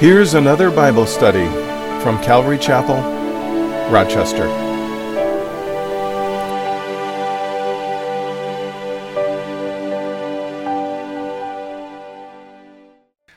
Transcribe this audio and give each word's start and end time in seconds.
Here's 0.00 0.32
another 0.32 0.70
Bible 0.70 1.04
study 1.04 1.44
from 2.02 2.18
Calvary 2.22 2.56
Chapel, 2.56 2.96
Rochester. 3.92 4.48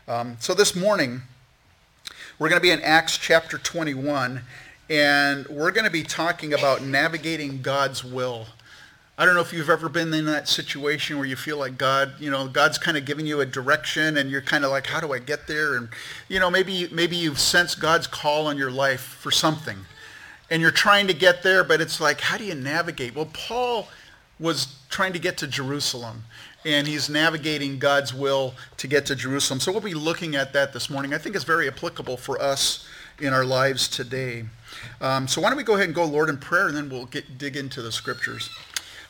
Um, 0.07 0.37
so 0.39 0.53
this 0.53 0.73
morning, 0.73 1.23
we're 2.39 2.47
going 2.47 2.61
to 2.61 2.63
be 2.63 2.71
in 2.71 2.81
Acts 2.81 3.17
chapter 3.17 3.57
21, 3.57 4.43
and 4.89 5.45
we're 5.47 5.71
going 5.71 5.83
to 5.83 5.91
be 5.91 6.03
talking 6.03 6.53
about 6.53 6.81
navigating 6.81 7.61
God's 7.61 8.05
will. 8.05 8.47
I 9.15 9.25
don't 9.25 9.35
know 9.35 9.41
if 9.41 9.53
you've 9.53 9.69
ever 9.69 9.89
been 9.89 10.11
in 10.11 10.25
that 10.25 10.47
situation 10.47 11.17
where 11.17 11.27
you 11.27 11.35
feel 11.35 11.57
like 11.57 11.77
God, 11.77 12.13
you 12.19 12.31
know, 12.31 12.47
God's 12.47 12.79
kind 12.79 12.97
of 12.97 13.05
giving 13.05 13.27
you 13.27 13.41
a 13.41 13.45
direction 13.45 14.17
and 14.17 14.31
you're 14.31 14.41
kind 14.41 14.65
of 14.65 14.71
like, 14.71 14.87
how 14.87 14.99
do 14.99 15.13
I 15.13 15.19
get 15.19 15.45
there? 15.45 15.75
And, 15.75 15.89
you 16.29 16.39
know, 16.39 16.49
maybe, 16.49 16.87
maybe 16.91 17.15
you've 17.15 17.39
sensed 17.39 17.79
God's 17.79 18.07
call 18.07 18.47
on 18.47 18.57
your 18.57 18.71
life 18.71 19.01
for 19.01 19.29
something 19.29 19.77
and 20.49 20.63
you're 20.63 20.71
trying 20.71 21.05
to 21.07 21.13
get 21.13 21.43
there, 21.43 21.63
but 21.63 21.79
it's 21.79 22.01
like, 22.01 22.21
how 22.21 22.37
do 22.37 22.43
you 22.43 22.55
navigate? 22.55 23.15
Well, 23.15 23.29
Paul 23.33 23.87
was 24.39 24.77
trying 24.89 25.13
to 25.13 25.19
get 25.19 25.37
to 25.37 25.47
Jerusalem 25.47 26.23
and 26.65 26.87
he's 26.87 27.07
navigating 27.07 27.77
God's 27.77 28.15
will 28.15 28.55
to 28.77 28.87
get 28.87 29.05
to 29.07 29.15
Jerusalem. 29.15 29.59
So 29.59 29.71
we'll 29.71 29.81
be 29.81 29.93
looking 29.93 30.35
at 30.35 30.53
that 30.53 30.73
this 30.73 30.89
morning. 30.89 31.13
I 31.13 31.19
think 31.19 31.35
it's 31.35 31.45
very 31.45 31.67
applicable 31.67 32.17
for 32.17 32.41
us 32.41 32.87
in 33.19 33.31
our 33.31 33.45
lives 33.45 33.87
today. 33.87 34.45
Um, 35.01 35.27
so 35.27 35.39
why 35.39 35.49
don't 35.49 35.57
we 35.57 35.63
go 35.63 35.75
ahead 35.75 35.85
and 35.85 35.93
go, 35.93 36.03
Lord, 36.03 36.29
in 36.29 36.37
prayer, 36.37 36.67
and 36.67 36.75
then 36.75 36.89
we'll 36.89 37.05
get, 37.05 37.37
dig 37.37 37.55
into 37.55 37.83
the 37.83 37.91
scriptures. 37.91 38.49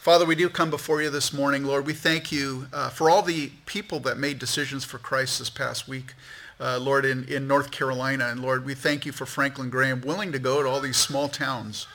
Father, 0.04 0.26
we 0.26 0.36
do 0.36 0.50
come 0.50 0.70
before 0.70 1.02
you 1.02 1.10
this 1.10 1.32
morning. 1.32 1.64
Lord, 1.64 1.86
we 1.86 1.94
thank 1.94 2.30
you 2.30 2.68
uh, 2.74 2.90
for 2.90 3.10
all 3.10 3.22
the 3.22 3.52
people 3.66 4.02
that 4.02 4.18
made 4.18 4.38
decisions 4.38 4.84
for 4.84 4.98
Christ 4.98 5.40
this 5.40 5.50
past 5.50 5.88
week. 5.88 6.14
Uh, 6.60 6.78
Lord, 6.78 7.06
in, 7.06 7.24
in 7.30 7.48
North 7.48 7.72
Carolina. 7.72 8.28
And 8.28 8.42
Lord, 8.42 8.66
we 8.66 8.74
thank 8.74 9.06
you 9.06 9.14
for 9.14 9.26
Franklin 9.26 9.70
Graham 9.70 10.02
willing 10.02 10.34
to 10.34 10.40
go 10.40 10.62
to 10.62 10.68
all 10.68 10.82
these 10.82 10.98
small 10.98 11.30
towns 11.30 11.88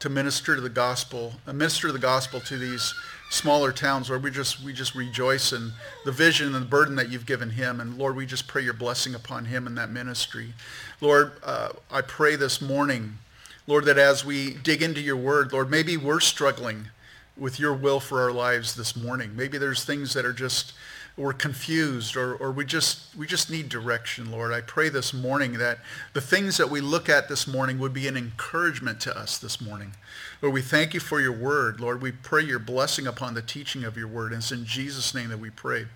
to 0.00 0.10
minister 0.10 0.54
to 0.54 0.60
the 0.60 0.68
gospel, 0.68 1.36
uh, 1.46 1.54
minister 1.54 1.90
the 1.90 1.98
gospel 1.98 2.38
to 2.40 2.58
these 2.58 2.92
smaller 3.30 3.72
towns. 3.72 4.10
Lord, 4.10 4.22
we 4.22 4.30
just, 4.30 4.62
we 4.62 4.74
just 4.74 4.94
rejoice 4.94 5.50
in 5.50 5.72
the 6.04 6.12
vision 6.12 6.54
and 6.54 6.66
the 6.66 6.68
burden 6.68 6.96
that 6.96 7.08
you've 7.08 7.24
given 7.24 7.48
him. 7.48 7.80
And 7.80 7.96
Lord, 7.96 8.14
we 8.14 8.26
just 8.26 8.46
pray 8.46 8.60
your 8.60 8.74
blessing 8.74 9.14
upon 9.14 9.46
him 9.46 9.66
in 9.66 9.74
that 9.76 9.88
ministry. 9.88 10.52
Lord, 11.00 11.32
uh, 11.42 11.70
I 11.90 12.02
pray 12.02 12.36
this 12.36 12.60
morning, 12.60 13.14
Lord, 13.66 13.86
that 13.86 13.96
as 13.96 14.22
we 14.22 14.52
dig 14.52 14.82
into 14.82 15.00
your 15.00 15.16
word, 15.16 15.50
Lord, 15.50 15.70
maybe 15.70 15.96
we're 15.96 16.20
struggling 16.20 16.88
with 17.36 17.58
your 17.58 17.74
will 17.74 18.00
for 18.00 18.20
our 18.20 18.32
lives 18.32 18.74
this 18.74 18.96
morning. 18.96 19.34
Maybe 19.34 19.58
there's 19.58 19.84
things 19.84 20.14
that 20.14 20.24
are 20.24 20.32
just 20.32 20.72
we're 21.16 21.32
confused 21.32 22.16
or, 22.16 22.34
or 22.34 22.50
we 22.50 22.64
just 22.64 23.14
we 23.16 23.26
just 23.26 23.48
need 23.48 23.68
direction, 23.68 24.32
Lord. 24.32 24.52
I 24.52 24.60
pray 24.60 24.88
this 24.88 25.14
morning 25.14 25.58
that 25.58 25.78
the 26.12 26.20
things 26.20 26.56
that 26.56 26.70
we 26.70 26.80
look 26.80 27.08
at 27.08 27.28
this 27.28 27.46
morning 27.46 27.78
would 27.78 27.92
be 27.92 28.08
an 28.08 28.16
encouragement 28.16 29.00
to 29.02 29.16
us 29.16 29.38
this 29.38 29.60
morning. 29.60 29.94
Lord, 30.42 30.54
we 30.54 30.62
thank 30.62 30.92
you 30.92 30.98
for 30.98 31.20
your 31.20 31.32
word. 31.32 31.78
Lord, 31.78 32.02
we 32.02 32.10
pray 32.10 32.42
your 32.42 32.58
blessing 32.58 33.06
upon 33.06 33.34
the 33.34 33.42
teaching 33.42 33.84
of 33.84 33.96
your 33.96 34.08
word. 34.08 34.32
And 34.32 34.40
it's 34.40 34.50
in 34.50 34.64
Jesus' 34.64 35.14
name 35.14 35.28
that 35.28 35.38
we 35.38 35.50
pray. 35.50 35.86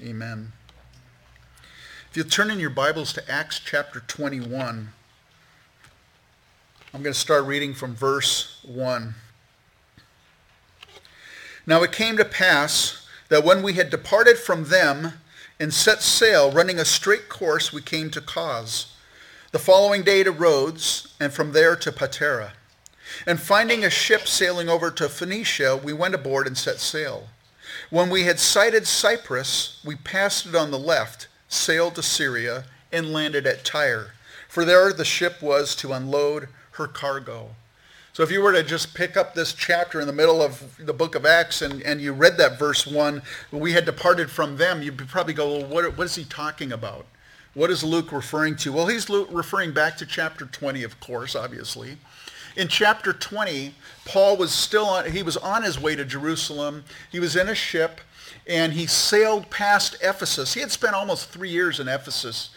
Amen. 0.00 0.52
If 2.10 2.16
you'll 2.16 2.26
turn 2.26 2.50
in 2.50 2.60
your 2.60 2.70
Bibles 2.70 3.12
to 3.14 3.30
Acts 3.30 3.58
chapter 3.58 4.00
21, 4.00 4.88
I'm 6.94 7.02
going 7.02 7.12
to 7.12 7.18
start 7.18 7.44
reading 7.44 7.74
from 7.74 7.96
verse 7.96 8.64
1. 8.64 9.14
Now 11.68 11.82
it 11.82 11.92
came 11.92 12.16
to 12.16 12.24
pass 12.24 13.06
that 13.28 13.44
when 13.44 13.62
we 13.62 13.74
had 13.74 13.90
departed 13.90 14.38
from 14.38 14.64
them 14.64 15.12
and 15.60 15.74
set 15.74 16.00
sail, 16.00 16.50
running 16.50 16.78
a 16.78 16.84
straight 16.86 17.28
course, 17.28 17.74
we 17.74 17.82
came 17.82 18.10
to 18.12 18.22
Cos. 18.22 18.94
The 19.52 19.58
following 19.58 20.02
day 20.02 20.22
to 20.22 20.32
Rhodes, 20.32 21.14
and 21.20 21.30
from 21.30 21.52
there 21.52 21.76
to 21.76 21.92
Patara. 21.92 22.52
And 23.26 23.38
finding 23.38 23.84
a 23.84 23.90
ship 23.90 24.26
sailing 24.26 24.70
over 24.70 24.90
to 24.92 25.10
Phoenicia, 25.10 25.76
we 25.76 25.92
went 25.92 26.14
aboard 26.14 26.46
and 26.46 26.56
set 26.56 26.78
sail. 26.78 27.28
When 27.90 28.08
we 28.08 28.24
had 28.24 28.40
sighted 28.40 28.86
Cyprus, 28.86 29.78
we 29.84 29.96
passed 29.96 30.46
it 30.46 30.54
on 30.54 30.70
the 30.70 30.78
left, 30.78 31.28
sailed 31.50 31.96
to 31.96 32.02
Syria, 32.02 32.64
and 32.90 33.12
landed 33.12 33.46
at 33.46 33.66
Tyre. 33.66 34.12
For 34.48 34.64
there 34.64 34.90
the 34.94 35.04
ship 35.04 35.42
was 35.42 35.76
to 35.76 35.92
unload 35.92 36.48
her 36.72 36.86
cargo. 36.86 37.50
So 38.18 38.24
if 38.24 38.32
you 38.32 38.42
were 38.42 38.52
to 38.52 38.64
just 38.64 38.94
pick 38.94 39.16
up 39.16 39.36
this 39.36 39.52
chapter 39.52 40.00
in 40.00 40.08
the 40.08 40.12
middle 40.12 40.42
of 40.42 40.76
the 40.84 40.92
book 40.92 41.14
of 41.14 41.24
Acts 41.24 41.62
and, 41.62 41.80
and 41.82 42.00
you 42.00 42.12
read 42.12 42.36
that 42.38 42.58
verse 42.58 42.84
1, 42.84 43.22
we 43.52 43.74
had 43.74 43.84
departed 43.84 44.28
from 44.28 44.56
them, 44.56 44.82
you'd 44.82 44.98
probably 45.06 45.34
go, 45.34 45.58
well, 45.58 45.66
what, 45.66 45.96
what 45.96 46.04
is 46.04 46.16
he 46.16 46.24
talking 46.24 46.72
about? 46.72 47.06
What 47.54 47.70
is 47.70 47.84
Luke 47.84 48.10
referring 48.10 48.56
to? 48.56 48.72
Well, 48.72 48.88
he's 48.88 49.08
referring 49.08 49.70
back 49.70 49.96
to 49.98 50.04
chapter 50.04 50.46
20, 50.46 50.82
of 50.82 50.98
course, 50.98 51.36
obviously. 51.36 51.96
In 52.56 52.66
chapter 52.66 53.12
20, 53.12 53.72
Paul 54.04 54.36
was 54.36 54.50
still 54.50 54.86
on, 54.86 55.12
he 55.12 55.22
was 55.22 55.36
on 55.36 55.62
his 55.62 55.80
way 55.80 55.94
to 55.94 56.04
Jerusalem. 56.04 56.82
He 57.12 57.20
was 57.20 57.36
in 57.36 57.48
a 57.48 57.54
ship 57.54 58.00
and 58.48 58.72
he 58.72 58.88
sailed 58.88 59.48
past 59.48 59.96
Ephesus. 60.02 60.54
He 60.54 60.60
had 60.60 60.72
spent 60.72 60.94
almost 60.94 61.28
three 61.28 61.50
years 61.50 61.78
in 61.78 61.86
Ephesus 61.86 62.50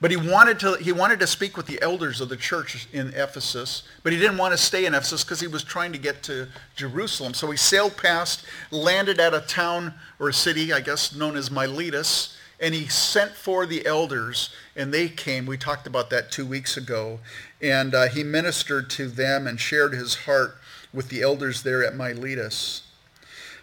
but 0.00 0.10
he 0.10 0.16
wanted 0.16 0.60
to 0.60 0.74
he 0.74 0.92
wanted 0.92 1.18
to 1.20 1.26
speak 1.26 1.56
with 1.56 1.66
the 1.66 1.80
elders 1.82 2.20
of 2.20 2.28
the 2.28 2.36
church 2.36 2.86
in 2.92 3.08
Ephesus, 3.08 3.82
but 4.02 4.12
he 4.12 4.18
didn't 4.18 4.38
want 4.38 4.52
to 4.52 4.58
stay 4.58 4.86
in 4.86 4.94
Ephesus 4.94 5.24
because 5.24 5.40
he 5.40 5.46
was 5.46 5.64
trying 5.64 5.92
to 5.92 5.98
get 5.98 6.22
to 6.24 6.48
Jerusalem. 6.76 7.34
So 7.34 7.50
he 7.50 7.56
sailed 7.56 7.96
past, 7.96 8.44
landed 8.70 9.18
at 9.18 9.34
a 9.34 9.40
town 9.40 9.94
or 10.18 10.28
a 10.28 10.32
city, 10.34 10.72
I 10.72 10.80
guess 10.80 11.14
known 11.14 11.36
as 11.36 11.50
Miletus, 11.50 12.36
and 12.60 12.74
he 12.74 12.86
sent 12.86 13.32
for 13.32 13.66
the 13.66 13.86
elders, 13.86 14.50
and 14.76 14.94
they 14.94 15.08
came. 15.08 15.46
We 15.46 15.56
talked 15.56 15.86
about 15.86 16.10
that 16.10 16.30
two 16.30 16.46
weeks 16.46 16.76
ago, 16.76 17.18
and 17.60 17.94
uh, 17.94 18.08
he 18.08 18.22
ministered 18.22 18.90
to 18.90 19.08
them 19.08 19.46
and 19.46 19.58
shared 19.58 19.94
his 19.94 20.14
heart 20.14 20.56
with 20.92 21.08
the 21.08 21.22
elders 21.22 21.62
there 21.62 21.84
at 21.84 21.96
Miletus. 21.96 22.82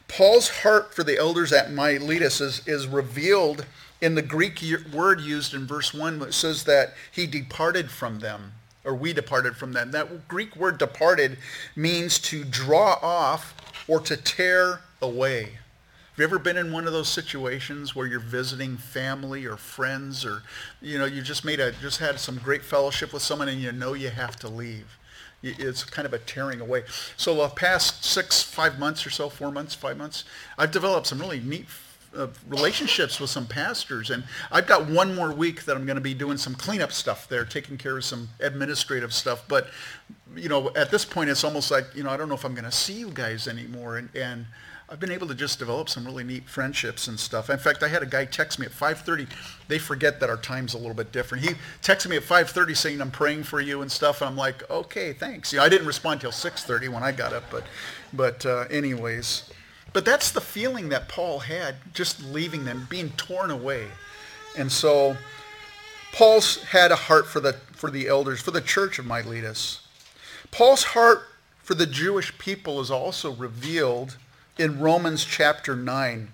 Paul's 0.08 0.50
heart 0.62 0.94
for 0.94 1.04
the 1.04 1.18
elders 1.18 1.52
at 1.52 1.72
Miletus 1.72 2.40
is, 2.40 2.68
is 2.68 2.88
revealed 2.88 3.66
in 4.06 4.14
the 4.14 4.22
Greek 4.22 4.62
word 4.94 5.20
used 5.20 5.56
in 5.56 5.66
verse 5.66 5.92
1, 5.92 6.22
it 6.22 6.34
says 6.36 6.64
that 6.66 6.94
he 7.12 7.26
departed 7.26 7.90
from 7.90 8.20
them, 8.20 8.54
or 8.84 8.94
we 8.94 9.14
departed 9.14 9.58
from 9.58 9.74
them. 9.74 9.90
That 9.90 10.28
Greek 10.28 10.56
word 10.56 10.78
departed 10.78 11.40
means 11.76 12.20
to 12.20 12.44
draw 12.44 13.00
off 13.02 13.56
or 13.88 14.00
to 14.02 14.16
tear 14.16 14.82
away. 15.02 15.42
Have 15.44 16.20
you 16.20 16.24
ever 16.24 16.38
been 16.38 16.56
in 16.56 16.72
one 16.72 16.86
of 16.86 16.94
those 16.94 17.10
situations 17.10 17.96
where 17.96 18.06
you're 18.06 18.20
visiting 18.20 18.78
family 18.78 19.46
or 19.46 19.58
friends 19.58 20.24
or 20.24 20.44
you 20.82 21.00
know 21.00 21.06
you 21.06 21.24
just 21.24 21.44
made 21.44 21.60
a 21.60 21.74
just 21.74 21.98
had 22.00 22.20
some 22.20 22.38
great 22.38 22.64
fellowship 22.64 23.12
with 23.12 23.22
someone 23.22 23.50
and 23.50 23.60
you 23.60 23.74
know 23.74 23.94
you 23.94 24.10
have 24.10 24.38
to 24.38 24.48
leave 24.48 24.98
it's 25.44 25.84
kind 25.84 26.06
of 26.06 26.14
a 26.14 26.20
tearing 26.20 26.62
away 26.62 26.84
so 27.18 27.36
the 27.36 27.50
past 27.50 28.06
six 28.06 28.42
five 28.42 28.80
months 28.80 29.06
or 29.06 29.10
so 29.10 29.28
four 29.28 29.52
months 29.52 29.76
five 29.76 29.98
months 29.98 30.24
i've 30.58 30.72
developed 30.72 31.08
some 31.08 31.20
really 31.20 31.42
neat 31.42 31.68
relationships 32.48 33.20
with 33.20 33.30
some 33.30 33.46
pastors. 33.46 34.10
And 34.10 34.24
I've 34.52 34.68
got 34.68 34.90
one 34.90 35.16
more 35.16 35.32
week 35.32 35.66
that 35.66 35.76
I'm 35.76 35.86
going 35.86 35.96
to 35.96 36.02
be 36.02 36.14
doing 36.14 36.38
some 36.38 36.56
cleanup 36.56 36.92
stuff 36.92 37.28
there, 37.28 37.46
taking 37.46 37.78
care 37.78 37.98
of 37.98 38.06
some 38.06 38.30
administrative 38.40 39.14
stuff. 39.14 39.44
But, 39.48 39.68
you 40.36 40.50
know, 40.50 40.72
at 40.76 40.92
this 40.92 41.06
point, 41.06 41.30
it's 41.30 41.44
almost 41.44 41.72
like, 41.72 41.86
you 41.96 42.04
know, 42.04 42.10
I 42.10 42.18
don't 42.18 42.30
know 42.30 42.36
if 42.36 42.46
I'm 42.46 42.54
going 42.54 42.66
to 42.66 42.72
see 42.72 42.94
you 42.94 43.12
guys 43.12 43.48
anymore. 43.48 43.98
And, 43.98 44.10
and 44.16 44.46
I've 44.88 45.00
been 45.00 45.12
able 45.12 45.28
to 45.28 45.36
just 45.36 45.58
develop 45.58 45.90
some 45.90 46.06
really 46.06 46.24
neat 46.24 46.48
friendships 46.48 47.08
and 47.08 47.20
stuff. 47.20 47.50
In 47.50 47.58
fact, 47.58 47.82
I 47.82 47.88
had 47.88 48.04
a 48.04 48.06
guy 48.06 48.26
text 48.26 48.60
me 48.60 48.68
at 48.68 48.72
5.30. 48.72 49.28
They 49.68 49.80
forget 49.80 50.20
that 50.20 50.30
our 50.30 50.38
time's 50.38 50.76
a 50.76 50.78
little 50.78 50.94
bit 50.94 51.12
different. 51.12 51.44
He 51.44 51.56
texted 51.82 52.10
me 52.10 52.18
at 52.18 52.24
5.30 52.24 52.78
saying, 52.78 53.02
I'm 53.02 53.10
praying 53.10 53.44
for 53.44 53.60
you 53.60 53.82
and 53.82 53.92
stuff. 53.92 54.22
And 54.22 54.30
I'm 54.30 54.38
like, 54.38 54.70
okay, 54.70 55.12
thanks. 55.12 55.52
You 55.52 55.58
know, 55.58 55.66
I 55.66 55.70
didn't 55.70 55.88
respond 55.88 56.22
till 56.22 56.32
6.30 56.32 56.90
when 56.90 57.02
I 57.02 57.12
got 57.12 57.34
up. 57.34 57.46
But, 57.50 57.64
but 58.14 58.46
uh, 58.46 58.66
anyways, 58.70 59.50
but 59.96 60.04
that's 60.04 60.32
the 60.32 60.42
feeling 60.42 60.90
that 60.90 61.08
Paul 61.08 61.40
had 61.40 61.76
just 61.94 62.22
leaving 62.22 62.66
them, 62.66 62.86
being 62.90 63.12
torn 63.12 63.50
away. 63.50 63.88
And 64.58 64.70
so 64.70 65.16
Paul's 66.12 66.62
had 66.64 66.92
a 66.92 66.98
heart 66.98 67.28
for 67.28 67.40
the, 67.40 67.54
for 67.72 67.90
the 67.90 68.10
elders, 68.10 68.42
for 68.42 68.52
the 68.52 68.60
church 68.60 69.00
of 69.00 69.06
Miletus. 69.06 69.88
Paul's 70.52 70.84
heart 70.84 71.22
for 71.64 71.76
the 71.76 71.86
Jewish 71.86 72.38
people 72.38 72.82
is 72.82 72.92
also 72.92 73.32
revealed 73.36 74.18
in 74.58 74.82
Romans 74.82 75.24
chapter 75.24 75.78
9. 75.78 76.28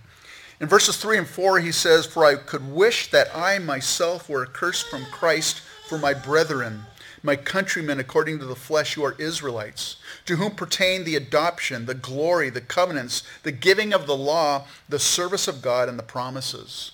In 0.59 0.67
verses 0.67 0.97
3 0.97 1.19
and 1.19 1.27
4, 1.27 1.59
he 1.59 1.71
says, 1.71 2.07
For 2.07 2.25
I 2.25 2.37
could 2.37 2.67
wish 2.67 3.11
that 3.11 3.27
I 3.31 3.59
myself 3.59 4.27
were 4.27 4.41
accursed 4.41 4.87
from 4.87 5.05
Christ 5.11 5.61
for 5.87 5.99
my 5.99 6.15
brethren 6.15 6.87
my 7.23 7.35
countrymen 7.35 7.99
according 7.99 8.39
to 8.39 8.45
the 8.45 8.55
flesh 8.55 8.95
who 8.95 9.03
are 9.03 9.15
Israelites, 9.19 9.97
to 10.25 10.37
whom 10.37 10.55
pertain 10.55 11.03
the 11.03 11.15
adoption, 11.15 11.85
the 11.85 11.93
glory, 11.93 12.49
the 12.49 12.61
covenants, 12.61 13.23
the 13.43 13.51
giving 13.51 13.93
of 13.93 14.07
the 14.07 14.17
law, 14.17 14.65
the 14.89 14.99
service 14.99 15.47
of 15.47 15.61
God, 15.61 15.87
and 15.87 15.99
the 15.99 16.03
promises. 16.03 16.91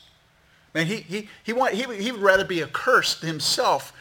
Man, 0.74 0.88
he, 0.88 0.98
he, 0.98 1.30
he, 1.44 1.54
want, 1.54 1.74
he, 1.74 1.84
he 1.96 2.12
would 2.12 2.22
rather 2.22 2.46
be 2.46 2.62
accursed 2.62 3.22
himself 3.22 3.94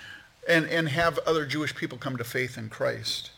and, 0.48 0.66
and 0.66 0.88
have 0.88 1.18
other 1.20 1.46
Jewish 1.46 1.74
people 1.74 1.98
come 1.98 2.16
to 2.16 2.24
faith 2.24 2.58
in 2.58 2.68
Christ. 2.68 3.30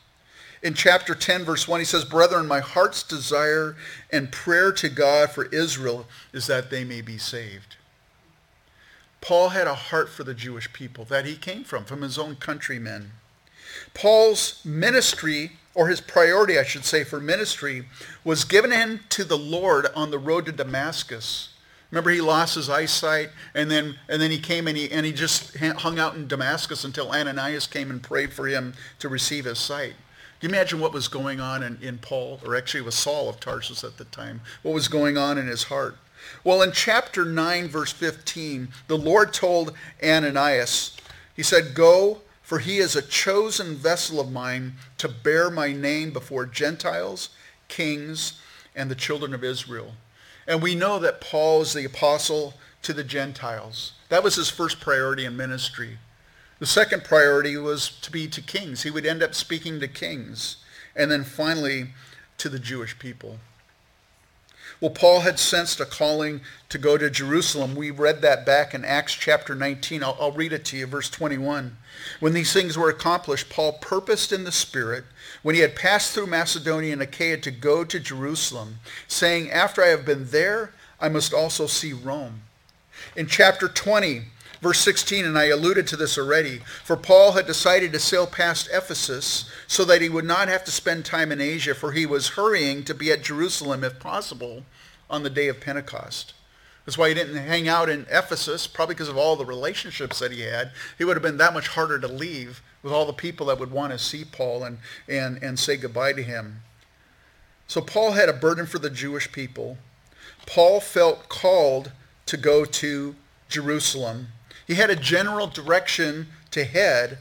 In 0.63 0.75
chapter 0.75 1.15
10, 1.15 1.45
verse 1.45 1.69
1, 1.69 1.81
he 1.81 1.85
says, 1.85 2.05
Brethren, 2.05 2.49
my 2.49 2.61
heart's 2.61 3.03
desire 3.03 3.77
and 4.11 4.33
prayer 4.33 4.73
to 4.73 4.89
God 4.89 5.31
for 5.31 5.45
Israel 5.47 6.07
is 6.33 6.47
that 6.49 6.71
they 6.71 6.85
may 6.85 7.01
be 7.01 7.17
saved. 7.17 7.77
Paul 9.21 9.51
had 9.51 9.67
a 9.67 9.75
heart 9.75 10.09
for 10.09 10.25
the 10.25 10.35
Jewish 10.35 10.73
people 10.73 11.05
that 11.07 11.27
he 11.27 11.37
came 11.37 11.65
from, 11.65 11.85
from 11.85 12.03
his 12.03 12.19
own 12.19 12.37
countrymen. 12.37 13.13
Paul's 13.95 14.65
ministry, 14.65 15.53
or 15.75 15.89
his 15.89 16.01
priority, 16.01 16.59
I 16.59 16.65
should 16.65 16.85
say, 16.85 17.05
for 17.05 17.21
ministry, 17.21 17.87
was 18.25 18.45
given 18.45 18.71
him 18.71 19.01
to 19.11 19.25
the 19.25 19.39
Lord 19.39 19.87
on 19.95 20.11
the 20.11 20.19
road 20.19 20.47
to 20.47 20.53
Damascus. 20.53 21.51
Remember, 21.91 22.11
he 22.11 22.21
lost 22.21 22.55
his 22.55 22.69
eyesight, 22.69 23.31
and 23.55 23.71
then 23.71 23.97
and 24.09 24.21
then 24.21 24.31
he 24.31 24.39
came 24.39 24.69
and 24.69 24.77
he 24.77 24.91
and 24.91 25.07
he 25.07 25.13
just 25.13 25.57
hung 25.57 25.99
out 25.99 26.15
in 26.15 26.29
Damascus 26.29 26.85
until 26.85 27.11
Ananias 27.11 27.67
came 27.67 27.91
and 27.91 28.03
prayed 28.03 28.33
for 28.33 28.47
him 28.47 28.75
to 28.99 29.09
receive 29.09 29.47
his 29.47 29.59
sight. 29.59 29.95
Can 30.41 30.51
you 30.51 30.55
imagine 30.55 30.81
what 30.81 30.93
was 30.93 31.09
going 31.09 31.41
on 31.41 31.63
in, 31.63 31.79
in 31.83 31.99
Paul, 31.99 32.41
or 32.45 32.55
actually 32.55 32.83
was 32.83 32.95
Saul 32.95 33.29
of 33.29 33.41
Tarsus 33.41 33.83
at 33.83 33.97
the 33.97 34.05
time? 34.05 34.43
What 34.63 34.75
was 34.75 34.87
going 34.87 35.17
on 35.17 35.39
in 35.39 35.49
his 35.49 35.65
heart? 35.65 35.97
Well, 36.45 36.63
in 36.63 36.73
chapter 36.73 37.25
9, 37.25 37.69
verse 37.69 37.93
15, 37.93 38.69
the 38.87 38.99
Lord 38.99 39.33
told 39.33 39.75
Ananias, 40.03 40.97
he 41.35 41.43
said, 41.43 41.75
Go, 41.75 42.23
for 42.43 42.59
he 42.59 42.79
is 42.79 42.97
a 42.97 43.03
chosen 43.03 43.77
vessel 43.77 44.21
of 44.21 44.33
mine 44.33 44.75
to 44.99 45.09
bear 45.09 45.51
my 45.51 45.73
name 45.73 46.13
before 46.13 46.47
Gentiles, 46.47 47.31
kings, 47.69 48.41
and 48.75 48.91
the 48.91 48.95
children 48.95 49.35
of 49.35 49.45
Israel. 49.45 49.93
And 50.47 50.63
we 50.63 50.75
know 50.75 50.99
that 50.99 51.21
Paul 51.21 51.61
is 51.63 51.75
the 51.75 51.85
apostle 51.85 52.55
to 52.83 52.93
the 52.93 53.05
Gentiles. 53.05 53.93
That 54.09 54.23
was 54.23 54.37
his 54.37 54.49
first 54.49 54.81
priority 54.81 55.27
in 55.27 55.37
ministry. 55.37 55.99
The 56.59 56.67
second 56.67 57.05
priority 57.05 57.57
was 57.57 57.91
to 58.01 58.11
be 58.11 58.27
to 58.29 58.41
kings. 58.41 58.83
He 58.83 58.91
would 58.91 59.07
end 59.07 59.23
up 59.23 59.35
speaking 59.35 59.79
to 59.81 59.89
kings. 59.89 60.57
And 60.97 61.11
then 61.11 61.23
finally, 61.23 61.89
to 62.39 62.49
the 62.49 62.59
Jewish 62.59 62.99
people. 62.99 63.39
Well, 64.81 64.91
Paul 64.91 65.21
had 65.21 65.41
sensed 65.41 65.81
a 65.81 65.85
calling 65.85 66.41
to 66.69 66.79
go 66.79 66.97
to 66.97 67.11
Jerusalem. 67.11 67.75
We 67.75 67.91
read 67.91 68.23
that 68.23 68.47
back 68.47 68.75
in 68.75 68.85
Acts 68.85 69.15
chapter 69.15 69.57
19. 69.57 70.05
I'll, 70.05 70.17
I'll, 70.21 70.33
read 70.33 70.53
it 70.53 70.65
to 70.67 70.77
you, 70.77 70.87
verse 70.87 71.11
21. 71.11 71.77
When 72.21 72.33
these 72.33 72.53
things 72.53 72.79
were 72.79 72.89
accomplished, 72.89 73.51
Paul 73.51 73.73
purposed 73.73 74.33
in 74.33 74.45
the 74.45 74.53
Spirit, 74.53 75.05
when 75.43 75.57
he 75.57 75.63
had 75.63 75.75
passed 75.75 76.13
through 76.13 76.29
Macedonia 76.29 76.93
and 76.93 77.03
Achaia, 77.03 77.39
to 77.39 77.51
go 77.51 77.83
to 77.83 77.99
Jerusalem, 77.99 78.79
saying, 79.09 79.51
After 79.51 79.83
I 79.83 79.89
have 79.89 80.05
been 80.05 80.27
there, 80.27 80.73
I 81.01 81.09
must 81.09 81.35
also 81.35 81.67
see 81.67 81.93
Rome. 81.93 82.43
In 83.17 83.27
chapter 83.27 83.69
20, 83.69 84.23
verse 84.61 84.81
16, 84.81 85.25
and 85.25 85.39
I 85.39 85.47
alluded 85.47 85.87
to 85.89 85.97
this 85.97 86.19
already, 86.19 86.61
for 86.85 86.97
Paul 86.97 87.33
had 87.33 87.47
decided 87.47 87.93
to 87.93 87.99
sail 87.99 88.27
past 88.27 88.69
Ephesus 88.73 89.51
so 89.67 89.85
that 89.85 90.03
he 90.03 90.09
would 90.09 90.25
not 90.25 90.49
have 90.49 90.65
to 90.65 90.71
spend 90.71 91.05
time 91.05 91.33
in 91.33 91.41
Asia, 91.41 91.75
for 91.75 91.93
he 91.93 92.07
was 92.07 92.31
hurrying 92.31 92.85
to 92.85 92.95
be 92.95 93.13
at 93.13 93.23
Jerusalem, 93.23 93.85
if 93.85 93.99
possible, 93.99 94.65
on 95.11 95.23
the 95.23 95.31
day 95.31 95.49
of 95.49 95.61
Pentecost. 95.61 96.35
That's 96.85 96.97
why 96.97 97.09
he 97.09 97.15
didn't 97.15 97.37
hang 97.37 97.69
out 97.69 97.91
in 97.91 98.07
Ephesus, 98.11 98.67
probably 98.67 98.95
because 98.95 99.11
of 99.11 99.19
all 99.19 99.37
the 99.37 99.45
relationships 99.45 100.19
that 100.21 100.33
he 100.33 100.41
had. 100.41 100.73
He 100.97 101.05
would 101.05 101.17
have 101.17 101.23
been 101.23 101.37
that 101.37 101.53
much 101.53 101.69
harder 101.69 101.99
to 101.99 102.09
leave 102.09 102.63
with 102.83 102.93
all 102.93 103.05
the 103.05 103.13
people 103.13 103.47
that 103.47 103.59
would 103.59 103.71
want 103.71 103.93
to 103.93 103.99
see 103.99 104.25
Paul 104.25 104.65
and, 104.65 104.79
and, 105.07 105.43
and 105.43 105.59
say 105.59 105.77
goodbye 105.77 106.15
to 106.15 106.23
him. 106.23 106.63
So 107.67 107.83
Paul 107.83 108.13
had 108.13 108.31
a 108.31 108.33
burden 108.33 108.65
for 108.65 108.79
the 108.79 108.89
Jewish 108.89 109.31
people. 109.31 109.77
Paul 110.47 110.81
felt 110.81 111.29
called 111.29 111.93
to 112.25 112.39
go 112.39 112.65
to 112.65 113.15
Jerusalem. 113.51 114.29
He 114.69 114.75
had 114.75 114.91
a 114.91 114.97
general 114.97 115.47
direction 115.47 116.29
to 116.51 116.65
head, 116.65 117.19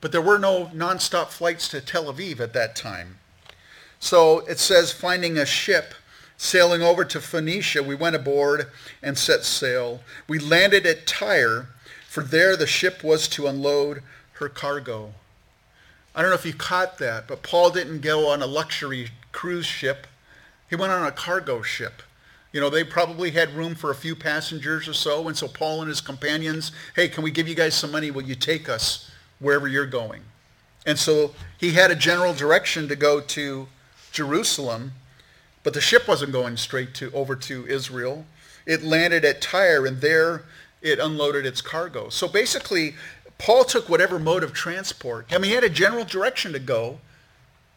but 0.00 0.10
there 0.10 0.20
were 0.20 0.38
no 0.38 0.66
nonstop 0.74 1.28
flights 1.28 1.68
to 1.68 1.80
Tel 1.80 2.12
Aviv 2.12 2.40
at 2.40 2.52
that 2.54 2.74
time. 2.74 3.18
So 4.00 4.40
it 4.40 4.58
says, 4.58 4.92
finding 4.92 5.38
a 5.38 5.46
ship 5.46 5.94
sailing 6.36 6.82
over 6.82 7.04
to 7.04 7.20
Phoenicia, 7.20 7.84
we 7.84 7.94
went 7.94 8.16
aboard 8.16 8.66
and 9.00 9.16
set 9.16 9.44
sail. 9.44 10.00
We 10.28 10.40
landed 10.40 10.86
at 10.86 11.06
Tyre, 11.06 11.68
for 12.08 12.24
there 12.24 12.56
the 12.56 12.66
ship 12.66 13.04
was 13.04 13.28
to 13.28 13.46
unload 13.46 14.02
her 14.34 14.48
cargo. 14.48 15.14
I 16.16 16.22
don't 16.22 16.30
know 16.30 16.36
if 16.36 16.46
you 16.46 16.52
caught 16.52 16.98
that, 16.98 17.28
but 17.28 17.44
Paul 17.44 17.70
didn't 17.70 18.00
go 18.00 18.28
on 18.28 18.42
a 18.42 18.46
luxury 18.46 19.10
cruise 19.30 19.66
ship. 19.66 20.08
He 20.68 20.74
went 20.74 20.92
on 20.92 21.06
a 21.06 21.12
cargo 21.12 21.62
ship. 21.62 22.02
You 22.52 22.60
know, 22.60 22.70
they 22.70 22.82
probably 22.82 23.30
had 23.30 23.54
room 23.54 23.74
for 23.74 23.90
a 23.90 23.94
few 23.94 24.16
passengers 24.16 24.88
or 24.88 24.94
so, 24.94 25.28
and 25.28 25.36
so 25.36 25.48
Paul 25.48 25.80
and 25.80 25.88
his 25.88 26.00
companions, 26.00 26.72
hey, 26.96 27.08
can 27.08 27.22
we 27.22 27.30
give 27.30 27.46
you 27.46 27.54
guys 27.54 27.74
some 27.74 27.92
money? 27.92 28.10
Will 28.10 28.22
you 28.22 28.34
take 28.34 28.68
us? 28.68 29.08
wherever 29.38 29.68
you're 29.68 29.86
going. 29.86 30.22
And 30.86 30.98
so 30.98 31.34
he 31.58 31.72
had 31.72 31.90
a 31.90 31.94
general 31.94 32.34
direction 32.34 32.88
to 32.88 32.96
go 32.96 33.20
to 33.20 33.68
Jerusalem, 34.12 34.92
but 35.62 35.74
the 35.74 35.80
ship 35.80 36.08
wasn't 36.08 36.32
going 36.32 36.56
straight 36.56 36.94
to 36.94 37.12
over 37.12 37.36
to 37.36 37.66
Israel. 37.66 38.24
It 38.66 38.82
landed 38.82 39.24
at 39.24 39.40
Tyre, 39.40 39.86
and 39.86 40.00
there 40.00 40.44
it 40.80 40.98
unloaded 40.98 41.44
its 41.44 41.60
cargo. 41.60 42.08
So 42.08 42.28
basically, 42.28 42.94
Paul 43.38 43.64
took 43.64 43.88
whatever 43.88 44.18
mode 44.18 44.42
of 44.42 44.52
transport. 44.52 45.26
I 45.30 45.38
mean, 45.38 45.50
he 45.50 45.54
had 45.54 45.64
a 45.64 45.68
general 45.68 46.04
direction 46.04 46.52
to 46.52 46.58
go, 46.58 47.00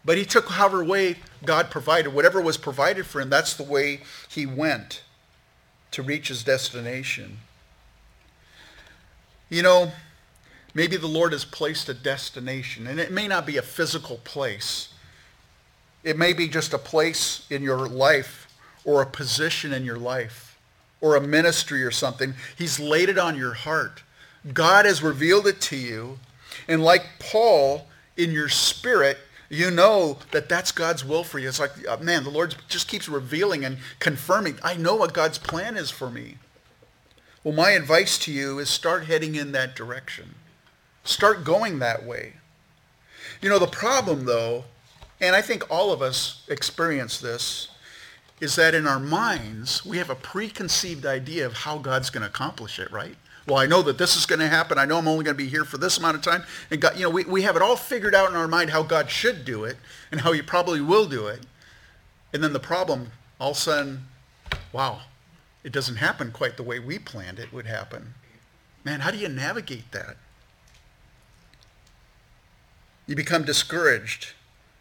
but 0.03 0.17
he 0.17 0.25
took 0.25 0.49
however 0.49 0.83
way 0.83 1.17
God 1.45 1.69
provided. 1.69 2.13
Whatever 2.13 2.41
was 2.41 2.57
provided 2.57 3.05
for 3.05 3.21
him, 3.21 3.29
that's 3.29 3.53
the 3.53 3.63
way 3.63 4.01
he 4.29 4.45
went 4.45 5.03
to 5.91 6.01
reach 6.01 6.29
his 6.29 6.43
destination. 6.43 7.37
You 9.49 9.61
know, 9.63 9.91
Maybe 10.73 10.95
the 10.95 11.07
Lord 11.07 11.33
has 11.33 11.43
placed 11.43 11.89
a 11.89 11.93
destination, 11.93 12.87
and 12.87 12.99
it 12.99 13.11
may 13.11 13.27
not 13.27 13.45
be 13.45 13.57
a 13.57 13.61
physical 13.61 14.17
place. 14.23 14.89
It 16.03 16.17
may 16.17 16.33
be 16.33 16.47
just 16.47 16.73
a 16.73 16.77
place 16.77 17.45
in 17.49 17.61
your 17.61 17.87
life 17.87 18.47
or 18.85 19.01
a 19.01 19.05
position 19.05 19.73
in 19.73 19.83
your 19.83 19.97
life 19.97 20.57
or 21.01 21.15
a 21.15 21.21
ministry 21.21 21.83
or 21.83 21.91
something. 21.91 22.33
He's 22.57 22.79
laid 22.79 23.09
it 23.09 23.17
on 23.17 23.35
your 23.35 23.53
heart. 23.53 24.01
God 24.53 24.85
has 24.85 25.03
revealed 25.03 25.45
it 25.45 25.59
to 25.61 25.75
you. 25.75 26.19
And 26.67 26.83
like 26.83 27.05
Paul, 27.19 27.87
in 28.15 28.31
your 28.31 28.49
spirit, 28.49 29.17
you 29.51 29.69
know 29.69 30.17
that 30.31 30.47
that's 30.47 30.71
God's 30.71 31.03
will 31.03 31.25
for 31.25 31.37
you. 31.37 31.49
It's 31.49 31.59
like, 31.59 31.71
uh, 31.85 31.97
man, 31.97 32.23
the 32.23 32.29
Lord 32.29 32.55
just 32.69 32.87
keeps 32.87 33.09
revealing 33.09 33.65
and 33.65 33.79
confirming. 33.99 34.57
I 34.63 34.75
know 34.75 34.95
what 34.95 35.13
God's 35.13 35.37
plan 35.37 35.75
is 35.75 35.91
for 35.91 36.09
me. 36.09 36.37
Well, 37.43 37.53
my 37.53 37.71
advice 37.71 38.17
to 38.19 38.31
you 38.31 38.59
is 38.59 38.69
start 38.69 39.05
heading 39.05 39.35
in 39.35 39.51
that 39.51 39.75
direction. 39.75 40.35
Start 41.03 41.43
going 41.43 41.79
that 41.79 42.05
way. 42.05 42.35
You 43.41 43.49
know, 43.49 43.59
the 43.59 43.67
problem, 43.67 44.23
though, 44.23 44.63
and 45.19 45.35
I 45.35 45.41
think 45.41 45.69
all 45.69 45.91
of 45.91 46.01
us 46.01 46.43
experience 46.47 47.19
this, 47.19 47.67
is 48.39 48.55
that 48.55 48.73
in 48.73 48.87
our 48.87 48.99
minds, 48.99 49.85
we 49.85 49.97
have 49.97 50.09
a 50.09 50.15
preconceived 50.15 51.05
idea 51.05 51.45
of 51.45 51.53
how 51.53 51.77
God's 51.77 52.09
going 52.09 52.21
to 52.21 52.29
accomplish 52.29 52.79
it, 52.79 52.89
right? 52.89 53.17
Well, 53.47 53.57
I 53.57 53.65
know 53.65 53.81
that 53.81 53.97
this 53.97 54.15
is 54.15 54.25
going 54.25 54.39
to 54.39 54.47
happen. 54.47 54.77
I 54.77 54.85
know 54.85 54.97
I'm 54.97 55.07
only 55.07 55.23
going 55.23 55.35
to 55.35 55.43
be 55.43 55.49
here 55.49 55.65
for 55.65 55.77
this 55.77 55.97
amount 55.97 56.15
of 56.15 56.21
time. 56.21 56.43
And 56.69 56.79
God, 56.79 56.95
you 56.95 57.03
know, 57.03 57.09
we, 57.09 57.23
we 57.23 57.41
have 57.41 57.55
it 57.55 57.61
all 57.61 57.75
figured 57.75 58.13
out 58.13 58.29
in 58.29 58.35
our 58.35 58.47
mind 58.47 58.69
how 58.69 58.83
God 58.83 59.09
should 59.09 59.45
do 59.45 59.63
it 59.63 59.77
and 60.11 60.21
how 60.21 60.31
he 60.31 60.41
probably 60.41 60.79
will 60.79 61.07
do 61.07 61.27
it. 61.27 61.41
And 62.33 62.43
then 62.43 62.53
the 62.53 62.59
problem, 62.59 63.11
all 63.39 63.51
of 63.51 63.57
a 63.57 63.59
sudden, 63.59 64.07
wow, 64.71 65.01
it 65.63 65.71
doesn't 65.71 65.97
happen 65.97 66.31
quite 66.31 66.57
the 66.57 66.63
way 66.63 66.79
we 66.79 66.99
planned 66.99 67.39
it 67.39 67.51
would 67.51 67.65
happen. 67.65 68.13
Man, 68.83 69.01
how 69.01 69.11
do 69.11 69.17
you 69.17 69.27
navigate 69.27 69.91
that? 69.91 70.17
You 73.07 73.15
become 73.15 73.43
discouraged 73.43 74.33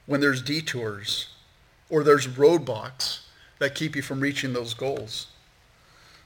when 0.07 0.21
there's 0.21 0.43
detours 0.43 1.29
or 1.89 2.05
there's 2.05 2.27
roadblocks 2.27 3.21
that 3.59 3.75
keep 3.75 3.97
you 3.97 4.03
from 4.03 4.21
reaching 4.21 4.53
those 4.53 4.75
goals. 4.75 5.29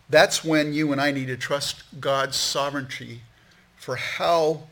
That's 0.08 0.44
when 0.44 0.73
you 0.73 0.92
and 0.92 1.00
I 1.00 1.11
need 1.11 1.26
to 1.26 1.37
trust 1.37 1.82
God's 2.00 2.37
sovereignty 2.37 3.23
for 3.76 3.96
how 3.96 4.64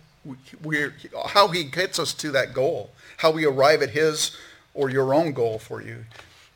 we 0.63 0.87
how 1.29 1.49
he 1.49 1.65
gets 1.65 1.99
us 1.99 2.15
to 2.15 2.31
that 2.31 2.55
goal, 2.55 2.91
how 3.19 3.31
we 3.31 3.45
arrive 3.45 3.83
at 3.83 3.91
his 3.91 4.37
or 4.75 4.89
your 4.89 5.13
own 5.15 5.33
goal 5.33 5.59
for 5.59 5.83
you. 5.83 6.05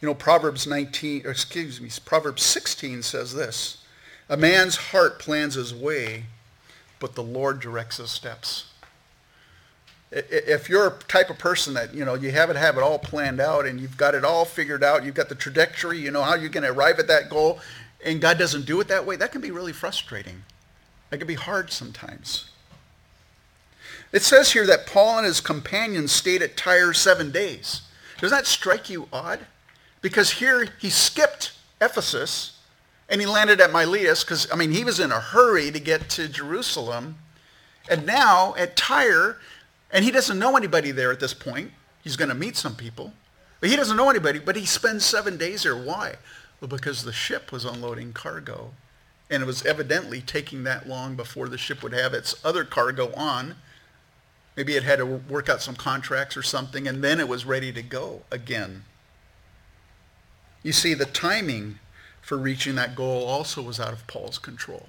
You 0.00 0.08
know, 0.08 0.14
Proverbs 0.14 0.66
19, 0.66 1.22
excuse 1.26 1.80
me, 1.80 1.90
Proverbs 2.04 2.42
16 2.42 3.02
says 3.02 3.34
this, 3.34 3.82
a 4.28 4.36
man's 4.36 4.76
heart 4.76 5.18
plans 5.18 5.54
his 5.54 5.74
way, 5.74 6.24
but 7.00 7.14
the 7.14 7.22
Lord 7.22 7.60
directs 7.60 7.96
his 7.96 8.10
steps 8.10 8.66
if 10.12 10.68
you're 10.68 10.86
a 10.86 10.98
type 11.08 11.30
of 11.30 11.38
person 11.38 11.74
that 11.74 11.92
you 11.92 12.04
know 12.04 12.14
you 12.14 12.30
haven't 12.30 12.56
have 12.56 12.76
it 12.76 12.82
all 12.82 12.98
planned 12.98 13.40
out 13.40 13.66
and 13.66 13.80
you've 13.80 13.96
got 13.96 14.14
it 14.14 14.24
all 14.24 14.44
figured 14.44 14.84
out 14.84 15.04
you've 15.04 15.14
got 15.14 15.28
the 15.28 15.34
trajectory 15.34 15.98
you 15.98 16.10
know 16.10 16.22
how 16.22 16.34
you're 16.34 16.48
going 16.48 16.62
to 16.62 16.70
arrive 16.70 16.98
at 16.98 17.08
that 17.08 17.28
goal 17.28 17.58
and 18.06 18.20
god 18.20 18.38
doesn't 18.38 18.64
do 18.64 18.80
it 18.80 18.88
that 18.88 19.04
way 19.04 19.16
that 19.16 19.32
can 19.32 19.40
be 19.40 19.50
really 19.50 19.72
frustrating 19.72 20.42
that 21.10 21.18
can 21.18 21.26
be 21.26 21.34
hard 21.34 21.70
sometimes 21.70 22.50
it 24.12 24.22
says 24.22 24.52
here 24.52 24.66
that 24.66 24.86
paul 24.86 25.18
and 25.18 25.26
his 25.26 25.40
companions 25.40 26.12
stayed 26.12 26.40
at 26.40 26.56
tyre 26.56 26.92
seven 26.92 27.30
days 27.30 27.82
does 28.18 28.30
that 28.30 28.46
strike 28.46 28.88
you 28.88 29.08
odd 29.12 29.40
because 30.00 30.32
here 30.32 30.68
he 30.80 30.88
skipped 30.88 31.52
ephesus 31.80 32.58
and 33.08 33.20
he 33.20 33.26
landed 33.26 33.60
at 33.60 33.70
miletus 33.70 34.24
because 34.24 34.50
i 34.50 34.56
mean 34.56 34.72
he 34.72 34.84
was 34.84 34.98
in 34.98 35.12
a 35.12 35.20
hurry 35.20 35.70
to 35.70 35.78
get 35.78 36.08
to 36.08 36.28
jerusalem 36.28 37.16
and 37.90 38.06
now 38.06 38.54
at 38.56 38.76
tyre 38.76 39.38
and 39.90 40.04
he 40.04 40.10
doesn't 40.10 40.38
know 40.38 40.56
anybody 40.56 40.90
there 40.90 41.12
at 41.12 41.20
this 41.20 41.34
point. 41.34 41.70
He's 42.02 42.16
going 42.16 42.28
to 42.28 42.34
meet 42.34 42.56
some 42.56 42.74
people. 42.74 43.12
But 43.60 43.70
he 43.70 43.76
doesn't 43.76 43.96
know 43.96 44.10
anybody, 44.10 44.38
but 44.38 44.56
he 44.56 44.66
spends 44.66 45.04
seven 45.04 45.36
days 45.36 45.62
there. 45.62 45.76
Why? 45.76 46.16
Well, 46.60 46.68
because 46.68 47.04
the 47.04 47.12
ship 47.12 47.52
was 47.52 47.64
unloading 47.64 48.12
cargo 48.12 48.72
And 49.28 49.42
it 49.42 49.46
was 49.46 49.64
evidently 49.66 50.20
taking 50.20 50.64
that 50.64 50.88
long 50.88 51.16
before 51.16 51.48
the 51.48 51.58
ship 51.58 51.82
would 51.82 51.92
have 51.92 52.14
its 52.14 52.34
other 52.44 52.64
cargo 52.64 53.12
on. 53.14 53.56
Maybe 54.56 54.76
it 54.76 54.84
had 54.84 54.98
to 54.98 55.06
work 55.06 55.48
out 55.48 55.60
some 55.60 55.74
contracts 55.74 56.36
or 56.36 56.42
something, 56.42 56.86
and 56.88 57.02
then 57.02 57.20
it 57.20 57.28
was 57.28 57.44
ready 57.44 57.72
to 57.72 57.82
go 57.82 58.22
again. 58.30 58.84
You 60.62 60.72
see, 60.72 60.94
the 60.94 61.04
timing 61.06 61.78
for 62.22 62.38
reaching 62.38 62.74
that 62.76 62.96
goal 62.96 63.26
also 63.26 63.62
was 63.62 63.78
out 63.78 63.92
of 63.92 64.06
Paul's 64.06 64.38
control. 64.38 64.88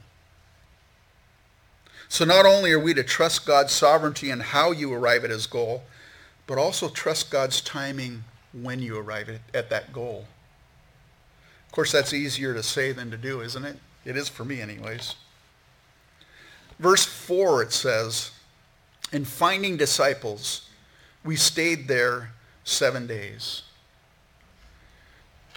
So 2.09 2.23
not 2.23 2.45
only 2.45 2.71
are 2.71 2.79
we 2.79 2.93
to 2.93 3.03
trust 3.03 3.45
God's 3.45 3.73
sovereignty 3.73 4.29
in 4.29 4.39
how 4.39 4.71
you 4.71 4.93
arrive 4.93 5.23
at 5.25 5.29
his 5.29 5.45
goal, 5.45 5.83
but 6.45 6.57
also 6.57 6.87
trust 6.87 7.29
God's 7.29 7.59
timing 7.59 8.23
when 8.53 8.79
you 8.79 8.97
arrive 8.97 9.39
at 9.53 9.69
that 9.69 9.91
goal. 9.91 10.25
Of 11.77 11.81
course, 11.81 11.91
that's 11.91 12.11
easier 12.11 12.55
to 12.55 12.63
say 12.63 12.91
than 12.91 13.11
to 13.11 13.17
do, 13.17 13.41
isn't 13.41 13.63
it? 13.63 13.77
It 14.03 14.17
is 14.17 14.27
for 14.27 14.43
me 14.43 14.61
anyways. 14.61 15.13
Verse 16.79 17.05
4, 17.05 17.61
it 17.61 17.71
says, 17.71 18.31
In 19.11 19.23
finding 19.23 19.77
disciples, 19.77 20.67
we 21.23 21.35
stayed 21.35 21.87
there 21.87 22.31
seven 22.63 23.05
days. 23.05 23.61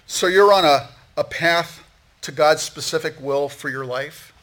So 0.07 0.27
you're 0.27 0.53
on 0.53 0.67
a, 0.67 0.91
a 1.17 1.25
path 1.25 1.83
to 2.21 2.33
God's 2.33 2.61
specific 2.61 3.19
will 3.19 3.49
for 3.49 3.71
your 3.71 3.87
life 3.87 4.35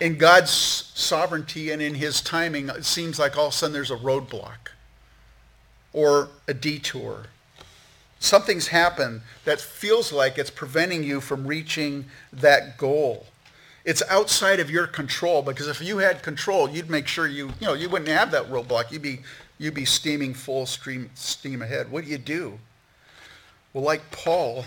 in 0.00 0.16
God's 0.16 0.50
sovereignty 0.50 1.70
and 1.70 1.80
in 1.80 1.96
his 1.96 2.20
timing, 2.20 2.68
it 2.68 2.84
seems 2.84 3.18
like 3.18 3.36
all 3.36 3.48
of 3.48 3.52
a 3.52 3.56
sudden 3.56 3.72
there's 3.72 3.90
a 3.90 3.96
roadblock 3.96 4.70
or 5.92 6.30
a 6.48 6.54
detour. 6.54 7.26
Something's 8.24 8.68
happened 8.68 9.20
that 9.44 9.60
feels 9.60 10.12
like 10.12 10.38
it's 10.38 10.50
preventing 10.50 11.04
you 11.04 11.20
from 11.20 11.46
reaching 11.46 12.06
that 12.32 12.78
goal. 12.78 13.26
It's 13.84 14.02
outside 14.08 14.60
of 14.60 14.70
your 14.70 14.86
control 14.86 15.42
because 15.42 15.68
if 15.68 15.82
you 15.82 15.98
had 15.98 16.22
control, 16.22 16.70
you'd 16.70 16.88
make 16.88 17.06
sure 17.06 17.26
you, 17.26 17.48
you 17.60 17.66
know, 17.66 17.74
you 17.74 17.88
wouldn't 17.88 18.08
have 18.08 18.30
that 18.30 18.50
roadblock. 18.50 18.90
You'd 18.90 19.02
be, 19.02 19.20
you'd 19.58 19.74
be 19.74 19.84
steaming 19.84 20.32
full 20.32 20.64
stream, 20.64 21.10
steam 21.14 21.60
ahead. 21.60 21.90
What 21.90 22.04
do 22.04 22.10
you 22.10 22.16
do? 22.16 22.58
Well, 23.74 23.84
like 23.84 24.10
Paul, 24.10 24.64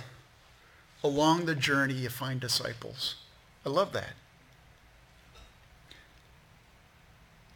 along 1.03 1.45
the 1.45 1.55
journey 1.55 1.95
you 1.95 2.09
find 2.09 2.39
disciples. 2.39 3.15
I 3.65 3.69
love 3.69 3.91
that. 3.93 4.13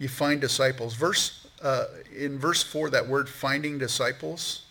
you 0.01 0.10
find 0.10 0.41
disciples. 0.41 0.96
Verse 0.96 1.46
uh, 1.62 1.86
in 2.17 2.39
verse 2.39 2.63
four, 2.63 2.89
that 2.89 3.08
word 3.08 3.29
"finding 3.29 3.77
disciples," 3.77 4.63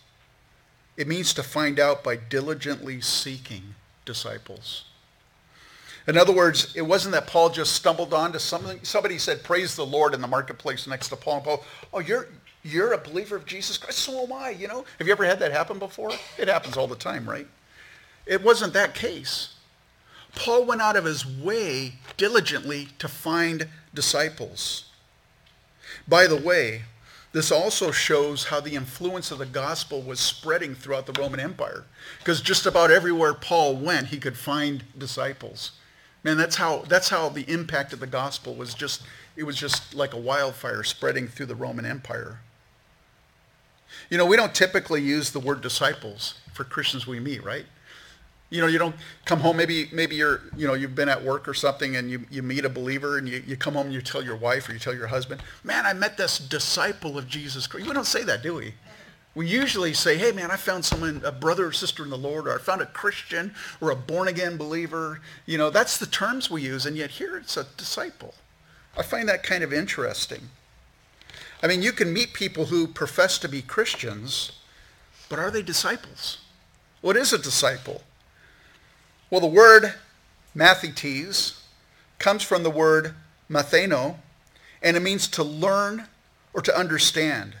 it 1.01 1.07
means 1.07 1.33
to 1.33 1.41
find 1.41 1.79
out 1.79 2.03
by 2.03 2.15
diligently 2.15 3.01
seeking 3.01 3.73
disciples. 4.05 4.83
In 6.05 6.15
other 6.15 6.31
words, 6.31 6.75
it 6.75 6.83
wasn't 6.83 7.13
that 7.13 7.25
Paul 7.25 7.49
just 7.49 7.73
stumbled 7.73 8.13
onto 8.13 8.37
something. 8.37 8.79
Somebody 8.83 9.17
said, 9.17 9.43
"Praise 9.43 9.75
the 9.75 9.85
Lord" 9.85 10.13
in 10.13 10.21
the 10.21 10.27
marketplace 10.27 10.85
next 10.85 11.09
to 11.09 11.15
Paul. 11.15 11.37
And 11.37 11.43
Paul, 11.43 11.65
oh, 11.91 11.99
you're 12.01 12.27
you're 12.61 12.93
a 12.93 12.99
believer 12.99 13.35
of 13.35 13.47
Jesus 13.47 13.79
Christ. 13.79 13.97
So 13.97 14.23
am 14.25 14.31
I. 14.31 14.51
You 14.51 14.67
know, 14.67 14.85
have 14.99 15.07
you 15.07 15.11
ever 15.11 15.25
had 15.25 15.39
that 15.39 15.51
happen 15.51 15.79
before? 15.79 16.11
It 16.37 16.47
happens 16.47 16.77
all 16.77 16.87
the 16.87 16.95
time, 16.95 17.27
right? 17.27 17.47
It 18.27 18.43
wasn't 18.43 18.73
that 18.73 18.93
case. 18.93 19.55
Paul 20.35 20.65
went 20.65 20.81
out 20.81 20.95
of 20.95 21.05
his 21.05 21.25
way 21.25 21.93
diligently 22.15 22.89
to 22.99 23.07
find 23.07 23.67
disciples. 23.91 24.85
By 26.07 26.27
the 26.27 26.37
way, 26.37 26.83
this 27.33 27.51
also 27.51 27.91
shows 27.91 28.45
how 28.45 28.59
the 28.59 28.75
influence 28.75 29.31
of 29.31 29.37
the 29.37 29.45
gospel 29.45 30.01
was 30.01 30.19
spreading 30.19 30.75
throughout 30.75 31.05
the 31.05 31.19
Roman 31.19 31.39
Empire. 31.39 31.85
Because 32.19 32.41
just 32.41 32.65
about 32.65 32.91
everywhere 32.91 33.33
Paul 33.33 33.75
went, 33.75 34.07
he 34.07 34.17
could 34.17 34.37
find 34.37 34.83
disciples. 34.97 35.71
Man, 36.23 36.37
that's 36.37 36.57
how, 36.57 36.79
that's 36.87 37.09
how 37.09 37.29
the 37.29 37.49
impact 37.49 37.93
of 37.93 37.99
the 37.99 38.07
gospel 38.07 38.53
was 38.53 38.73
just, 38.73 39.03
it 39.35 39.43
was 39.43 39.55
just 39.55 39.95
like 39.95 40.13
a 40.13 40.17
wildfire 40.17 40.83
spreading 40.83 41.27
through 41.27 41.47
the 41.47 41.55
Roman 41.55 41.85
Empire. 41.85 42.39
You 44.09 44.17
know, 44.17 44.25
we 44.25 44.35
don't 44.35 44.53
typically 44.53 45.01
use 45.01 45.31
the 45.31 45.39
word 45.39 45.61
disciples 45.61 46.35
for 46.53 46.63
Christians 46.65 47.07
we 47.07 47.19
meet, 47.19 47.43
right? 47.43 47.65
You 48.51 48.61
know, 48.61 48.67
you 48.67 48.77
don't 48.77 48.95
come 49.25 49.39
home, 49.39 49.57
maybe, 49.57 49.89
maybe 49.91 50.17
you're, 50.17 50.41
you 50.55 50.67
know, 50.67 50.73
you've 50.73 50.93
been 50.93 51.09
at 51.09 51.23
work 51.23 51.47
or 51.47 51.53
something 51.53 51.95
and 51.95 52.11
you, 52.11 52.25
you 52.29 52.43
meet 52.43 52.65
a 52.65 52.69
believer 52.69 53.17
and 53.17 53.27
you, 53.27 53.41
you 53.47 53.55
come 53.55 53.73
home 53.73 53.87
and 53.87 53.95
you 53.95 54.01
tell 54.01 54.21
your 54.21 54.35
wife 54.35 54.69
or 54.69 54.73
you 54.73 54.79
tell 54.79 54.93
your 54.93 55.07
husband, 55.07 55.41
man, 55.63 55.85
I 55.85 55.93
met 55.93 56.17
this 56.17 56.37
disciple 56.37 57.17
of 57.17 57.27
Jesus 57.27 57.65
Christ. 57.65 57.87
We 57.87 57.93
don't 57.93 58.05
say 58.05 58.23
that, 58.23 58.43
do 58.43 58.55
we? 58.55 58.73
We 59.33 59.47
usually 59.47 59.93
say, 59.93 60.17
hey, 60.17 60.33
man, 60.33 60.51
I 60.51 60.57
found 60.57 60.83
someone, 60.83 61.21
a 61.23 61.31
brother 61.31 61.67
or 61.67 61.71
sister 61.71 62.03
in 62.03 62.09
the 62.09 62.17
Lord, 62.17 62.45
or 62.47 62.53
I 62.53 62.57
found 62.57 62.81
a 62.81 62.85
Christian 62.85 63.55
or 63.79 63.89
a 63.89 63.95
born-again 63.95 64.57
believer. 64.57 65.21
You 65.45 65.57
know, 65.57 65.69
that's 65.69 65.97
the 65.97 66.05
terms 66.05 66.51
we 66.51 66.63
use, 66.63 66.85
and 66.85 66.97
yet 66.97 67.11
here 67.11 67.37
it's 67.37 67.55
a 67.55 67.65
disciple. 67.77 68.35
I 68.97 69.03
find 69.03 69.29
that 69.29 69.43
kind 69.43 69.63
of 69.63 69.71
interesting. 69.71 70.49
I 71.63 71.67
mean, 71.67 71.81
you 71.81 71.93
can 71.93 72.11
meet 72.11 72.33
people 72.33 72.65
who 72.65 72.85
profess 72.85 73.37
to 73.39 73.47
be 73.47 73.61
Christians, 73.61 74.51
but 75.29 75.39
are 75.39 75.49
they 75.49 75.61
disciples? 75.61 76.39
What 76.99 77.15
is 77.15 77.31
a 77.31 77.37
disciple? 77.37 78.01
Well, 79.31 79.39
the 79.39 79.47
word 79.47 79.93
mathetes 80.53 81.61
comes 82.19 82.43
from 82.43 82.63
the 82.63 82.69
word 82.69 83.15
matheno, 83.49 84.17
and 84.83 84.97
it 84.97 84.99
means 84.99 85.29
to 85.29 85.43
learn 85.43 86.07
or 86.53 86.61
to 86.61 86.77
understand. 86.77 87.53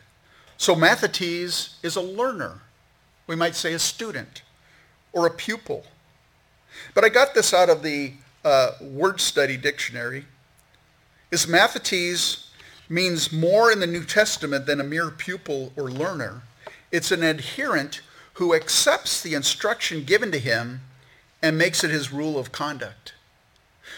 So 0.57 0.75
mathetes 0.75 1.75
is 1.81 1.95
a 1.95 2.01
learner. 2.01 2.59
We 3.25 3.37
might 3.37 3.55
say 3.55 3.71
a 3.71 3.79
student 3.79 4.41
or 5.13 5.25
a 5.25 5.31
pupil. 5.31 5.85
But 6.93 7.05
I 7.05 7.09
got 7.09 7.33
this 7.33 7.53
out 7.53 7.69
of 7.69 7.83
the 7.83 8.15
uh, 8.43 8.71
word 8.81 9.21
study 9.21 9.55
dictionary. 9.55 10.25
Is 11.31 11.45
mathetes 11.45 12.49
means 12.89 13.31
more 13.31 13.71
in 13.71 13.79
the 13.79 13.87
New 13.87 14.03
Testament 14.03 14.65
than 14.65 14.81
a 14.81 14.83
mere 14.83 15.09
pupil 15.09 15.71
or 15.77 15.89
learner. 15.89 16.41
It's 16.91 17.13
an 17.13 17.23
adherent 17.23 18.01
who 18.33 18.53
accepts 18.53 19.21
the 19.21 19.35
instruction 19.35 20.03
given 20.03 20.33
to 20.33 20.37
him 20.37 20.81
and 21.41 21.57
makes 21.57 21.83
it 21.83 21.91
his 21.91 22.11
rule 22.11 22.37
of 22.37 22.51
conduct. 22.51 23.13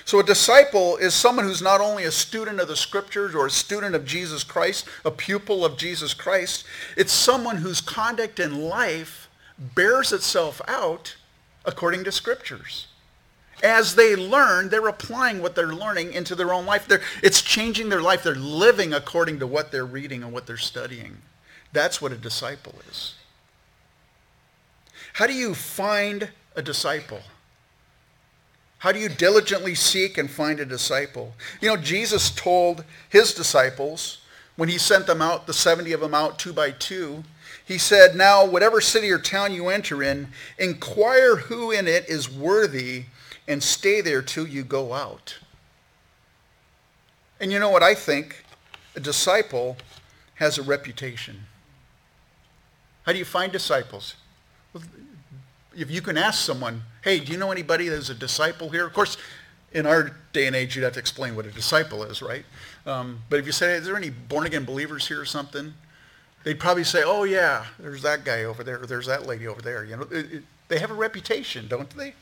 So 0.06 0.20
a 0.20 0.24
disciple 0.24 0.98
is 0.98 1.14
someone 1.14 1.46
who's 1.46 1.62
not 1.62 1.82
only 1.82 2.04
a 2.04 2.12
student 2.12 2.60
of 2.60 2.68
the 2.68 2.76
scriptures 2.76 3.34
or 3.34 3.46
a 3.46 3.52
student 3.52 3.96
of 3.96 4.06
Jesus 4.06 4.44
Christ, 4.44 4.86
a 5.06 5.12
pupil 5.12 5.64
of 5.64 5.78
Jesus 5.78 6.14
Christ, 6.14 6.66
it's 6.98 7.14
someone 7.14 7.58
whose 7.58 7.80
conduct 7.80 8.40
in 8.40 8.64
life 8.64 9.30
bears 9.58 10.12
itself 10.12 10.62
out 10.68 11.16
according 11.66 12.04
to 12.04 12.12
scriptures. 12.12 12.88
As 13.64 13.96
they 13.96 14.16
learn, 14.16 14.68
they're 14.68 14.88
applying 14.88 15.42
what 15.42 15.56
they're 15.56 15.74
learning 15.74 16.12
into 16.12 16.36
their 16.36 16.54
own 16.54 16.66
life. 16.66 16.86
They're, 16.86 17.02
it's 17.22 17.42
changing 17.42 17.88
their 17.88 18.02
life. 18.02 18.24
They're 18.24 18.36
living 18.36 18.94
according 18.94 19.40
to 19.40 19.48
what 19.48 19.72
they're 19.72 19.86
reading 19.86 20.22
and 20.22 20.34
what 20.34 20.48
they're 20.48 20.58
studying. 20.58 21.20
That's 21.72 22.02
what 22.02 22.12
a 22.12 22.18
disciple 22.18 22.76
is. 22.90 23.16
How 25.14 25.28
do 25.28 25.34
you 25.34 25.54
find 25.54 26.30
a 26.56 26.62
disciple? 26.62 27.22
How 28.84 28.92
do 28.92 29.00
you 29.00 29.08
diligently 29.08 29.75
seek 29.75 30.18
and 30.18 30.30
find 30.30 30.60
a 30.60 30.66
disciple? 30.66 31.36
You 31.62 31.70
know, 31.70 31.78
Jesus 31.78 32.30
told 32.30 32.84
his 33.08 33.34
disciples 33.34 34.18
when 34.58 34.68
he 34.68 34.78
sent 34.78 35.08
them 35.08 35.22
out, 35.22 35.48
the 35.48 35.54
70 35.54 35.94
of 35.94 36.02
them 36.02 36.13
out 36.13 36.38
two 36.38 36.52
by 36.52 36.72
two, 36.72 37.24
he 37.63 37.78
said, 37.78 38.13
Now, 38.13 38.46
whatever 38.46 38.82
city 38.82 39.10
or 39.10 39.20
town 39.20 39.54
you 39.54 39.70
enter 39.70 40.04
in, 40.04 40.28
inquire 40.60 41.38
who 41.38 41.72
in 41.72 41.88
it 41.88 42.10
is 42.10 42.30
worthy 42.30 43.06
and 43.48 43.63
stay 43.63 44.02
there 44.02 44.22
till 44.22 44.46
you 44.46 44.66
go 44.66 44.92
out. 44.92 45.38
And 47.40 47.54
you 47.54 47.60
know 47.60 47.70
what 47.70 47.84
I 47.84 47.96
think? 47.96 48.44
A 48.98 49.00
disciple 49.00 49.78
has 50.36 50.58
a 50.58 50.62
reputation. 50.62 51.46
How 53.04 53.13
do 53.13 53.18
you 53.18 53.24
find 53.24 53.50
disciples? 53.50 54.16
if 55.74 55.90
you 55.90 56.02
can 56.02 56.18
ask 56.18 56.44
someone, 56.44 56.84
hey, 57.04 57.20
do 57.20 57.32
you 57.32 57.38
know 57.38 57.52
anybody 57.52 57.90
that's 57.90 58.10
a 58.10 58.16
disciple 58.16 58.70
here? 58.70 58.86
Of 58.86 58.94
course, 58.94 59.18
in 59.74 59.86
our 59.86 60.12
day 60.32 60.48
and 60.48 60.56
age, 60.56 60.76
you'd 60.76 60.84
have 60.84 60.94
to 60.94 61.00
explain 61.00 61.36
what 61.36 61.46
a 61.46 61.52
disciple 61.52 62.04
is, 62.04 62.22
right? 62.22 62.46
Um, 62.86 63.20
but 63.30 63.40
if 63.40 63.46
you 63.46 63.52
say, 63.52 63.74
is 63.74 63.86
there 63.86 63.98
any 63.98 64.10
born-again 64.10 64.66
believers 64.66 65.08
here 65.08 65.20
or 65.20 65.26
something? 65.26 65.74
They'd 66.44 66.60
probably 66.60 66.84
say, 66.84 67.04
oh, 67.06 67.24
yeah, 67.24 67.66
there's 67.78 68.02
that 68.02 68.24
guy 68.24 68.44
over 68.44 68.64
there, 68.64 68.80
there's 68.80 69.08
that 69.08 69.26
lady 69.26 69.48
over 69.48 69.62
there. 69.62 69.84
You 69.84 69.98
know, 69.98 70.04
it, 70.12 70.34
it, 70.34 70.44
they 70.68 70.80
have 70.80 70.92
a 70.92 70.96
reputation, 70.96 71.68
don't 71.68 71.90
they? 71.96 72.14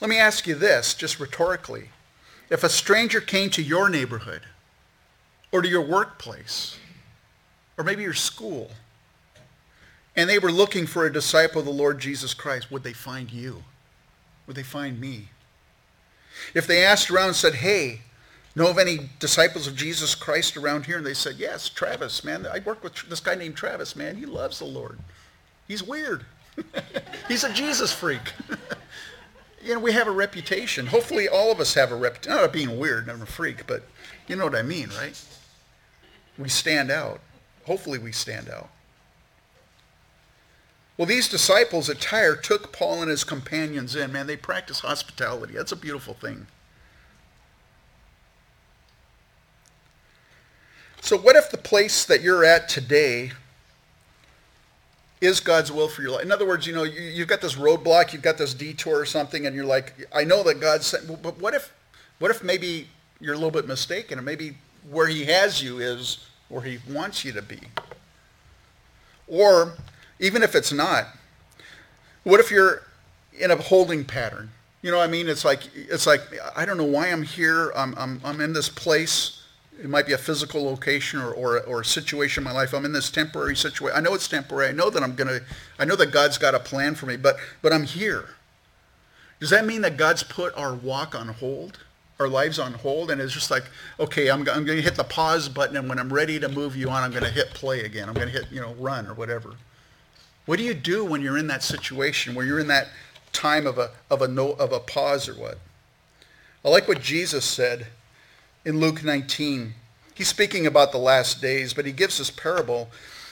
Let 0.00 0.10
me 0.10 0.18
ask 0.18 0.46
you 0.46 0.54
this, 0.56 0.94
just 0.94 1.20
rhetorically. 1.20 1.90
If 2.50 2.64
a 2.64 2.68
stranger 2.68 3.20
came 3.20 3.50
to 3.50 3.62
your 3.62 3.88
neighborhood 3.88 4.42
or 5.52 5.62
to 5.62 5.68
your 5.68 5.82
workplace 5.82 6.76
or 7.78 7.84
maybe 7.84 8.02
your 8.02 8.14
school 8.14 8.72
and 10.16 10.28
they 10.28 10.38
were 10.38 10.52
looking 10.52 10.86
for 10.86 11.06
a 11.06 11.12
disciple 11.12 11.60
of 11.60 11.66
the 11.66 11.72
Lord 11.72 11.98
Jesus 11.98 12.34
Christ, 12.34 12.70
would 12.70 12.82
they 12.82 12.92
find 12.92 13.32
you? 13.32 13.64
Would 14.46 14.56
they 14.56 14.62
find 14.62 15.00
me? 15.00 15.28
If 16.54 16.66
they 16.66 16.84
asked 16.84 17.10
around 17.10 17.28
and 17.28 17.36
said, 17.36 17.56
hey, 17.56 18.00
know 18.54 18.68
of 18.68 18.78
any 18.78 19.10
disciples 19.18 19.66
of 19.66 19.76
Jesus 19.76 20.14
Christ 20.14 20.56
around 20.56 20.86
here? 20.86 20.98
And 20.98 21.06
they 21.06 21.14
said, 21.14 21.36
yes, 21.36 21.68
Travis, 21.68 22.24
man. 22.24 22.46
I 22.46 22.58
work 22.58 22.82
with 22.82 23.08
this 23.08 23.20
guy 23.20 23.34
named 23.34 23.56
Travis, 23.56 23.96
man. 23.96 24.16
He 24.16 24.26
loves 24.26 24.58
the 24.58 24.64
Lord. 24.66 24.98
He's 25.66 25.82
weird. 25.82 26.26
He's 27.28 27.44
a 27.44 27.52
Jesus 27.52 27.92
freak. 27.92 28.32
you 29.62 29.74
know, 29.74 29.80
we 29.80 29.92
have 29.92 30.08
a 30.08 30.12
reputation. 30.12 30.86
Hopefully 30.86 31.28
all 31.28 31.50
of 31.50 31.60
us 31.60 31.74
have 31.74 31.92
a 31.92 31.96
reputation. 31.96 32.36
Not 32.36 32.52
being 32.52 32.78
weird, 32.78 33.08
I'm 33.08 33.22
a 33.22 33.26
freak, 33.26 33.66
but 33.66 33.84
you 34.26 34.36
know 34.36 34.44
what 34.44 34.54
I 34.54 34.62
mean, 34.62 34.90
right? 34.98 35.18
We 36.36 36.48
stand 36.48 36.90
out. 36.90 37.20
Hopefully 37.64 37.98
we 37.98 38.12
stand 38.12 38.50
out. 38.50 38.68
Well, 41.02 41.08
these 41.08 41.28
disciples 41.28 41.90
at 41.90 42.00
Tyre 42.00 42.36
took 42.36 42.70
Paul 42.70 43.02
and 43.02 43.10
his 43.10 43.24
companions 43.24 43.96
in. 43.96 44.12
Man, 44.12 44.28
they 44.28 44.36
practice 44.36 44.78
hospitality. 44.78 45.54
That's 45.54 45.72
a 45.72 45.76
beautiful 45.76 46.14
thing. 46.14 46.46
So 51.00 51.18
what 51.18 51.34
if 51.34 51.50
the 51.50 51.58
place 51.58 52.04
that 52.04 52.22
you're 52.22 52.44
at 52.44 52.68
today 52.68 53.32
is 55.20 55.40
God's 55.40 55.72
will 55.72 55.88
for 55.88 56.02
your 56.02 56.12
life. 56.12 56.22
In 56.22 56.30
other 56.30 56.46
words, 56.46 56.68
you 56.68 56.72
know, 56.72 56.84
you, 56.84 57.18
have 57.18 57.26
got 57.26 57.40
this 57.40 57.56
roadblock, 57.56 58.12
you've 58.12 58.22
got 58.22 58.38
this 58.38 58.54
detour 58.54 59.00
or 59.00 59.04
something, 59.04 59.44
and 59.44 59.56
you're 59.56 59.64
like, 59.64 60.06
I 60.14 60.22
know 60.22 60.44
that 60.44 60.60
God 60.60 60.84
said, 60.84 61.00
but 61.20 61.36
what 61.40 61.52
if, 61.52 61.72
what 62.20 62.30
if 62.30 62.44
maybe 62.44 62.86
you're 63.20 63.34
a 63.34 63.36
little 63.36 63.50
bit 63.50 63.66
mistaken, 63.66 64.18
and 64.18 64.24
maybe 64.24 64.54
where 64.88 65.08
He 65.08 65.24
has 65.24 65.60
you 65.60 65.80
is 65.80 66.28
where 66.48 66.62
He 66.62 66.78
wants 66.88 67.24
you 67.24 67.32
to 67.32 67.42
be? 67.42 67.58
Or 69.26 69.74
even 70.18 70.42
if 70.42 70.54
it's 70.54 70.72
not, 70.72 71.06
what 72.24 72.40
if 72.40 72.50
you're 72.50 72.82
in 73.38 73.50
a 73.50 73.56
holding 73.56 74.04
pattern? 74.04 74.50
You 74.82 74.90
know 74.90 74.98
what 74.98 75.08
I 75.08 75.12
mean? 75.12 75.28
It's 75.28 75.44
like 75.44 75.68
it's 75.74 76.06
like 76.06 76.20
I 76.56 76.64
don't 76.64 76.76
know 76.76 76.84
why 76.84 77.08
I'm 77.08 77.22
here. 77.22 77.72
I'm 77.76 77.94
I'm 77.96 78.20
I'm 78.24 78.40
in 78.40 78.52
this 78.52 78.68
place 78.68 79.42
it 79.80 79.88
might 79.88 80.06
be 80.06 80.12
a 80.12 80.18
physical 80.18 80.64
location 80.64 81.20
or, 81.20 81.32
or, 81.32 81.60
or 81.62 81.80
a 81.80 81.84
situation 81.84 82.42
in 82.42 82.44
my 82.44 82.52
life. 82.52 82.72
I'm 82.72 82.84
in 82.84 82.92
this 82.92 83.10
temporary 83.10 83.56
situation. 83.56 83.96
I 83.96 84.00
know 84.00 84.14
it's 84.14 84.28
temporary. 84.28 84.68
I 84.68 84.72
know 84.72 84.90
that 84.90 85.02
I'm 85.02 85.14
going 85.14 85.28
to, 85.28 85.42
I 85.78 85.84
know 85.84 85.96
that 85.96 86.12
God's 86.12 86.38
got 86.38 86.54
a 86.54 86.60
plan 86.60 86.94
for 86.94 87.06
me, 87.06 87.16
but, 87.16 87.36
but 87.62 87.72
I'm 87.72 87.84
here. 87.84 88.28
Does 89.40 89.50
that 89.50 89.66
mean 89.66 89.80
that 89.80 89.96
God's 89.96 90.22
put 90.22 90.56
our 90.56 90.74
walk 90.74 91.14
on 91.14 91.28
hold, 91.28 91.80
our 92.20 92.28
lives 92.28 92.58
on 92.58 92.74
hold, 92.74 93.10
and 93.10 93.20
it's 93.20 93.32
just 93.32 93.50
like, 93.50 93.64
okay, 93.98 94.30
I'm, 94.30 94.40
I'm 94.40 94.64
going 94.64 94.78
to 94.78 94.82
hit 94.82 94.94
the 94.94 95.04
pause 95.04 95.48
button, 95.48 95.76
and 95.76 95.88
when 95.88 95.98
I'm 95.98 96.12
ready 96.12 96.38
to 96.38 96.48
move 96.48 96.76
you 96.76 96.88
on, 96.88 97.02
I'm 97.02 97.10
going 97.10 97.24
to 97.24 97.30
hit 97.30 97.48
play 97.50 97.80
again. 97.80 98.08
I'm 98.08 98.14
going 98.14 98.28
to 98.28 98.32
hit, 98.32 98.52
you 98.52 98.60
know, 98.60 98.74
run 98.74 99.06
or 99.08 99.14
whatever. 99.14 99.54
What 100.44 100.58
do 100.58 100.64
you 100.64 100.74
do 100.74 101.04
when 101.04 101.22
you're 101.22 101.38
in 101.38 101.46
that 101.48 101.62
situation, 101.62 102.34
where 102.34 102.44
you're 102.44 102.58
in 102.58 102.68
that 102.68 102.88
time 103.32 103.66
of 103.66 103.78
a, 103.78 103.90
of 104.10 104.22
a, 104.22 104.28
no, 104.28 104.52
of 104.52 104.72
a 104.72 104.80
pause 104.80 105.28
or 105.28 105.34
what? 105.34 105.58
I 106.64 106.68
like 106.68 106.88
what 106.88 107.00
Jesus 107.00 107.44
said 107.44 107.86
in 108.64 108.80
Luke 108.80 109.04
19. 109.04 109.74
He's 110.14 110.28
speaking 110.28 110.66
about 110.66 110.92
the 110.92 110.98
last 110.98 111.40
days, 111.40 111.72
but 111.72 111.86
he 111.86 111.92
gives 111.92 112.18
this 112.18 112.30
parable. 112.30 112.90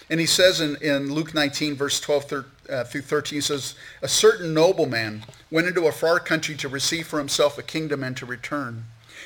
And 0.08 0.18
he 0.18 0.26
says 0.26 0.60
in, 0.60 0.76
in 0.76 1.12
Luke 1.12 1.34
19, 1.34 1.74
verse 1.76 2.00
12 2.00 2.24
through, 2.24 2.44
uh, 2.68 2.84
through 2.84 3.02
13, 3.02 3.36
he 3.36 3.40
says, 3.40 3.74
A 4.02 4.08
certain 4.08 4.54
nobleman 4.54 5.24
went 5.50 5.66
into 5.66 5.86
a 5.86 5.92
far 5.92 6.18
country 6.20 6.56
to 6.56 6.68
receive 6.68 7.06
for 7.06 7.18
himself 7.18 7.58
a 7.58 7.62
kingdom 7.62 8.02
and 8.02 8.16
to 8.16 8.26
return. 8.26 8.84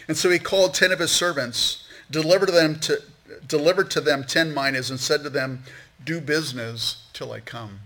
And 0.08 0.16
so 0.16 0.30
he 0.30 0.38
called 0.38 0.74
ten 0.74 0.92
of 0.92 0.98
his 0.98 1.12
servants, 1.12 1.86
delivered 2.10 2.50
them, 2.50 2.78
to, 2.80 3.02
delivered 3.46 3.90
to 3.92 4.00
them 4.00 4.24
ten 4.24 4.52
minas, 4.52 4.90
and 4.90 5.00
said 5.00 5.22
to 5.22 5.30
them, 5.30 5.62
Do 6.04 6.20
business 6.20 7.03
till 7.14 7.32
I 7.32 7.40
come. 7.40 7.80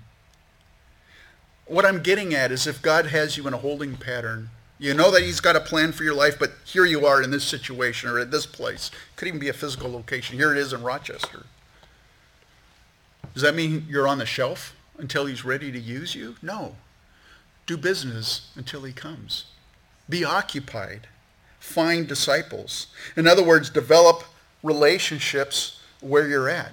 What 1.67 1.85
I'm 1.85 2.03
getting 2.03 2.35
at 2.35 2.51
is 2.51 2.67
if 2.67 2.83
God 2.83 3.07
has 3.07 3.37
you 3.37 3.47
in 3.47 3.55
a 3.55 3.59
holding 3.59 3.97
pattern, 3.97 4.51
you 4.79 4.95
know 4.95 5.11
that 5.11 5.23
he's 5.23 5.41
got 5.41 5.57
a 5.57 5.61
plan 5.61 5.93
for 5.93 6.03
your 6.03 6.15
life, 6.15 6.39
but 6.39 6.53
here 6.65 6.85
you 6.85 7.05
are 7.05 7.23
in 7.23 7.31
this 7.31 7.45
situation 7.45 8.09
or 8.09 8.19
at 8.19 8.31
this 8.31 8.47
place. 8.47 8.91
Could 9.17 9.29
even 9.29 9.41
be 9.41 9.49
a 9.49 9.53
physical 9.53 9.91
location. 9.91 10.37
Here 10.37 10.53
it 10.53 10.59
is 10.59 10.73
in 10.73 10.83
Rochester. 10.83 11.45
Does 13.35 13.43
that 13.43 13.55
mean 13.55 13.87
you're 13.89 14.09
on 14.09 14.19
the 14.19 14.27
shelf 14.27 14.75
until 14.97 15.27
he's 15.27 15.45
ready 15.45 15.71
to 15.71 15.79
use 15.79 16.15
you? 16.15 16.37
No. 16.43 16.77
Do 17.67 17.77
business 17.77 18.51
until 18.57 18.83
he 18.83 18.93
comes. 18.93 19.47
Be 20.09 20.25
occupied. 20.25 21.07
Find 21.61 22.09
disciples. 22.09 22.87
In 23.17 23.27
other 23.27 23.45
words, 23.45 23.69
develop 23.69 24.25
relationships 24.63 25.81
where 26.01 26.27
you're 26.29 26.49
at. 26.49 26.73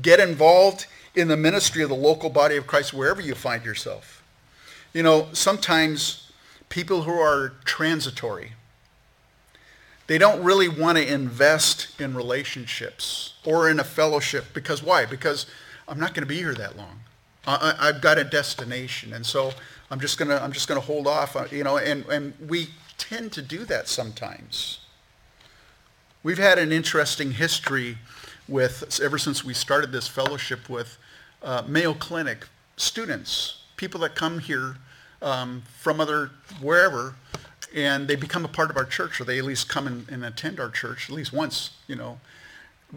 Get 0.00 0.20
involved 0.20 0.86
in 1.14 1.28
the 1.28 1.36
ministry 1.36 1.82
of 1.82 1.88
the 1.88 1.94
local 1.94 2.30
body 2.30 2.56
of 2.56 2.66
Christ 2.66 2.92
wherever 2.92 3.20
you 3.20 3.34
find 3.34 3.64
yourself. 3.64 4.22
You 4.92 5.02
know, 5.02 5.28
sometimes 5.32 6.30
people 6.68 7.02
who 7.02 7.12
are 7.12 7.54
transitory. 7.64 8.52
They 10.06 10.18
don't 10.18 10.42
really 10.42 10.68
want 10.68 10.96
to 10.98 11.12
invest 11.12 12.00
in 12.00 12.14
relationships 12.14 13.34
or 13.44 13.68
in 13.68 13.78
a 13.78 13.84
fellowship 13.84 14.46
because 14.54 14.82
why? 14.82 15.04
Because 15.04 15.46
I'm 15.86 16.00
not 16.00 16.14
going 16.14 16.22
to 16.22 16.28
be 16.28 16.36
here 16.36 16.54
that 16.54 16.76
long. 16.76 17.00
I, 17.46 17.86
have 17.86 18.02
got 18.02 18.18
a 18.18 18.24
destination, 18.24 19.14
and 19.14 19.24
so 19.24 19.52
I'm 19.90 20.00
just 20.00 20.18
gonna 20.18 20.36
I'm 20.36 20.52
just 20.52 20.68
gonna 20.68 20.80
hold 20.80 21.06
off. 21.06 21.34
Uh, 21.34 21.46
you 21.50 21.64
know, 21.64 21.78
and 21.78 22.04
and 22.06 22.34
we 22.46 22.68
tend 22.98 23.32
to 23.32 23.42
do 23.42 23.64
that 23.64 23.88
sometimes. 23.88 24.80
We've 26.22 26.38
had 26.38 26.58
an 26.58 26.72
interesting 26.72 27.32
history 27.32 27.96
with 28.48 29.00
ever 29.02 29.18
since 29.18 29.44
we 29.44 29.54
started 29.54 29.92
this 29.92 30.08
fellowship 30.08 30.68
with 30.68 30.98
uh, 31.42 31.62
Mayo 31.66 31.94
Clinic 31.94 32.46
students, 32.76 33.62
people 33.76 34.00
that 34.00 34.14
come 34.14 34.38
here 34.38 34.76
um, 35.20 35.62
from 35.78 36.00
other 36.00 36.30
wherever, 36.60 37.14
and 37.74 38.08
they 38.08 38.16
become 38.16 38.44
a 38.44 38.48
part 38.48 38.70
of 38.70 38.76
our 38.76 38.84
church, 38.84 39.20
or 39.20 39.24
they 39.24 39.38
at 39.38 39.44
least 39.44 39.68
come 39.68 39.86
and, 39.86 40.08
and 40.08 40.24
attend 40.24 40.58
our 40.58 40.70
church 40.70 41.08
at 41.10 41.14
least 41.14 41.32
once, 41.32 41.70
you 41.86 41.96
know. 41.96 42.18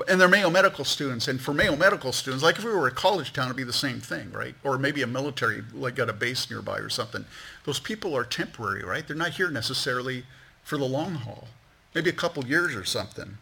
And 0.07 0.21
they're 0.21 0.29
Mayo 0.29 0.49
Medical 0.49 0.85
students, 0.85 1.27
and 1.27 1.41
for 1.41 1.53
Mayo 1.53 1.75
Medical 1.75 2.13
students, 2.13 2.43
like 2.43 2.57
if 2.57 2.63
we 2.63 2.71
were 2.71 2.87
a 2.87 2.91
college 2.91 3.33
town, 3.33 3.47
it'd 3.47 3.57
be 3.57 3.63
the 3.63 3.73
same 3.73 3.99
thing, 3.99 4.31
right? 4.31 4.55
Or 4.63 4.77
maybe 4.77 5.01
a 5.01 5.07
military, 5.07 5.63
like 5.73 5.95
got 5.95 6.09
a 6.09 6.13
base 6.13 6.49
nearby 6.49 6.77
or 6.77 6.87
something. 6.87 7.25
Those 7.65 7.79
people 7.79 8.15
are 8.15 8.23
temporary, 8.23 8.83
right? 8.83 9.05
They're 9.05 9.17
not 9.17 9.31
here 9.31 9.51
necessarily 9.51 10.23
for 10.63 10.77
the 10.77 10.85
long 10.85 11.15
haul. 11.15 11.49
Maybe 11.93 12.09
a 12.09 12.13
couple 12.13 12.45
years 12.45 12.73
or 12.73 12.85
something. 12.85 13.37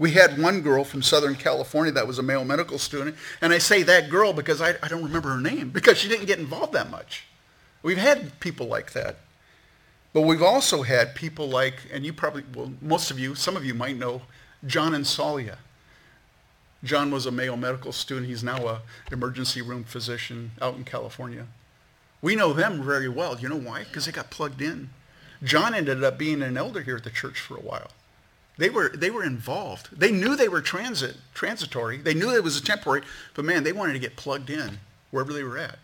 We 0.00 0.12
had 0.12 0.40
one 0.40 0.62
girl 0.62 0.82
from 0.82 1.02
Southern 1.02 1.34
California 1.34 1.92
that 1.92 2.06
was 2.06 2.18
a 2.18 2.22
Mayo 2.22 2.42
Medical 2.42 2.78
student, 2.78 3.16
and 3.42 3.52
I 3.52 3.58
say 3.58 3.82
that 3.82 4.08
girl 4.08 4.32
because 4.32 4.62
I, 4.62 4.70
I 4.82 4.88
don't 4.88 5.04
remember 5.04 5.28
her 5.28 5.40
name, 5.42 5.68
because 5.68 5.98
she 5.98 6.08
didn't 6.08 6.24
get 6.24 6.38
involved 6.38 6.72
that 6.72 6.90
much. 6.90 7.26
We've 7.82 7.98
had 7.98 8.40
people 8.40 8.66
like 8.66 8.94
that. 8.94 9.16
But 10.14 10.22
we've 10.22 10.40
also 10.42 10.84
had 10.84 11.14
people 11.14 11.50
like, 11.50 11.82
and 11.92 12.06
you 12.06 12.14
probably, 12.14 12.44
well, 12.54 12.72
most 12.80 13.10
of 13.10 13.18
you, 13.18 13.34
some 13.34 13.58
of 13.58 13.64
you 13.66 13.74
might 13.74 13.98
know 13.98 14.22
John 14.66 14.92
Insalia. 14.92 15.56
John 16.82 17.10
was 17.10 17.26
a 17.26 17.30
Mayo 17.30 17.54
medical 17.54 17.92
student. 17.92 18.26
He's 18.26 18.42
now 18.42 18.66
a 18.68 18.80
emergency 19.12 19.60
room 19.60 19.84
physician 19.84 20.52
out 20.62 20.76
in 20.76 20.84
California. 20.84 21.46
We 22.22 22.36
know 22.36 22.54
them 22.54 22.82
very 22.82 23.10
well. 23.10 23.38
You 23.38 23.50
know 23.50 23.60
why? 23.60 23.84
Because 23.84 24.06
they 24.06 24.12
got 24.12 24.30
plugged 24.30 24.62
in. 24.62 24.88
John 25.42 25.74
ended 25.74 26.02
up 26.02 26.16
being 26.16 26.40
an 26.40 26.56
elder 26.56 26.80
here 26.80 26.96
at 26.96 27.04
the 27.04 27.10
church 27.10 27.38
for 27.38 27.58
a 27.58 27.60
while. 27.60 27.90
They 28.60 28.68
were, 28.68 28.90
they 28.90 29.08
were 29.08 29.24
involved. 29.24 29.88
They 29.90 30.12
knew 30.12 30.36
they 30.36 30.46
were 30.46 30.60
transit, 30.60 31.16
transitory. 31.32 31.96
They 31.96 32.12
knew 32.12 32.28
it 32.30 32.44
was 32.44 32.58
a 32.58 32.62
temporary, 32.62 33.00
but 33.32 33.46
man, 33.46 33.64
they 33.64 33.72
wanted 33.72 33.94
to 33.94 33.98
get 33.98 34.16
plugged 34.16 34.50
in 34.50 34.80
wherever 35.10 35.32
they 35.32 35.42
were 35.42 35.56
at. 35.56 35.78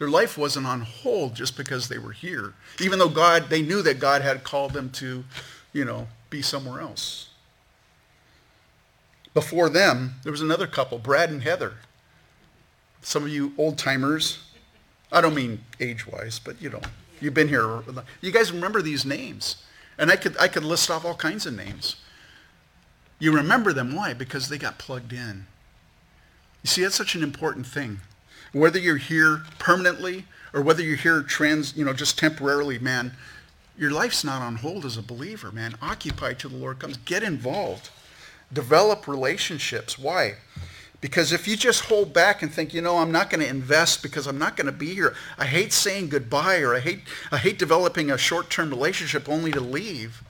Their 0.00 0.10
life 0.10 0.36
wasn't 0.36 0.66
on 0.66 0.80
hold 0.80 1.36
just 1.36 1.56
because 1.56 1.86
they 1.86 1.98
were 1.98 2.10
here, 2.10 2.54
even 2.80 2.98
though 2.98 3.08
God, 3.08 3.48
they 3.48 3.62
knew 3.62 3.80
that 3.82 4.00
God 4.00 4.22
had 4.22 4.42
called 4.42 4.72
them 4.72 4.90
to, 4.90 5.22
you 5.72 5.84
know, 5.84 6.08
be 6.30 6.42
somewhere 6.42 6.80
else. 6.80 7.28
Before 9.32 9.68
them, 9.68 10.14
there 10.24 10.32
was 10.32 10.42
another 10.42 10.66
couple, 10.66 10.98
Brad 10.98 11.30
and 11.30 11.44
Heather. 11.44 11.74
Some 13.02 13.22
of 13.22 13.28
you 13.28 13.52
old 13.56 13.78
timers, 13.78 14.40
I 15.12 15.20
don't 15.20 15.34
mean 15.34 15.60
age-wise, 15.78 16.40
but 16.40 16.60
you 16.60 16.70
know, 16.70 16.80
you've 17.20 17.34
been 17.34 17.46
here. 17.46 17.84
You 18.20 18.32
guys 18.32 18.50
remember 18.50 18.82
these 18.82 19.04
names. 19.04 19.62
And 19.98 20.10
I 20.10 20.16
could, 20.16 20.36
I 20.38 20.48
could 20.48 20.64
list 20.64 20.90
off 20.90 21.04
all 21.04 21.14
kinds 21.14 21.46
of 21.46 21.54
names. 21.54 21.96
You 23.18 23.34
remember 23.34 23.72
them. 23.72 23.94
Why? 23.94 24.12
Because 24.12 24.48
they 24.48 24.58
got 24.58 24.78
plugged 24.78 25.12
in. 25.12 25.46
You 26.62 26.68
see, 26.68 26.82
that's 26.82 26.96
such 26.96 27.14
an 27.14 27.22
important 27.22 27.66
thing 27.66 28.00
whether 28.54 28.78
you're 28.78 28.96
here 28.96 29.42
permanently 29.58 30.24
or 30.52 30.62
whether 30.62 30.82
you're 30.82 30.96
here 30.96 31.22
trans, 31.22 31.76
you 31.76 31.84
know, 31.84 31.92
just 31.92 32.18
temporarily, 32.18 32.78
man, 32.78 33.12
your 33.76 33.90
life's 33.90 34.22
not 34.22 34.40
on 34.40 34.56
hold 34.56 34.84
as 34.84 34.96
a 34.96 35.02
believer, 35.02 35.50
man. 35.50 35.74
Occupy 35.82 36.34
till 36.34 36.50
the 36.50 36.56
Lord 36.56 36.78
comes. 36.78 36.96
Get 36.98 37.24
involved. 37.24 37.90
Develop 38.52 39.08
relationships. 39.08 39.98
Why? 39.98 40.36
Because 41.04 41.34
if 41.34 41.46
you 41.46 41.54
just 41.54 41.84
hold 41.84 42.14
back 42.14 42.40
and 42.40 42.50
think, 42.50 42.72
you 42.72 42.80
know, 42.80 42.96
I'm 42.96 43.12
not 43.12 43.28
going 43.28 43.42
to 43.42 43.46
invest 43.46 44.02
because 44.02 44.26
I'm 44.26 44.38
not 44.38 44.56
going 44.56 44.68
to 44.68 44.72
be 44.72 44.94
here. 44.94 45.14
I 45.36 45.44
hate 45.44 45.70
saying 45.70 46.08
goodbye 46.08 46.60
or 46.60 46.74
I 46.74 46.80
hate, 46.80 47.00
I 47.30 47.36
hate 47.36 47.58
developing 47.58 48.10
a 48.10 48.16
short-term 48.16 48.70
relationship 48.70 49.28
only 49.28 49.52
to 49.52 49.60
leave. 49.60 50.24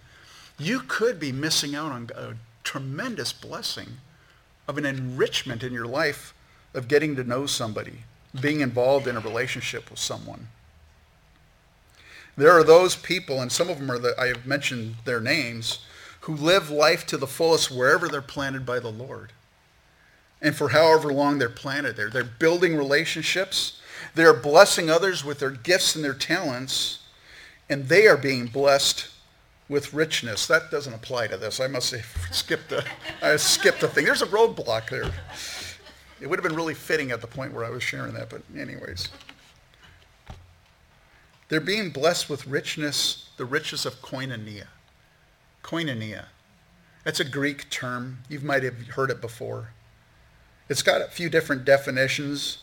You 0.58 0.80
could 0.80 1.20
be 1.20 1.30
missing 1.30 1.76
out 1.76 1.92
on 1.92 2.10
a 2.16 2.34
tremendous 2.64 3.32
blessing 3.32 3.98
of 4.66 4.76
an 4.76 4.84
enrichment 4.84 5.62
in 5.62 5.72
your 5.72 5.86
life 5.86 6.34
of 6.74 6.88
getting 6.88 7.14
to 7.14 7.22
know 7.22 7.46
somebody 7.46 8.00
being 8.40 8.58
involved 8.58 9.06
in 9.06 9.16
a 9.16 9.20
relationship 9.20 9.88
with 9.88 10.00
someone. 10.00 10.48
There 12.36 12.50
are 12.50 12.64
those 12.64 12.96
people, 12.96 13.40
and 13.40 13.52
some 13.52 13.70
of 13.70 13.78
them 13.78 13.92
are 13.92 13.98
the, 14.00 14.20
I 14.20 14.26
have 14.26 14.44
mentioned 14.44 14.96
their 15.04 15.20
names, 15.20 15.78
who 16.22 16.34
live 16.34 16.68
life 16.68 17.06
to 17.06 17.16
the 17.16 17.28
fullest 17.28 17.70
wherever 17.70 18.08
they're 18.08 18.20
planted 18.20 18.66
by 18.66 18.80
the 18.80 18.90
Lord. 18.90 19.30
And 20.44 20.54
for 20.54 20.68
however 20.68 21.12
long 21.12 21.38
they're 21.38 21.48
planted 21.48 21.96
there. 21.96 22.10
They're 22.10 22.22
building 22.22 22.76
relationships. 22.76 23.80
They're 24.14 24.34
blessing 24.34 24.90
others 24.90 25.24
with 25.24 25.40
their 25.40 25.50
gifts 25.50 25.96
and 25.96 26.04
their 26.04 26.14
talents. 26.14 27.00
and 27.70 27.88
they 27.88 28.06
are 28.06 28.18
being 28.18 28.46
blessed 28.46 29.08
with 29.70 29.94
richness. 29.94 30.46
That 30.46 30.70
doesn't 30.70 30.92
apply 30.92 31.28
to 31.28 31.38
this. 31.38 31.60
I 31.60 31.66
must 31.66 31.94
skipped 32.30 32.68
the, 32.68 32.84
I 33.22 33.36
skipped 33.36 33.80
the 33.80 33.88
thing. 33.88 34.04
There's 34.04 34.22
a 34.22 34.26
roadblock 34.26 34.90
there. 34.90 35.10
It 36.20 36.28
would 36.28 36.38
have 36.38 36.44
been 36.46 36.56
really 36.56 36.74
fitting 36.74 37.10
at 37.10 37.20
the 37.20 37.26
point 37.26 37.52
where 37.52 37.64
I 37.64 37.70
was 37.70 37.82
sharing 37.82 38.12
that, 38.14 38.28
but 38.28 38.42
anyways. 38.56 39.08
They're 41.48 41.60
being 41.60 41.90
blessed 41.90 42.28
with 42.28 42.46
richness, 42.46 43.30
the 43.36 43.44
riches 43.44 43.86
of 43.86 44.00
koinonia. 44.02 44.66
Koinonia. 45.62 46.26
That's 47.04 47.20
a 47.20 47.24
Greek 47.24 47.70
term. 47.70 48.18
You 48.28 48.40
might 48.40 48.62
have 48.62 48.78
heard 48.88 49.10
it 49.10 49.20
before. 49.20 49.70
It's 50.68 50.82
got 50.82 51.02
a 51.02 51.06
few 51.06 51.28
different 51.28 51.64
definitions, 51.64 52.58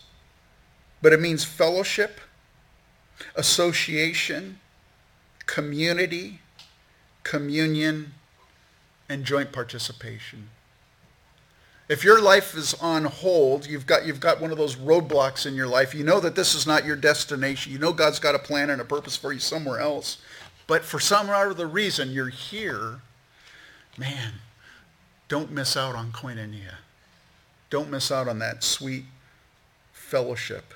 but 1.02 1.14
it 1.14 1.20
means 1.20 1.44
fellowship, 1.44 2.20
association, 3.36 4.60
community, 5.46 6.40
communion, 7.24 8.14
and 9.08 9.26
joint 9.26 9.52
participation. 9.52 10.50
If 11.90 12.06
your 12.06 12.22
life 12.22 12.56
is 12.56 12.74
on 12.76 13.04
hold, 13.04 13.68
you've 13.68 13.86
got, 13.86 14.06
you've 14.06 14.22
got 14.22 14.40
one 14.40 14.52
of 14.52 14.58
those 14.58 14.78
roadblocks 14.78 15.46
in 15.46 15.56
your 15.56 15.68
life, 15.68 15.94
you 15.94 16.06
know 16.06 16.22
that 16.22 16.36
this 16.36 16.56
is 16.56 16.66
not 16.66 16.86
your 16.86 16.96
destination. 16.96 17.74
You 17.74 17.80
know 17.80 17.92
God's 17.92 18.20
got 18.20 18.34
a 18.34 18.40
plan 18.40 18.70
and 18.70 18.82
a 18.82 18.86
purpose 18.86 19.18
for 19.18 19.34
you 19.34 19.40
somewhere 19.40 19.80
else. 19.80 20.18
But 20.68 20.86
for 20.86 21.02
some 21.02 21.30
other 21.30 21.68
reason, 21.68 22.12
you're 22.12 22.30
here. 22.30 23.02
Man, 23.98 24.36
don't 25.28 25.52
miss 25.52 25.76
out 25.76 25.96
on 25.96 26.14
koinonia. 26.14 26.76
Don't 27.72 27.90
miss 27.90 28.12
out 28.12 28.28
on 28.28 28.38
that 28.40 28.64
sweet 28.64 29.06
fellowship. 29.94 30.76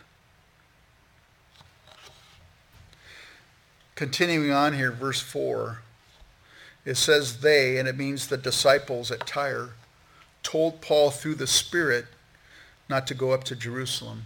Continuing 3.94 4.52
on 4.52 4.74
here, 4.74 4.92
verse 4.92 5.22
4, 5.22 5.82
it 6.86 6.96
says 6.96 7.42
they, 7.42 7.78
and 7.78 7.88
it 7.88 7.98
means 7.98 8.28
the 8.28 8.38
disciples 8.38 9.12
at 9.12 9.28
Tyre, 9.28 9.70
told 10.42 10.82
Paul 10.82 11.12
through 11.12 11.36
the 11.36 11.48
Spirit 11.48 12.06
not 12.90 13.08
to 13.08 13.14
go 13.14 13.32
up 13.32 13.44
to 13.46 13.56
Jerusalem. 13.56 14.26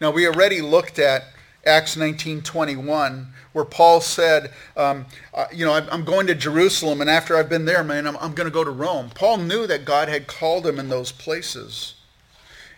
Now, 0.00 0.10
we 0.10 0.26
already 0.26 0.60
looked 0.60 0.98
at 0.98 1.24
Acts 1.66 1.96
19:21, 1.96 3.26
where 3.52 3.64
Paul 3.64 4.00
said, 4.00 4.52
um, 4.76 5.06
uh, 5.34 5.46
you 5.52 5.64
know, 5.64 5.72
I'm 5.74 6.04
going 6.04 6.26
to 6.28 6.34
Jerusalem, 6.34 7.00
and 7.00 7.10
after 7.10 7.36
I've 7.36 7.48
been 7.48 7.64
there, 7.64 7.82
man, 7.82 8.06
I'm, 8.06 8.16
I'm 8.18 8.34
going 8.34 8.46
to 8.46 8.54
go 8.54 8.64
to 8.64 8.70
Rome. 8.70 9.10
Paul 9.14 9.38
knew 9.38 9.66
that 9.66 9.84
God 9.84 10.08
had 10.08 10.26
called 10.26 10.66
him 10.66 10.78
in 10.78 10.88
those 10.88 11.10
places. 11.10 11.94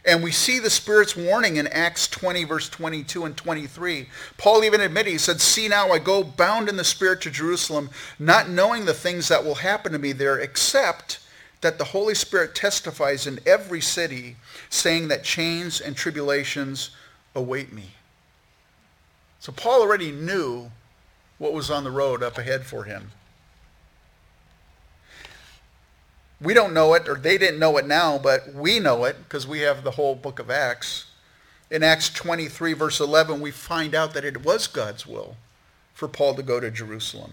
And 0.05 0.23
we 0.23 0.33
see 0.33 0.59
the 0.59 0.71
Spirit's 0.71 1.17
warning 1.17 1.57
in 1.57 1.67
Acts 1.67 2.09
20, 2.09 2.45
verse 2.45 2.69
22 2.71 3.27
and 3.27 3.37
23. 3.37 4.09
Paul 4.39 4.65
even 4.65 4.81
admitted, 4.81 5.11
he 5.11 5.19
said, 5.19 5.41
See 5.41 5.69
now, 5.69 5.91
I 5.91 5.99
go 5.99 6.25
bound 6.25 6.71
in 6.71 6.77
the 6.77 6.85
Spirit 6.85 7.21
to 7.23 7.31
Jerusalem, 7.31 7.91
not 8.19 8.49
knowing 8.49 8.87
the 8.87 8.95
things 8.95 9.29
that 9.29 9.45
will 9.45 9.57
happen 9.57 9.93
to 9.93 9.99
me 9.99 10.13
there, 10.13 10.39
except 10.39 11.19
that 11.61 11.77
the 11.77 11.85
Holy 11.85 12.15
Spirit 12.15 12.55
testifies 12.55 13.27
in 13.27 13.41
every 13.45 13.83
city, 13.83 14.37
saying 14.71 15.09
that 15.09 15.25
chains 15.25 15.81
and 15.81 15.95
tribulations 15.95 16.91
await 17.35 17.73
me. 17.73 17.91
So 19.41 19.53
Paul 19.53 19.83
already 19.83 20.13
knew 20.13 20.71
what 21.39 21.53
was 21.53 21.71
on 21.71 21.85
the 21.85 21.91
road 21.91 22.23
up 22.23 22.39
ahead 22.39 22.65
for 22.67 22.85
him. 22.85 23.13
We 26.41 26.55
don't 26.55 26.75
know 26.75 26.95
it, 26.95 27.09
or 27.09 27.17
they 27.17 27.39
didn't 27.39 27.59
know 27.59 27.77
it 27.79 27.87
now, 27.87 28.19
but 28.19 28.55
we 28.55 28.79
know 28.79 29.05
it 29.05 29.17
because 29.25 29.47
we 29.47 29.61
have 29.61 29.83
the 29.83 29.93
whole 29.93 30.15
book 30.15 30.39
of 30.39 30.51
Acts. 30.51 31.07
In 31.71 31.83
Acts 31.83 32.09
23, 32.11 32.73
verse 32.73 33.01
11, 33.01 33.41
we 33.41 33.51
find 33.51 33.95
out 33.95 34.15
that 34.15 34.25
it 34.25 34.45
was 34.45 34.67
God's 34.67 35.07
will 35.07 35.37
for 35.95 36.09
Paul 36.09 36.35
to 36.37 36.43
go 36.43 36.61
to 36.61 36.71
Jerusalem 36.71 37.33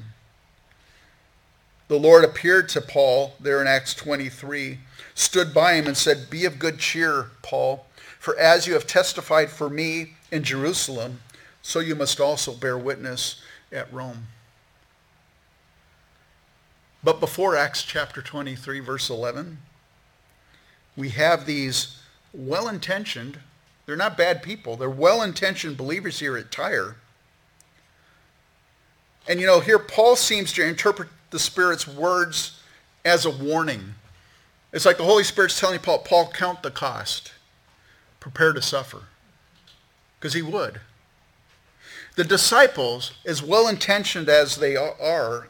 the 1.87 1.99
Lord 1.99 2.23
appeared 2.23 2.67
to 2.69 2.81
Paul 2.81 3.35
there 3.39 3.61
in 3.61 3.67
Acts 3.67 3.93
23, 3.93 4.79
stood 5.13 5.53
by 5.53 5.73
him 5.73 5.85
and 5.85 5.95
said, 5.95 6.29
Be 6.29 6.45
of 6.45 6.57
good 6.57 6.79
cheer, 6.79 7.27
Paul, 7.43 7.85
for 8.19 8.37
as 8.37 8.65
you 8.65 8.73
have 8.73 8.87
testified 8.87 9.51
for 9.51 9.69
me 9.69 10.13
in 10.31 10.43
Jerusalem, 10.43 11.21
so 11.65 11.80
you 11.80 11.95
must 11.95 12.19
also 12.19 12.54
bear 12.54 12.78
witness 12.78 13.41
at 13.71 13.91
Rome. 13.91 14.28
But 17.04 17.19
before 17.19 17.56
Acts 17.56 17.82
chapter 17.82 18.21
23, 18.21 18.82
verse 18.82 19.10
11, 19.10 19.58
we 20.95 21.10
have 21.10 21.47
these 21.47 21.99
well-intentioned, 22.36 23.39
they're 23.88 23.95
not 23.95 24.15
bad 24.15 24.43
people, 24.43 24.75
they're 24.78 24.88
well-intentioned 24.91 25.75
believers 25.75 26.19
here 26.19 26.38
at 26.38 26.51
Tyre. 26.51 26.97
And 29.28 29.39
you 29.39 29.47
know, 29.47 29.60
here 29.60 29.80
Paul 29.80 30.15
seems 30.15 30.54
to 30.54 30.63
interpret 30.63 31.10
the 31.32 31.39
Spirit's 31.39 31.88
words 31.88 32.62
as 33.04 33.25
a 33.25 33.32
warning. 33.32 33.95
It's 34.71 34.86
like 34.86 34.97
the 34.97 35.04
Holy 35.04 35.23
Spirit's 35.23 35.60
telling 35.60 35.80
Paul, 35.80 35.97
Paul, 35.97 36.30
count 36.32 36.62
the 36.62 36.69
cost. 36.69 37.32
Prepare 38.19 38.54
to 38.54 38.62
suffer. 38.62 39.06
Because 40.19 40.36
he 40.36 40.43
would. 40.43 40.80
The 42.15 42.23
disciples, 42.23 43.12
as 43.25 43.43
well-intentioned 43.43 44.30
as 44.30 44.56
they 44.56 44.75
are, 44.75 45.49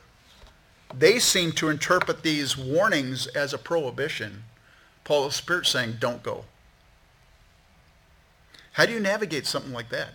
they 0.93 1.19
seem 1.19 1.51
to 1.54 1.69
interpret 1.69 2.23
these 2.23 2.58
warnings 2.58 3.28
as 3.28 3.54
a 3.54 3.58
prohibition. 3.58 4.43
Paul's 5.04 5.36
Spirit 5.36 5.67
saying, 5.67 5.97
don't 5.99 6.23
go. 6.23 6.45
How 8.73 8.86
do 8.86 8.93
you 8.93 8.99
navigate 8.99 9.45
something 9.45 9.71
like 9.71 9.89
that? 9.89 10.10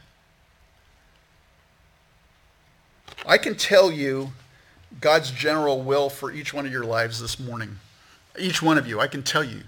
I 3.26 3.38
can 3.38 3.54
tell 3.54 3.92
you 3.92 4.32
God's 5.00 5.30
general 5.30 5.82
will 5.82 6.10
for 6.10 6.32
each 6.32 6.52
one 6.52 6.66
of 6.66 6.72
your 6.72 6.84
lives 6.84 7.20
this 7.20 7.38
morning. 7.38 7.78
Each 8.38 8.60
one 8.60 8.76
of 8.76 8.86
you, 8.88 8.98
I 8.98 9.06
can 9.06 9.22
tell 9.22 9.44
you, 9.44 9.62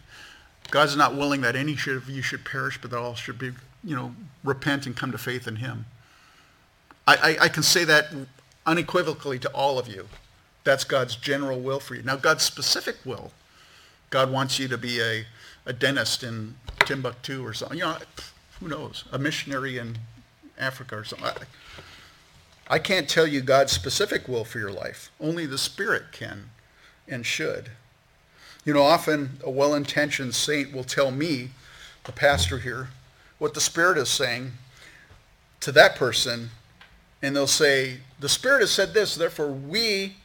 God's 0.71 0.97
not 0.97 1.15
willing 1.15 1.43
that 1.43 1.55
any 1.55 1.73
of 1.75 2.09
you 2.09 2.23
should 2.23 2.45
perish, 2.45 2.81
but 2.81 2.91
that 2.91 2.99
all 2.99 3.15
should 3.15 3.39
be, 3.39 3.53
you 3.85 3.95
know, 3.95 4.15
repent 4.43 4.87
and 4.87 4.97
come 4.97 5.13
to 5.13 5.19
faith 5.19 5.47
in 5.47 5.57
him. 5.57 5.85
I, 7.07 7.17
I, 7.17 7.45
I 7.45 7.49
can 7.49 7.63
say 7.63 7.85
that 7.85 8.13
unequivocally 8.67 9.39
to 9.41 9.51
all 9.51 9.79
of 9.79 9.89
you. 9.89 10.09
That's 10.65 10.85
God's 10.85 11.17
general 11.17 11.61
will 11.61 11.81
for 11.81 11.95
you. 11.95 12.03
Now, 12.03 12.17
God's 12.17 12.45
specific 12.45 12.97
will. 13.05 13.33
God 14.11 14.31
wants 14.31 14.59
you 14.59 14.69
to 14.69 14.79
be 14.79 15.01
a, 15.01 15.25
a 15.67 15.73
dentist 15.73 16.23
in 16.23 16.55
Timbuktu 16.81 17.45
or 17.45 17.53
something. 17.53 17.79
You 17.79 17.85
know, 17.85 17.97
who 18.61 18.69
knows? 18.69 19.05
A 19.11 19.19
missionary 19.19 19.79
in 19.79 19.99
Africa 20.59 20.97
or 20.97 21.05
something. 21.05 21.33
I 22.69 22.79
can't 22.79 23.09
tell 23.09 23.27
you 23.27 23.41
God's 23.41 23.73
specific 23.73 24.29
will 24.29 24.45
for 24.45 24.59
your 24.59 24.71
life. 24.71 25.11
Only 25.21 25.47
the 25.47 25.59
Spirit 25.59 26.13
can 26.13 26.51
and 27.09 27.27
should. 27.27 27.71
You 28.65 28.73
know, 28.73 28.83
often 28.83 29.41
a 29.43 29.51
well-intentioned 29.51 30.35
saint 30.35 30.73
will 30.73 30.85
tell 30.85 31.11
me, 31.11 31.51
the 32.05 32.13
pastor 32.13 32.59
here, 32.59 32.89
what 33.39 33.55
the 33.55 33.61
Spirit 33.61 33.99
is 33.99 34.09
saying 34.09 34.53
to 35.61 35.73
that 35.73 35.97
person, 35.97 36.51
and 37.23 37.35
they'll 37.35 37.47
say, 37.47 37.99
the 38.21 38.29
Spirit 38.29 38.61
has 38.61 38.71
said 38.71 38.93
this, 38.95 39.15
therefore 39.15 39.51
we 39.53 40.17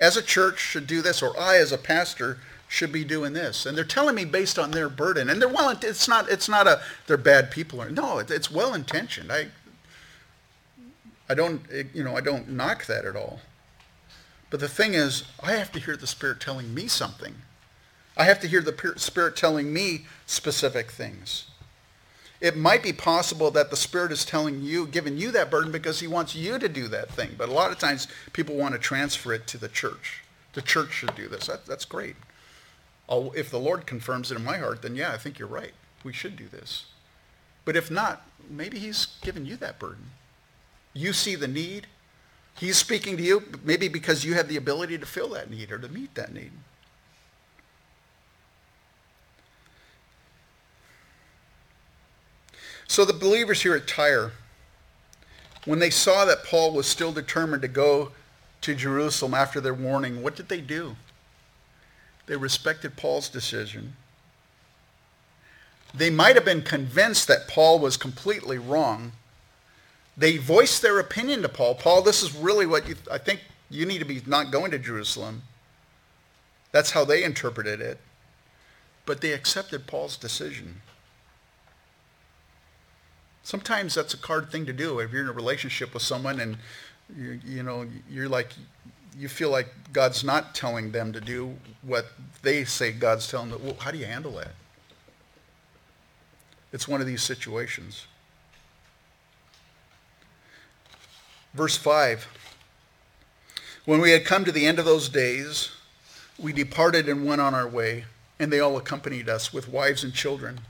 as 0.00 0.16
a 0.16 0.22
church 0.22 0.58
should 0.58 0.86
do 0.86 1.00
this, 1.00 1.22
or 1.22 1.38
I 1.38 1.56
as 1.56 1.70
a 1.70 1.78
pastor 1.78 2.38
should 2.68 2.90
be 2.90 3.04
doing 3.04 3.34
this. 3.34 3.66
And 3.66 3.76
they're 3.76 3.84
telling 3.84 4.14
me 4.14 4.24
based 4.24 4.58
on 4.58 4.70
their 4.72 4.88
burden. 4.88 5.30
And 5.30 5.40
they're 5.40 5.48
well, 5.48 5.68
it's 5.70 6.08
not, 6.08 6.28
it's 6.28 6.48
not 6.48 6.66
a, 6.66 6.80
they're 7.06 7.16
bad 7.16 7.50
people. 7.50 7.80
Or, 7.80 7.90
no, 7.90 8.18
it's 8.18 8.50
well-intentioned. 8.50 9.30
I, 9.30 9.48
I 11.28 11.34
don't, 11.34 11.62
you 11.94 12.02
know, 12.02 12.16
I 12.16 12.20
don't 12.20 12.48
knock 12.48 12.86
that 12.86 13.04
at 13.04 13.14
all. 13.14 13.40
But 14.50 14.60
the 14.60 14.68
thing 14.68 14.94
is, 14.94 15.24
I 15.42 15.52
have 15.52 15.70
to 15.72 15.78
hear 15.78 15.96
the 15.96 16.06
Spirit 16.06 16.40
telling 16.40 16.74
me 16.74 16.88
something. 16.88 17.34
I 18.16 18.24
have 18.24 18.40
to 18.40 18.48
hear 18.48 18.60
the 18.60 18.94
Spirit 18.96 19.36
telling 19.36 19.72
me 19.72 20.06
specific 20.26 20.90
things. 20.90 21.44
It 22.42 22.56
might 22.56 22.82
be 22.82 22.92
possible 22.92 23.52
that 23.52 23.70
the 23.70 23.76
Spirit 23.76 24.10
is 24.10 24.24
telling 24.24 24.62
you, 24.62 24.88
giving 24.88 25.16
you 25.16 25.30
that 25.30 25.48
burden 25.48 25.70
because 25.70 26.00
he 26.00 26.08
wants 26.08 26.34
you 26.34 26.58
to 26.58 26.68
do 26.68 26.88
that 26.88 27.08
thing. 27.08 27.36
But 27.38 27.48
a 27.48 27.52
lot 27.52 27.70
of 27.70 27.78
times 27.78 28.08
people 28.32 28.56
want 28.56 28.74
to 28.74 28.80
transfer 28.80 29.32
it 29.32 29.46
to 29.46 29.58
the 29.58 29.68
church. 29.68 30.24
The 30.54 30.60
church 30.60 30.90
should 30.92 31.14
do 31.14 31.28
this. 31.28 31.46
That, 31.46 31.66
that's 31.66 31.84
great. 31.84 32.16
I'll, 33.08 33.30
if 33.36 33.48
the 33.48 33.60
Lord 33.60 33.86
confirms 33.86 34.32
it 34.32 34.38
in 34.38 34.44
my 34.44 34.58
heart, 34.58 34.82
then 34.82 34.96
yeah, 34.96 35.12
I 35.12 35.18
think 35.18 35.38
you're 35.38 35.46
right. 35.46 35.70
We 36.02 36.12
should 36.12 36.34
do 36.34 36.48
this. 36.48 36.86
But 37.64 37.76
if 37.76 37.92
not, 37.92 38.26
maybe 38.50 38.80
he's 38.80 39.06
given 39.20 39.46
you 39.46 39.54
that 39.58 39.78
burden. 39.78 40.10
You 40.94 41.12
see 41.12 41.36
the 41.36 41.46
need. 41.46 41.86
He's 42.58 42.76
speaking 42.76 43.16
to 43.18 43.22
you 43.22 43.44
maybe 43.62 43.86
because 43.86 44.24
you 44.24 44.34
have 44.34 44.48
the 44.48 44.56
ability 44.56 44.98
to 44.98 45.06
fill 45.06 45.28
that 45.28 45.48
need 45.48 45.70
or 45.70 45.78
to 45.78 45.88
meet 45.88 46.16
that 46.16 46.34
need. 46.34 46.50
So 52.92 53.06
the 53.06 53.14
believers 53.14 53.62
here 53.62 53.74
at 53.74 53.88
Tyre, 53.88 54.32
when 55.64 55.78
they 55.78 55.88
saw 55.88 56.26
that 56.26 56.44
Paul 56.44 56.74
was 56.74 56.86
still 56.86 57.10
determined 57.10 57.62
to 57.62 57.68
go 57.68 58.12
to 58.60 58.74
Jerusalem 58.74 59.32
after 59.32 59.62
their 59.62 59.72
warning, 59.72 60.22
what 60.22 60.36
did 60.36 60.50
they 60.50 60.60
do? 60.60 60.96
They 62.26 62.36
respected 62.36 62.98
Paul's 62.98 63.30
decision. 63.30 63.94
They 65.94 66.10
might 66.10 66.34
have 66.34 66.44
been 66.44 66.60
convinced 66.60 67.28
that 67.28 67.48
Paul 67.48 67.78
was 67.78 67.96
completely 67.96 68.58
wrong, 68.58 69.12
They 70.14 70.36
voiced 70.36 70.82
their 70.82 70.98
opinion 70.98 71.40
to 71.40 71.48
Paul. 71.48 71.76
Paul, 71.76 72.02
this 72.02 72.22
is 72.22 72.34
really 72.34 72.66
what 72.66 72.86
you, 72.86 72.96
I 73.10 73.16
think 73.16 73.40
you 73.70 73.86
need 73.86 74.00
to 74.00 74.04
be 74.04 74.20
not 74.26 74.52
going 74.52 74.70
to 74.70 74.78
Jerusalem. 74.78 75.44
That's 76.72 76.90
how 76.90 77.06
they 77.06 77.24
interpreted 77.24 77.80
it. 77.80 78.00
But 79.06 79.22
they 79.22 79.32
accepted 79.32 79.86
Paul's 79.86 80.18
decision. 80.18 80.82
Sometimes 83.42 83.94
that's 83.94 84.14
a 84.14 84.26
hard 84.26 84.50
thing 84.50 84.66
to 84.66 84.72
do 84.72 84.98
if 85.00 85.12
you're 85.12 85.22
in 85.22 85.28
a 85.28 85.32
relationship 85.32 85.94
with 85.94 86.02
someone 86.02 86.40
and 86.40 86.56
you, 87.16 87.40
you 87.44 87.62
know 87.62 87.86
you're 88.08 88.28
like 88.28 88.52
you 89.18 89.28
feel 89.28 89.50
like 89.50 89.68
God's 89.92 90.24
not 90.24 90.54
telling 90.54 90.92
them 90.92 91.12
to 91.12 91.20
do 91.20 91.56
what 91.82 92.06
they 92.42 92.64
say 92.64 92.92
God's 92.92 93.28
telling 93.28 93.50
them. 93.50 93.62
Well, 93.62 93.76
how 93.78 93.90
do 93.90 93.98
you 93.98 94.06
handle 94.06 94.32
that? 94.32 94.52
It's 96.72 96.88
one 96.88 97.00
of 97.00 97.06
these 97.06 97.22
situations. 97.22 98.06
Verse 101.54 101.76
5 101.76 102.26
When 103.84 104.00
we 104.00 104.12
had 104.12 104.24
come 104.24 104.44
to 104.44 104.52
the 104.52 104.66
end 104.66 104.78
of 104.78 104.86
those 104.86 105.08
days, 105.08 105.70
we 106.38 106.52
departed 106.52 107.08
and 107.08 107.26
went 107.26 107.42
on 107.42 107.54
our 107.54 107.68
way, 107.68 108.06
and 108.38 108.50
they 108.50 108.60
all 108.60 108.78
accompanied 108.78 109.28
us 109.28 109.52
with 109.52 109.68
wives 109.68 110.02
and 110.02 110.14
children, 110.14 110.60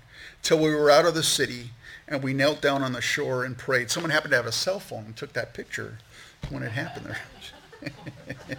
till 0.43 0.59
we 0.59 0.75
were 0.75 0.91
out 0.91 1.07
of 1.07 1.15
the 1.15 1.23
city, 1.23 1.71
and 2.09 2.23
we 2.23 2.33
knelt 2.33 2.61
down 2.61 2.83
on 2.83 2.93
the 2.93 3.01
shore 3.01 3.45
and 3.45 3.57
prayed. 3.57 3.91
Someone 3.91 4.11
happened 4.11 4.33
to 4.33 4.37
have 4.37 4.47
a 4.47 4.53
cell 4.53 4.81
phone 4.81 5.05
and 5.07 5.17
took 5.17 5.33
that 5.33 5.55
picture 5.55 5.99
when 6.51 6.63
it 6.63 6.73
happened 6.73 7.07
there. 7.07 7.19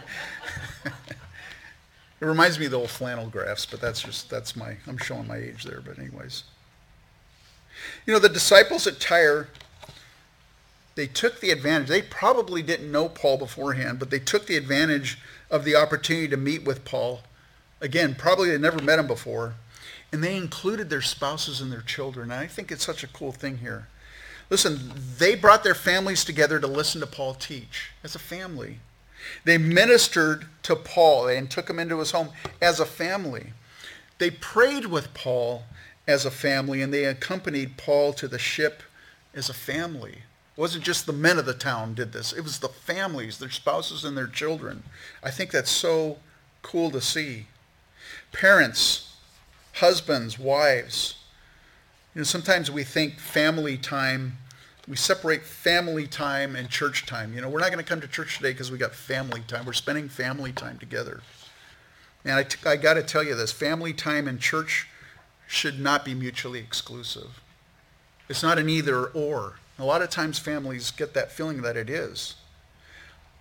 it 0.83 2.25
reminds 2.25 2.59
me 2.59 2.65
of 2.65 2.71
the 2.71 2.79
old 2.79 2.89
flannel 2.89 3.27
graphs, 3.27 3.65
but 3.65 3.79
that's 3.81 4.01
just 4.01 4.29
that's 4.29 4.55
my 4.55 4.77
I'm 4.87 4.97
showing 4.97 5.27
my 5.27 5.37
age 5.37 5.63
there. 5.63 5.81
But 5.81 5.99
anyways, 5.99 6.43
you 8.05 8.13
know 8.13 8.19
the 8.19 8.29
disciples 8.29 8.87
at 8.87 8.99
Tyre, 8.99 9.49
they 10.95 11.07
took 11.07 11.39
the 11.39 11.51
advantage. 11.51 11.89
They 11.89 12.01
probably 12.01 12.61
didn't 12.61 12.91
know 12.91 13.09
Paul 13.09 13.37
beforehand, 13.37 13.99
but 13.99 14.09
they 14.09 14.19
took 14.19 14.45
the 14.45 14.57
advantage 14.57 15.19
of 15.49 15.63
the 15.65 15.75
opportunity 15.75 16.27
to 16.29 16.37
meet 16.37 16.63
with 16.63 16.85
Paul. 16.85 17.21
Again, 17.81 18.15
probably 18.15 18.49
they 18.49 18.57
never 18.57 18.81
met 18.81 18.99
him 18.99 19.07
before, 19.07 19.55
and 20.13 20.23
they 20.23 20.37
included 20.37 20.91
their 20.91 21.01
spouses 21.01 21.59
and 21.59 21.71
their 21.71 21.81
children. 21.81 22.31
And 22.31 22.39
I 22.39 22.45
think 22.45 22.71
it's 22.71 22.85
such 22.85 23.03
a 23.03 23.07
cool 23.07 23.31
thing 23.31 23.57
here. 23.57 23.87
Listen, 24.51 24.93
they 25.17 25.33
brought 25.33 25.63
their 25.63 25.73
families 25.73 26.23
together 26.23 26.59
to 26.59 26.67
listen 26.67 27.01
to 27.01 27.07
Paul 27.07 27.33
teach 27.33 27.89
as 28.03 28.13
a 28.13 28.19
family. 28.19 28.77
They 29.43 29.57
ministered 29.57 30.45
to 30.63 30.75
Paul 30.75 31.27
and 31.27 31.49
took 31.49 31.67
him 31.67 31.79
into 31.79 31.97
his 31.97 32.11
home 32.11 32.29
as 32.61 32.79
a 32.79 32.85
family. 32.85 33.53
They 34.19 34.29
prayed 34.29 34.85
with 34.85 35.15
Paul 35.15 35.63
as 36.07 36.25
a 36.25 36.31
family 36.31 36.83
and 36.83 36.93
they 36.93 37.05
accompanied 37.05 37.77
Paul 37.77 38.13
to 38.13 38.27
the 38.27 38.37
ship 38.37 38.83
as 39.33 39.49
a 39.49 39.53
family. 39.53 40.19
It 40.55 40.61
wasn't 40.61 40.83
just 40.83 41.07
the 41.07 41.13
men 41.13 41.39
of 41.39 41.47
the 41.47 41.55
town 41.55 41.95
did 41.95 42.13
this. 42.13 42.33
It 42.33 42.41
was 42.41 42.59
the 42.59 42.69
families, 42.69 43.39
their 43.39 43.49
spouses 43.49 44.05
and 44.05 44.15
their 44.15 44.27
children. 44.27 44.83
I 45.23 45.31
think 45.31 45.49
that's 45.49 45.71
so 45.71 46.17
cool 46.61 46.91
to 46.91 47.01
see. 47.01 47.47
Parents, 48.31 49.12
husbands, 49.73 50.39
wives. 50.39 51.15
You 52.13 52.19
know, 52.19 52.25
sometimes 52.25 52.69
we 52.69 52.83
think 52.83 53.19
family 53.19 53.77
time 53.77 54.37
we 54.87 54.97
separate 54.97 55.43
family 55.43 56.07
time 56.07 56.55
and 56.55 56.69
church 56.69 57.05
time. 57.05 57.33
You 57.33 57.41
know, 57.41 57.49
we're 57.49 57.59
not 57.59 57.71
going 57.71 57.83
to 57.83 57.89
come 57.89 58.01
to 58.01 58.07
church 58.07 58.37
today 58.37 58.51
because 58.51 58.69
we 58.69 58.77
got 58.77 58.93
family 58.93 59.41
time. 59.47 59.65
We're 59.65 59.73
spending 59.73 60.09
family 60.09 60.51
time 60.51 60.77
together. 60.77 61.21
And 62.25 62.33
I, 62.33 62.43
t- 62.43 62.57
I 62.65 62.75
got 62.75 62.95
to 62.95 63.03
tell 63.03 63.23
you 63.23 63.35
this 63.35 63.51
family 63.51 63.93
time 63.93 64.27
and 64.27 64.39
church 64.39 64.87
should 65.47 65.79
not 65.79 66.03
be 66.03 66.13
mutually 66.13 66.59
exclusive. 66.59 67.41
It's 68.27 68.43
not 68.43 68.59
an 68.59 68.67
either 68.67 69.05
or. 69.05 69.55
A 69.79 69.85
lot 69.85 70.01
of 70.01 70.09
times 70.09 70.37
families 70.37 70.91
get 70.91 71.13
that 71.13 71.31
feeling 71.31 71.61
that 71.61 71.77
it 71.77 71.89
is. 71.89 72.35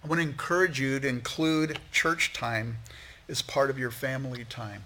I 0.05 0.09
want 0.09 0.21
to 0.21 0.27
encourage 0.27 0.81
you 0.81 1.01
to 1.01 1.09
include 1.09 1.79
church 1.91 2.33
time 2.33 2.79
as 3.29 3.43
part 3.43 3.71
of 3.71 3.79
your 3.79 3.91
family 3.91 4.45
time 4.45 4.85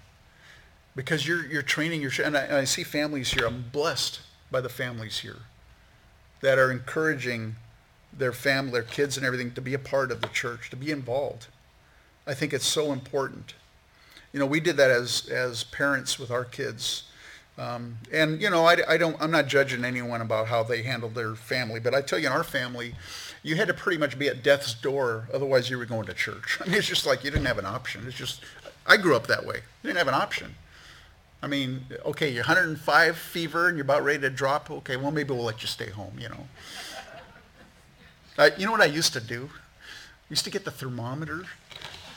because 0.96 1.28
you're, 1.28 1.46
you're 1.46 1.62
training 1.62 2.00
your, 2.00 2.10
and 2.24 2.36
I, 2.36 2.40
and 2.40 2.56
I 2.56 2.64
see 2.64 2.82
families 2.82 3.34
here. 3.34 3.46
I'm 3.46 3.66
blessed 3.70 4.20
by 4.50 4.60
the 4.62 4.70
families 4.70 5.20
here 5.20 5.42
that 6.40 6.58
are 6.58 6.72
encouraging 6.72 7.56
their 8.16 8.32
family, 8.32 8.72
their 8.72 8.82
kids 8.82 9.16
and 9.16 9.26
everything 9.26 9.52
to 9.52 9.60
be 9.60 9.74
a 9.74 9.78
part 9.78 10.10
of 10.10 10.22
the 10.22 10.28
church, 10.28 10.70
to 10.70 10.76
be 10.76 10.90
involved. 10.90 11.48
I 12.26 12.34
think 12.34 12.52
it's 12.52 12.66
so 12.66 12.92
important. 12.92 13.54
You 14.32 14.40
know, 14.40 14.46
we 14.46 14.58
did 14.58 14.76
that 14.78 14.90
as, 14.90 15.28
as 15.28 15.64
parents 15.64 16.18
with 16.18 16.30
our 16.30 16.44
kids. 16.44 17.04
Um, 17.58 17.98
and, 18.12 18.40
you 18.40 18.50
know, 18.50 18.64
I, 18.66 18.76
I 18.88 18.96
don't, 18.96 19.16
I'm 19.20 19.30
not 19.30 19.46
judging 19.46 19.84
anyone 19.84 20.20
about 20.20 20.48
how 20.48 20.62
they 20.62 20.82
handled 20.82 21.14
their 21.14 21.34
family, 21.34 21.78
but 21.78 21.94
I 21.94 22.02
tell 22.02 22.18
you, 22.18 22.26
in 22.26 22.32
our 22.32 22.44
family, 22.44 22.94
you 23.42 23.56
had 23.56 23.68
to 23.68 23.74
pretty 23.74 23.98
much 23.98 24.18
be 24.18 24.28
at 24.28 24.42
death's 24.42 24.74
door, 24.74 25.28
otherwise 25.32 25.70
you 25.70 25.78
were 25.78 25.86
going 25.86 26.06
to 26.06 26.14
church. 26.14 26.58
I 26.64 26.66
mean, 26.66 26.74
it's 26.74 26.86
just 26.86 27.06
like 27.06 27.22
you 27.22 27.30
didn't 27.30 27.46
have 27.46 27.58
an 27.58 27.66
option. 27.66 28.04
It's 28.06 28.16
just, 28.16 28.40
I 28.86 28.96
grew 28.96 29.14
up 29.14 29.26
that 29.26 29.44
way. 29.44 29.56
You 29.56 29.88
didn't 29.88 29.98
have 29.98 30.08
an 30.08 30.14
option. 30.14 30.54
I 31.42 31.46
mean, 31.48 31.86
okay, 32.04 32.30
you're 32.30 32.44
105 32.44 33.16
fever 33.16 33.68
and 33.68 33.76
you're 33.76 33.84
about 33.84 34.04
ready 34.04 34.20
to 34.20 34.30
drop. 34.30 34.70
Okay, 34.70 34.96
well, 34.96 35.10
maybe 35.10 35.32
we'll 35.34 35.44
let 35.44 35.62
you 35.62 35.68
stay 35.68 35.90
home, 35.90 36.14
you 36.18 36.28
know. 36.28 36.46
Uh, 38.38 38.50
you 38.58 38.66
know 38.66 38.72
what 38.72 38.80
I 38.80 38.86
used 38.86 39.12
to 39.14 39.20
do? 39.20 39.50
I 39.52 40.30
used 40.30 40.44
to 40.44 40.50
get 40.50 40.64
the 40.64 40.70
thermometer, 40.70 41.44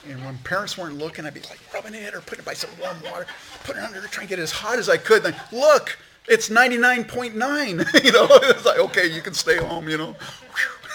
and 0.07 0.23
when 0.25 0.37
parents 0.39 0.77
weren't 0.77 0.97
looking, 0.97 1.25
I'd 1.25 1.33
be 1.33 1.41
like 1.41 1.59
rubbing 1.73 1.93
it 1.93 2.13
or 2.13 2.21
putting 2.21 2.39
it 2.39 2.45
by 2.45 2.53
some 2.53 2.69
warm 2.81 2.97
water, 3.03 3.25
putting 3.63 3.83
it 3.83 3.85
under, 3.85 4.05
to 4.05 4.25
get 4.25 4.39
it 4.39 4.41
as 4.41 4.51
hot 4.51 4.79
as 4.79 4.89
I 4.89 4.97
could. 4.97 5.23
Then, 5.23 5.35
look, 5.51 5.97
it's 6.27 6.49
99.9. 6.49 7.33
you 8.03 8.11
know, 8.11 8.27
it's 8.31 8.65
like, 8.65 8.79
okay, 8.79 9.07
you 9.07 9.21
can 9.21 9.33
stay 9.33 9.57
home, 9.57 9.87
you 9.87 9.97
know. 9.97 10.15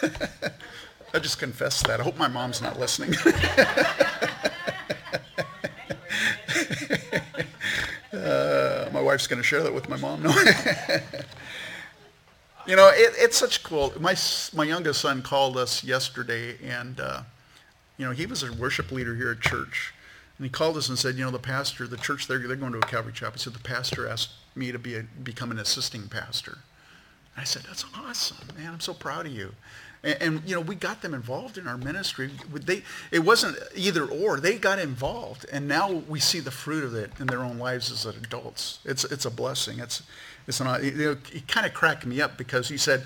I 1.15 1.19
just 1.21 1.39
confessed 1.39 1.87
that. 1.87 2.01
I 2.01 2.03
hope 2.03 2.19
my 2.19 2.29
mom's 2.29 2.61
not 2.61 2.79
listening. 2.81 3.15
Uh, 8.25 8.89
my 8.93 9.01
wife's 9.01 9.27
going 9.27 9.39
to 9.39 9.43
share 9.43 9.63
that 9.63 9.75
with 9.75 9.89
my 9.89 9.97
mom. 9.97 10.23
No. 10.23 10.31
you 12.67 12.75
know, 12.75 12.89
it, 12.95 13.13
it's 13.19 13.37
such 13.37 13.63
cool. 13.63 13.93
My 14.01 14.17
my 14.55 14.65
youngest 14.65 15.01
son 15.01 15.23
called 15.23 15.57
us 15.57 15.85
yesterday, 15.85 16.57
and 16.65 16.99
uh, 16.99 17.23
you 17.99 18.07
know, 18.07 18.13
he 18.13 18.27
was 18.27 18.43
a 18.43 18.53
worship 18.53 18.91
leader 18.91 19.15
here 19.15 19.31
at 19.31 19.41
church, 19.41 19.93
and 20.39 20.45
he 20.47 20.51
called 20.51 20.77
us 20.77 20.89
and 20.89 20.99
said, 20.99 21.17
you 21.17 21.25
know, 21.25 21.31
the 21.31 21.39
pastor, 21.39 21.87
the 21.87 21.99
church, 21.99 22.27
they're 22.27 22.39
they're 22.39 22.57
going 22.57 22.73
to 22.73 22.79
a 22.79 22.83
Calvary 22.83 23.13
chapel. 23.13 23.35
He 23.35 23.41
said 23.41 23.53
the 23.53 23.59
pastor 23.59 24.09
asked 24.09 24.31
me 24.55 24.73
to 24.73 24.79
be 24.79 24.97
a, 24.97 25.03
become 25.03 25.51
an 25.51 25.59
assisting 25.59 26.09
pastor. 26.09 26.59
I 27.37 27.45
said, 27.45 27.65
that's 27.65 27.85
awesome, 27.97 28.39
man. 28.57 28.73
I'm 28.73 28.81
so 28.81 28.95
proud 28.95 29.27
of 29.27 29.33
you. 29.33 29.53
And, 30.05 30.17
and, 30.21 30.43
you 30.47 30.55
know, 30.55 30.61
we 30.61 30.75
got 30.75 31.01
them 31.01 31.15
involved 31.15 31.57
in 31.57 31.67
our 31.67 31.79
ministry. 31.79 32.31
They, 32.53 32.83
it 33.11 33.21
wasn't 33.21 33.57
either 33.75 34.05
or. 34.05 34.39
They 34.39 34.59
got 34.59 34.79
involved, 34.79 35.47
and 35.51 35.67
now 35.67 35.91
we 35.91 36.21
see 36.21 36.41
the 36.41 36.51
fruit 36.51 36.85
of 36.85 36.95
it 36.95 37.11
in 37.19 37.27
their 37.27 37.41
own 37.41 37.59
lives 37.59 37.91
as 37.91 38.05
adults. 38.05 38.81
It's 38.85 39.05
it's 39.05 39.25
a 39.25 39.31
blessing. 39.31 39.79
It's 39.79 40.03
it's 40.47 40.61
not. 40.61 40.85
You 40.85 40.93
know, 40.93 41.17
he 41.33 41.41
kind 41.41 41.67
of 41.67 41.73
cracked 41.73 42.05
me 42.05 42.21
up 42.21 42.37
because 42.37 42.69
he 42.69 42.77
said, 42.77 43.05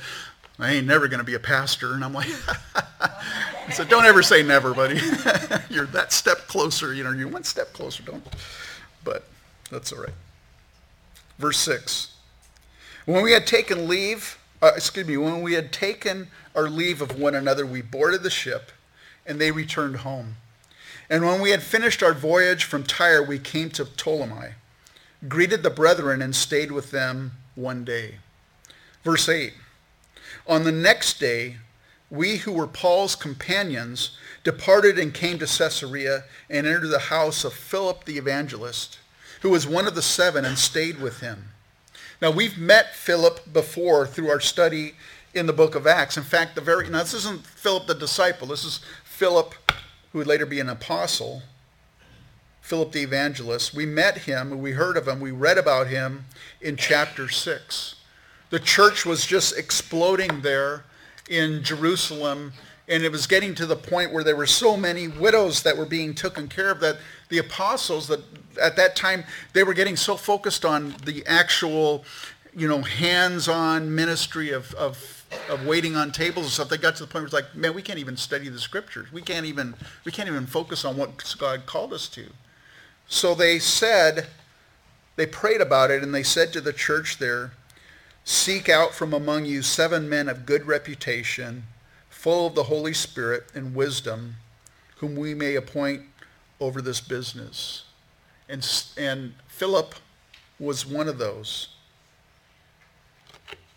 "I 0.58 0.72
ain't 0.72 0.88
never 0.88 1.06
going 1.06 1.20
to 1.20 1.24
be 1.24 1.34
a 1.34 1.40
pastor," 1.40 1.94
and 1.94 2.04
I'm 2.04 2.12
like, 2.12 2.28
"So 3.72 3.84
"Don't 3.84 4.04
ever 4.04 4.22
say 4.22 4.42
never, 4.42 4.74
buddy. 4.74 5.00
you're 5.70 5.86
that 5.86 6.12
step 6.12 6.48
closer. 6.48 6.92
You 6.92 7.04
know, 7.04 7.12
you're 7.12 7.28
one 7.28 7.44
step 7.44 7.72
closer. 7.72 8.02
Don't." 8.02 8.26
But 9.04 9.24
that's 9.70 9.92
all 9.92 10.00
right. 10.00 10.14
Verse 11.38 11.58
six. 11.58 12.16
When 13.06 13.22
we 13.22 13.32
had 13.32 13.46
taken 13.46 13.88
leave 13.88 14.37
uh, 14.60 14.72
excuse 14.74 15.06
me, 15.06 15.16
when 15.16 15.42
we 15.42 15.54
had 15.54 15.72
taken 15.72 16.28
our 16.54 16.68
leave 16.68 17.00
of 17.00 17.18
one 17.18 17.34
another, 17.34 17.64
we 17.64 17.82
boarded 17.82 18.22
the 18.22 18.30
ship 18.30 18.72
and 19.26 19.40
they 19.40 19.50
returned 19.50 19.98
home. 19.98 20.36
And 21.10 21.24
when 21.24 21.40
we 21.40 21.50
had 21.50 21.62
finished 21.62 22.02
our 22.02 22.12
voyage 22.12 22.64
from 22.64 22.82
Tyre, 22.82 23.22
we 23.22 23.38
came 23.38 23.70
to 23.70 23.84
Ptolemais, 23.84 24.54
greeted 25.28 25.62
the 25.62 25.70
brethren, 25.70 26.20
and 26.20 26.34
stayed 26.34 26.72
with 26.72 26.90
them 26.90 27.32
one 27.54 27.84
day. 27.84 28.16
Verse 29.04 29.28
8 29.28 29.54
On 30.46 30.64
the 30.64 30.72
next 30.72 31.18
day, 31.18 31.56
we 32.10 32.38
who 32.38 32.52
were 32.52 32.66
Paul's 32.66 33.14
companions 33.14 34.16
departed 34.44 34.98
and 34.98 35.12
came 35.12 35.38
to 35.38 35.46
Caesarea 35.46 36.24
and 36.48 36.66
entered 36.66 36.88
the 36.88 36.98
house 36.98 37.44
of 37.44 37.52
Philip 37.52 38.04
the 38.04 38.18
evangelist, 38.18 38.98
who 39.42 39.50
was 39.50 39.66
one 39.66 39.86
of 39.86 39.94
the 39.94 40.02
seven, 40.02 40.44
and 40.44 40.58
stayed 40.58 41.00
with 41.00 41.20
him. 41.20 41.50
Now, 42.20 42.32
we've 42.32 42.58
met 42.58 42.96
Philip 42.96 43.52
before 43.52 44.04
through 44.04 44.28
our 44.28 44.40
study 44.40 44.94
in 45.34 45.46
the 45.46 45.52
book 45.52 45.76
of 45.76 45.86
Acts. 45.86 46.16
In 46.16 46.24
fact, 46.24 46.56
the 46.56 46.60
very, 46.60 46.88
now 46.88 46.98
this 46.98 47.14
isn't 47.14 47.46
Philip 47.46 47.86
the 47.86 47.94
disciple. 47.94 48.48
This 48.48 48.64
is 48.64 48.80
Philip, 49.04 49.54
who 50.12 50.18
would 50.18 50.26
later 50.26 50.46
be 50.46 50.58
an 50.58 50.68
apostle, 50.68 51.42
Philip 52.60 52.90
the 52.90 53.02
evangelist. 53.02 53.72
We 53.72 53.86
met 53.86 54.18
him, 54.18 54.60
we 54.60 54.72
heard 54.72 54.96
of 54.96 55.06
him, 55.06 55.20
we 55.20 55.30
read 55.30 55.58
about 55.58 55.86
him 55.86 56.24
in 56.60 56.76
chapter 56.76 57.28
6. 57.28 57.94
The 58.50 58.58
church 58.58 59.06
was 59.06 59.24
just 59.24 59.56
exploding 59.56 60.40
there 60.40 60.84
in 61.28 61.62
Jerusalem, 61.62 62.52
and 62.88 63.04
it 63.04 63.12
was 63.12 63.28
getting 63.28 63.54
to 63.54 63.66
the 63.66 63.76
point 63.76 64.12
where 64.12 64.24
there 64.24 64.36
were 64.36 64.46
so 64.46 64.76
many 64.76 65.06
widows 65.06 65.62
that 65.62 65.76
were 65.76 65.86
being 65.86 66.14
taken 66.14 66.48
care 66.48 66.70
of 66.70 66.80
that 66.80 66.96
the 67.28 67.38
apostles 67.38 68.08
that 68.08 68.20
at 68.60 68.76
that 68.76 68.96
time 68.96 69.24
they 69.52 69.62
were 69.62 69.74
getting 69.74 69.96
so 69.96 70.16
focused 70.16 70.64
on 70.64 70.94
the 71.04 71.24
actual 71.26 72.04
you 72.54 72.68
know 72.68 72.82
hands-on 72.82 73.94
ministry 73.94 74.50
of, 74.50 74.74
of 74.74 75.18
of 75.48 75.66
waiting 75.66 75.96
on 75.96 76.10
tables 76.10 76.46
and 76.46 76.52
stuff, 76.52 76.68
they 76.68 76.78
got 76.78 76.96
to 76.96 77.04
the 77.04 77.06
point 77.06 77.22
where 77.22 77.24
it's 77.24 77.34
like, 77.34 77.54
man, 77.54 77.74
we 77.74 77.82
can't 77.82 77.98
even 77.98 78.16
study 78.16 78.48
the 78.48 78.58
scriptures. 78.58 79.12
We 79.12 79.22
can't 79.22 79.46
even 79.46 79.74
we 80.04 80.12
can't 80.12 80.28
even 80.28 80.46
focus 80.46 80.84
on 80.84 80.96
what 80.96 81.34
God 81.38 81.66
called 81.66 81.92
us 81.92 82.08
to. 82.10 82.26
So 83.08 83.34
they 83.34 83.58
said, 83.58 84.26
they 85.16 85.26
prayed 85.26 85.60
about 85.60 85.90
it, 85.90 86.02
and 86.02 86.14
they 86.14 86.22
said 86.22 86.52
to 86.52 86.60
the 86.60 86.72
church 86.72 87.18
there, 87.18 87.52
Seek 88.24 88.68
out 88.68 88.94
from 88.94 89.14
among 89.14 89.46
you 89.46 89.62
seven 89.62 90.08
men 90.08 90.28
of 90.28 90.44
good 90.44 90.66
reputation, 90.66 91.64
full 92.10 92.46
of 92.46 92.54
the 92.54 92.64
Holy 92.64 92.92
Spirit 92.92 93.44
and 93.54 93.74
wisdom, 93.74 94.36
whom 94.96 95.16
we 95.16 95.32
may 95.32 95.54
appoint 95.54 96.02
over 96.60 96.82
this 96.82 97.00
business. 97.00 97.84
And, 98.48 98.66
and 98.96 99.34
Philip 99.46 99.94
was 100.58 100.86
one 100.86 101.08
of 101.08 101.18
those. 101.18 101.68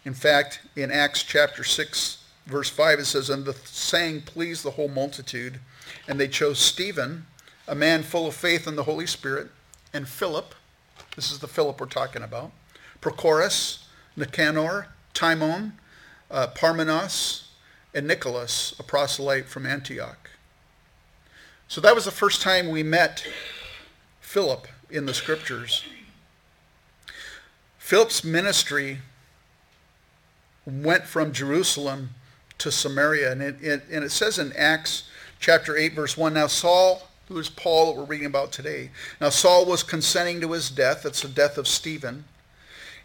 In 0.03 0.13
fact, 0.13 0.61
in 0.75 0.91
Acts 0.91 1.23
chapter 1.23 1.63
6, 1.63 2.23
verse 2.47 2.69
5, 2.69 2.99
it 2.99 3.05
says, 3.05 3.29
And 3.29 3.45
the 3.45 3.53
saying 3.53 4.21
pleased 4.21 4.63
the 4.63 4.71
whole 4.71 4.87
multitude, 4.87 5.59
and 6.07 6.19
they 6.19 6.27
chose 6.27 6.57
Stephen, 6.57 7.27
a 7.67 7.75
man 7.75 8.01
full 8.01 8.27
of 8.27 8.35
faith 8.35 8.67
in 8.67 8.75
the 8.75 8.83
Holy 8.83 9.05
Spirit, 9.05 9.49
and 9.93 10.07
Philip, 10.07 10.55
this 11.15 11.31
is 11.31 11.39
the 11.39 11.47
Philip 11.47 11.79
we're 11.79 11.87
talking 11.87 12.23
about, 12.23 12.51
Prochorus, 13.01 13.83
Nicanor, 14.15 14.87
Timon, 15.13 15.73
uh, 16.29 16.47
Parmenas, 16.47 17.47
and 17.93 18.07
Nicholas, 18.07 18.73
a 18.79 18.83
proselyte 18.83 19.45
from 19.45 19.65
Antioch. 19.65 20.29
So 21.67 21.81
that 21.81 21.93
was 21.93 22.05
the 22.05 22.11
first 22.11 22.41
time 22.41 22.69
we 22.69 22.83
met 22.83 23.25
Philip 24.31 24.65
in 24.89 25.05
the 25.05 25.13
scriptures. 25.13 25.83
Philip's 27.77 28.23
ministry 28.23 28.99
went 30.65 31.03
from 31.03 31.33
Jerusalem 31.33 32.11
to 32.59 32.71
Samaria. 32.71 33.33
And 33.33 33.41
it, 33.41 33.61
it, 33.61 33.83
and 33.91 34.05
it 34.05 34.11
says 34.11 34.39
in 34.39 34.53
Acts 34.53 35.03
chapter 35.41 35.75
8, 35.75 35.95
verse 35.95 36.15
1, 36.15 36.33
Now 36.33 36.47
Saul, 36.47 37.09
who 37.27 37.37
is 37.39 37.49
Paul 37.49 37.87
that 37.87 37.99
we're 37.99 38.05
reading 38.05 38.25
about 38.25 38.53
today, 38.53 38.91
now 39.19 39.27
Saul 39.27 39.65
was 39.65 39.83
consenting 39.83 40.39
to 40.39 40.53
his 40.53 40.69
death. 40.69 41.03
That's 41.03 41.23
the 41.23 41.27
death 41.27 41.57
of 41.57 41.67
Stephen. 41.67 42.23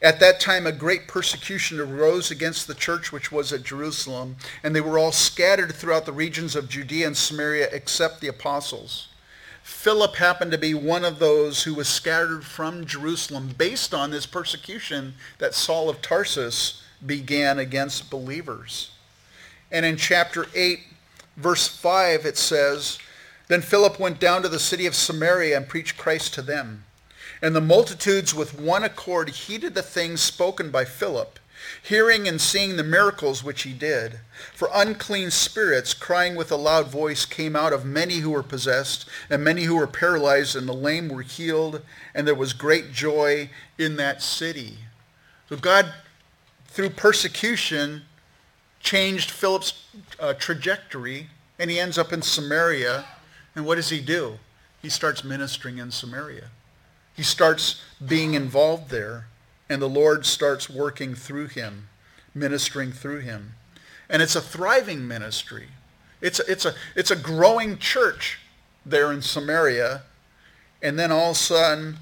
At 0.01 0.21
that 0.21 0.39
time, 0.39 0.65
a 0.65 0.71
great 0.71 1.09
persecution 1.09 1.81
arose 1.81 2.31
against 2.31 2.69
the 2.69 2.75
church 2.75 3.11
which 3.11 3.33
was 3.33 3.53
at 3.53 3.65
Jerusalem, 3.65 4.37
and 4.63 4.77
they 4.77 4.81
were 4.81 4.97
all 4.97 5.11
scattered 5.11 5.75
throughout 5.75 6.07
the 6.07 6.13
regions 6.13 6.55
of 6.55 6.69
Judea 6.69 7.09
and 7.09 7.17
Samaria 7.17 7.69
except 7.73 8.21
the 8.21 8.29
apostles. 8.29 9.09
Philip 9.67 10.15
happened 10.15 10.53
to 10.53 10.59
be 10.59 10.75
one 10.75 11.05
of 11.05 11.19
those 11.19 11.65
who 11.65 11.75
was 11.75 11.89
scattered 11.89 12.45
from 12.45 12.87
Jerusalem 12.87 13.53
based 13.59 13.93
on 13.93 14.13
this 14.13 14.25
persecution 14.25 15.15
that 15.39 15.55
Saul 15.55 15.91
of 15.91 16.01
Tarsus 16.01 16.85
began 17.05 17.59
against 17.59 18.09
believers. 18.09 18.93
And 19.73 19.85
in 19.85 19.97
chapter 19.97 20.47
8, 20.55 20.79
verse 21.37 21.67
5, 21.67 22.25
it 22.25 22.39
says, 22.39 23.01
Then 23.49 23.61
Philip 23.61 23.99
went 23.99 24.21
down 24.21 24.43
to 24.43 24.49
the 24.49 24.61
city 24.61 24.87
of 24.87 24.95
Samaria 24.95 25.57
and 25.57 25.69
preached 25.69 25.99
Christ 25.99 26.33
to 26.35 26.43
them. 26.43 26.85
And 27.43 27.53
the 27.53 27.61
multitudes 27.61 28.33
with 28.33 28.61
one 28.61 28.85
accord 28.85 29.31
heeded 29.31 29.75
the 29.75 29.83
things 29.83 30.21
spoken 30.21 30.71
by 30.71 30.85
Philip, 30.85 31.41
hearing 31.89 32.27
and 32.27 32.41
seeing 32.41 32.77
the 32.77 32.85
miracles 32.85 33.45
which 33.45 33.63
he 33.63 33.73
did. 33.73 34.21
For 34.55 34.69
unclean 34.75 35.31
spirits, 35.31 35.95
crying 35.95 36.35
with 36.35 36.51
a 36.51 36.57
loud 36.57 36.89
voice, 36.89 37.25
came 37.25 37.57
out 37.57 37.73
of 37.73 37.85
many 37.85 38.17
who 38.17 38.31
were 38.31 38.43
possessed, 38.43 39.07
and 39.31 39.43
many 39.43 39.65
who 39.65 39.77
were 39.77 39.87
paralyzed, 39.87 40.57
and 40.57 40.69
the 40.69 40.73
lame 40.73 41.09
were 41.09 41.23
healed, 41.23 41.83
and 42.15 42.27
there 42.27 42.35
was 42.35 42.53
great 42.53 42.93
joy 42.93 43.51
in 43.79 43.97
that 43.97 44.23
city. 44.23 44.79
So 45.49 45.57
God 45.57 45.93
through 46.77 46.91
persecution, 46.91 48.03
changed 48.81 49.31
Philip's 49.31 49.83
uh, 50.21 50.35
trajectory, 50.35 51.29
and 51.59 51.71
he 51.71 51.81
ends 51.81 51.97
up 51.97 52.13
in 52.13 52.21
Samaria. 52.21 53.07
And 53.55 53.65
what 53.65 53.77
does 53.77 53.89
he 53.89 53.99
do? 53.99 54.39
He 54.83 54.91
starts 54.91 55.25
ministering 55.25 55.79
in 55.79 55.91
Samaria. 55.91 56.51
He 57.15 57.23
starts 57.23 57.81
being 58.07 58.35
involved 58.35 58.91
there, 58.91 59.29
and 59.69 59.83
the 59.83 59.89
Lord 59.89 60.27
starts 60.27 60.71
working 60.71 61.15
through 61.15 61.49
him, 61.49 61.89
ministering 62.35 62.93
through 62.93 63.21
him. 63.21 63.55
And 64.09 64.23
it's 64.23 64.37
a 64.37 64.41
thriving 64.41 65.07
ministry. 65.07 65.69
It's 66.21 66.41
a, 66.41 66.51
it's 66.51 66.65
a, 66.65 66.75
it's 66.95 67.11
a 67.11 67.17
growing 67.17 67.79
church 67.79 68.39
there 68.85 69.13
in 69.13 69.23
Samaria. 69.23 70.03
And 70.83 70.99
then 70.99 71.11
all 71.11 71.31
of 71.31 71.37
a 71.37 71.39
sudden, 71.39 71.99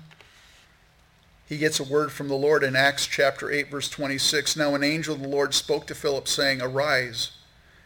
he 1.47 1.59
gets 1.59 1.81
a 1.81 1.85
word 1.85 2.13
from 2.13 2.29
the 2.29 2.35
Lord 2.35 2.63
in 2.63 2.75
Acts 2.75 3.07
chapter 3.07 3.51
8, 3.51 3.71
verse 3.71 3.89
26. 3.89 4.57
Now 4.57 4.75
an 4.75 4.85
angel 4.85 5.15
of 5.15 5.23
the 5.23 5.29
Lord 5.29 5.55
spoke 5.55 5.87
to 5.87 5.95
Philip, 5.95 6.29
saying, 6.29 6.61
Arise 6.61 7.33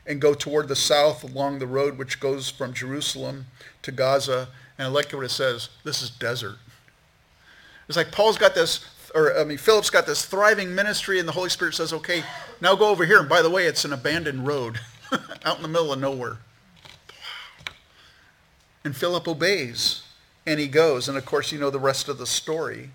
and 0.07 0.21
go 0.23 0.33
toward 0.33 0.69
the 0.69 0.77
south 0.77 1.23
along 1.23 1.59
the 1.59 1.67
road 1.67 1.99
which 1.99 2.19
goes 2.19 2.51
from 2.51 2.73
Jerusalem 2.73 3.47
to 3.83 3.93
Gaza. 3.93 4.49
And 4.79 4.89
I 4.89 4.91
like 4.91 5.13
what 5.13 5.25
it 5.25 5.31
says. 5.31 5.69
This 5.85 6.03
is 6.03 6.09
desert. 6.09 6.57
It's 7.89 7.97
like 7.97 8.11
Paul's 8.11 8.39
got 8.39 8.55
this, 8.55 8.85
or 9.15 9.39
I 9.39 9.45
mean, 9.45 9.59
Philip's 9.59 9.91
got 9.91 10.07
this 10.07 10.25
thriving 10.25 10.75
ministry, 10.75 11.19
and 11.19 11.29
the 11.29 11.33
Holy 11.33 11.49
Spirit 11.49 11.75
says, 11.75 11.93
okay, 11.93 12.23
now 12.61 12.75
go 12.75 12.89
over 12.89 13.05
here. 13.05 13.21
And 13.21 13.29
by 13.29 13.43
the 13.43 13.51
way, 13.51 13.65
it's 13.65 13.85
an 13.85 13.93
abandoned 13.93 14.47
road 14.47 14.81
out 15.45 15.57
in 15.57 15.63
the 15.63 15.69
middle 15.69 15.93
of 15.93 16.01
nowhere. 16.01 16.39
And 18.85 18.97
Philip 18.97 19.27
obeys, 19.27 20.03
and 20.47 20.61
he 20.61 20.69
goes. 20.69 21.09
And 21.09 21.19
of 21.19 21.27
course, 21.27 21.53
you 21.53 21.59
know 21.59 21.71
the 21.71 21.79
rest 21.79 22.09
of 22.09 22.19
the 22.19 22.27
story 22.27 22.91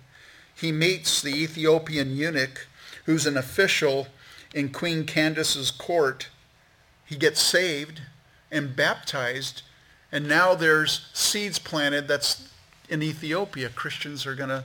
he 0.54 0.70
meets 0.70 1.20
the 1.20 1.34
Ethiopian 1.34 2.16
eunuch 2.16 2.66
who's 3.06 3.26
an 3.26 3.36
official 3.36 4.06
in 4.54 4.70
Queen 4.70 5.04
Candace's 5.04 5.70
court. 5.70 6.28
He 7.04 7.16
gets 7.16 7.40
saved 7.40 8.02
and 8.50 8.76
baptized, 8.76 9.62
and 10.12 10.28
now 10.28 10.54
there's 10.54 11.10
seeds 11.12 11.58
planted 11.58 12.06
that's 12.06 12.48
in 12.88 13.02
Ethiopia. 13.02 13.68
Christians 13.68 14.26
are 14.26 14.36
going 14.36 14.50
to 14.50 14.64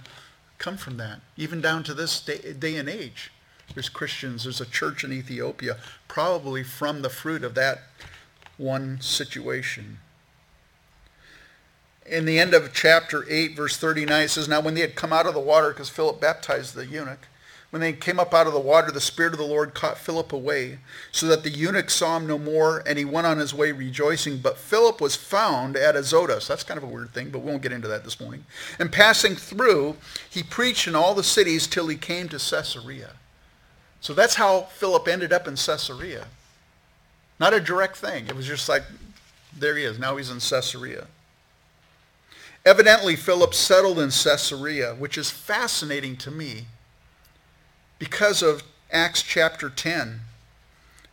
come 0.60 0.78
from 0.78 0.98
that, 0.98 1.22
even 1.36 1.62
down 1.62 1.84
to 1.84 1.94
this 1.94 2.22
day, 2.22 2.54
day 2.54 2.76
and 2.76 2.88
age. 2.88 3.32
There's 3.74 3.90
Christians, 3.90 4.44
there's 4.44 4.62
a 4.62 4.66
church 4.66 5.04
in 5.04 5.12
Ethiopia, 5.12 5.78
probably 6.08 6.64
from 6.64 7.02
the 7.02 7.10
fruit 7.10 7.44
of 7.44 7.56
that 7.56 7.84
one 8.58 9.02
situation 9.02 10.00
in 12.10 12.26
the 12.26 12.40
end 12.40 12.54
of 12.54 12.74
chapter 12.74 13.26
8, 13.30 13.56
verse 13.56 13.78
39, 13.78 14.24
it 14.24 14.30
says, 14.30 14.48
Now 14.48 14.62
when 14.62 14.74
they 14.74 14.82
had 14.82 14.96
come 14.96 15.14
out 15.14 15.28
of 15.28 15.34
the 15.34 15.40
water, 15.40 15.70
because 15.70 15.90
Philip 15.90 16.20
baptized 16.20 16.76
the 16.76 16.86
eunuch, 16.86 17.28
when 17.72 17.82
they 17.82 17.94
came 17.94 18.20
up 18.20 18.34
out 18.34 18.48
of 18.48 18.54
the 18.54 18.60
water, 18.60 18.92
the 18.92 19.00
Spirit 19.00 19.34
of 19.34 19.40
the 19.40 19.46
Lord 19.46 19.76
caught 19.76 20.00
Philip 20.00 20.34
away, 20.34 20.80
so 21.12 21.28
that 21.28 21.44
the 21.44 21.52
eunuch 21.52 21.92
saw 21.92 22.18
him 22.18 22.26
no 22.26 22.40
more, 22.40 22.82
and 22.88 22.98
he 22.98 23.06
went 23.06 23.28
on 23.28 23.38
his 23.38 23.54
way 23.54 23.72
rejoicing. 23.72 24.40
But 24.40 24.58
Philip 24.58 25.00
was 25.00 25.16
found 25.16 25.78
at 25.78 25.96
Azotus. 25.96 26.48
That's 26.48 26.64
kind 26.64 26.80
of 26.80 26.84
a 26.84 26.88
weird 26.88 27.12
thing, 27.12 27.30
but 27.30 27.40
we 27.40 27.50
won't 27.52 27.62
get 27.62 27.72
into 27.72 27.88
that 27.88 28.04
this 28.04 28.20
morning. 28.20 28.46
And 28.80 28.92
passing 28.92 29.36
through, 29.36 29.98
he 30.28 30.42
preached 30.42 30.88
in 30.88 30.96
all 30.96 31.14
the 31.14 31.24
cities 31.24 31.68
till 31.68 31.88
he 31.88 31.96
came 31.96 32.28
to 32.30 32.40
Caesarea. 32.40 33.12
So 34.02 34.14
that's 34.14 34.36
how 34.36 34.62
Philip 34.62 35.08
ended 35.08 35.32
up 35.32 35.48
in 35.48 35.56
Caesarea. 35.56 36.26
Not 37.40 37.54
a 37.54 37.60
direct 37.60 37.98
thing. 37.98 38.28
It 38.28 38.36
was 38.36 38.48
just 38.48 38.68
like, 38.68 38.84
there 39.56 39.78
he 39.78 39.84
is. 39.84 40.00
Now 40.00 40.18
he's 40.18 40.32
in 40.32 40.40
Caesarea. 40.40 41.06
Evidently, 42.66 43.16
Philip 43.16 43.54
settled 43.54 44.00
in 44.00 44.10
Caesarea, 44.10 44.96
which 44.96 45.18
is 45.18 45.30
fascinating 45.30 46.18
to 46.18 46.32
me 46.32 46.66
because 48.00 48.42
of 48.42 48.64
Acts 48.92 49.22
chapter 49.22 49.70
10. 49.70 50.22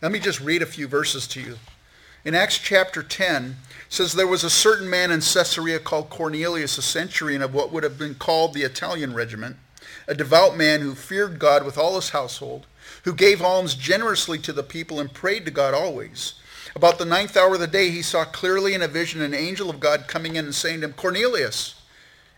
Let 0.01 0.13
me 0.13 0.21
just 0.21 0.41
read 0.41 0.63
a 0.63 0.67
few 0.67 0.87
verses 0.87 1.27
to 1.29 1.41
you. 1.41 1.57
In 2.25 2.35
Acts 2.35 2.59
chapter 2.59 3.03
10, 3.03 3.57
says 3.89 4.13
there 4.13 4.27
was 4.27 4.45
a 4.45 4.51
certain 4.51 4.89
man 4.89 5.11
in 5.11 5.21
Caesarea 5.21 5.79
called 5.79 6.11
Cornelius, 6.11 6.79
a 6.79 6.83
centurion 6.83 7.43
of 7.43 7.55
what 7.55 7.73
would 7.73 7.83
have 7.83 7.99
been 7.99 8.15
called 8.15 8.55
the 8.55 8.63
Italian 8.63 9.15
regiment, 9.15 9.57
a 10.09 10.15
devout 10.15 10.57
man 10.57 10.81
who 10.81 10.95
feared 10.95 11.39
God 11.39 11.65
with 11.65 11.77
all 11.79 11.97
his 11.97 12.11
household, 12.11 12.67
who 13.05 13.13
gave 13.13 13.43
alms 13.43 13.75
generously 13.75 14.39
to 14.39 14.53
the 14.53 14.63
people 14.63 15.01
and 15.01 15.13
prayed 15.13 15.45
to 15.45 15.51
God 15.51 15.75
always. 15.75 16.35
About 16.75 16.99
the 16.99 17.05
ninth 17.05 17.37
hour 17.37 17.55
of 17.55 17.61
the 17.61 17.67
day, 17.67 17.91
he 17.91 18.03
saw 18.03 18.25
clearly 18.25 18.75
in 18.75 18.83
a 18.83 18.89
vision 18.89 19.23
an 19.23 19.35
angel 19.35 19.71
of 19.71 19.81
God 19.81 20.07
coming 20.09 20.37
in 20.37 20.45
and 20.45 20.55
saying 20.55 20.81
to 20.81 20.89
him, 20.89 20.93
Cornelius. 20.93 21.75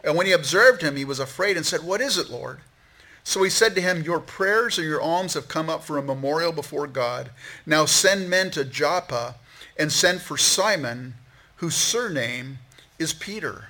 And 0.04 0.16
when 0.16 0.26
he 0.26 0.32
observed 0.32 0.82
him, 0.82 0.96
he 0.96 1.04
was 1.04 1.18
afraid 1.18 1.56
and 1.56 1.66
said, 1.66 1.82
What 1.82 2.00
is 2.00 2.18
it, 2.18 2.30
Lord? 2.30 2.60
So 3.28 3.42
he 3.42 3.50
said 3.50 3.74
to 3.74 3.82
him, 3.82 4.04
Your 4.04 4.20
prayers 4.20 4.78
and 4.78 4.86
your 4.86 5.02
alms 5.02 5.34
have 5.34 5.48
come 5.48 5.68
up 5.68 5.84
for 5.84 5.98
a 5.98 6.02
memorial 6.02 6.50
before 6.50 6.86
God. 6.86 7.28
Now 7.66 7.84
send 7.84 8.30
men 8.30 8.50
to 8.52 8.64
Joppa 8.64 9.34
and 9.78 9.92
send 9.92 10.22
for 10.22 10.38
Simon, 10.38 11.12
whose 11.56 11.74
surname 11.74 12.56
is 12.98 13.12
Peter. 13.12 13.66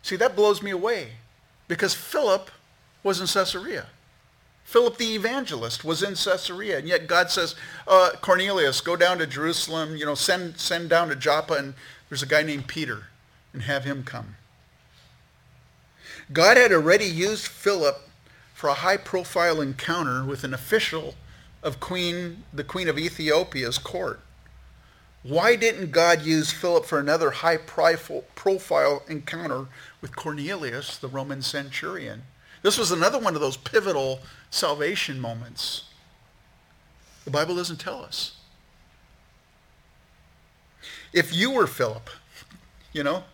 See, 0.00 0.16
that 0.16 0.34
blows 0.34 0.62
me 0.62 0.70
away 0.70 1.08
because 1.68 1.92
Philip 1.92 2.50
was 3.02 3.20
in 3.20 3.26
Caesarea. 3.26 3.88
Philip 4.64 4.96
the 4.96 5.14
evangelist 5.14 5.84
was 5.84 6.02
in 6.02 6.14
Caesarea, 6.14 6.78
and 6.78 6.88
yet 6.88 7.06
God 7.06 7.30
says, 7.30 7.56
uh, 7.86 8.12
Cornelius, 8.22 8.80
go 8.80 8.96
down 8.96 9.18
to 9.18 9.26
Jerusalem, 9.26 9.98
you 9.98 10.06
know, 10.06 10.14
send, 10.14 10.58
send 10.58 10.88
down 10.88 11.08
to 11.08 11.14
Joppa, 11.14 11.52
and 11.52 11.74
there's 12.08 12.22
a 12.22 12.26
guy 12.26 12.42
named 12.42 12.68
Peter, 12.68 13.08
and 13.52 13.64
have 13.64 13.84
him 13.84 14.02
come. 14.02 14.36
God 16.32 16.56
had 16.56 16.72
already 16.72 17.04
used 17.04 17.48
Philip 17.48 18.00
for 18.56 18.68
a 18.68 18.74
high-profile 18.74 19.60
encounter 19.60 20.24
with 20.24 20.42
an 20.42 20.54
official 20.54 21.14
of 21.62 21.78
queen, 21.78 22.42
the 22.54 22.64
queen 22.64 22.88
of 22.88 22.98
Ethiopia's 22.98 23.76
court. 23.76 24.18
Why 25.22 25.56
didn't 25.56 25.90
God 25.90 26.22
use 26.22 26.52
Philip 26.52 26.86
for 26.86 26.98
another 26.98 27.32
high 27.32 27.58
profile 27.58 29.02
encounter 29.10 29.66
with 30.00 30.16
Cornelius, 30.16 30.96
the 30.96 31.06
Roman 31.06 31.42
centurion? 31.42 32.22
This 32.62 32.78
was 32.78 32.90
another 32.90 33.18
one 33.18 33.34
of 33.34 33.42
those 33.42 33.58
pivotal 33.58 34.20
salvation 34.48 35.20
moments. 35.20 35.84
The 37.26 37.30
Bible 37.30 37.56
doesn't 37.56 37.78
tell 37.78 38.02
us. 38.02 38.38
If 41.12 41.34
you 41.34 41.50
were 41.50 41.66
Philip, 41.66 42.08
you 42.94 43.02
know, 43.02 43.24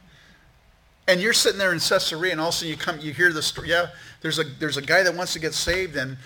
and 1.06 1.20
you're 1.20 1.32
sitting 1.32 1.58
there 1.58 1.72
in 1.72 1.78
Caesarea 1.78 2.32
and 2.32 2.40
all 2.40 2.48
of 2.48 2.54
a 2.54 2.56
sudden 2.56 2.70
you 2.70 2.76
come, 2.76 2.98
you 2.98 3.12
hear 3.12 3.32
the 3.32 3.42
story, 3.42 3.70
yeah, 3.70 3.90
there's 4.22 4.38
a, 4.38 4.44
there's 4.44 4.76
a 4.76 4.82
guy 4.82 5.02
that 5.02 5.14
wants 5.14 5.32
to 5.34 5.38
get 5.38 5.54
saved 5.54 5.96
and 5.96 6.16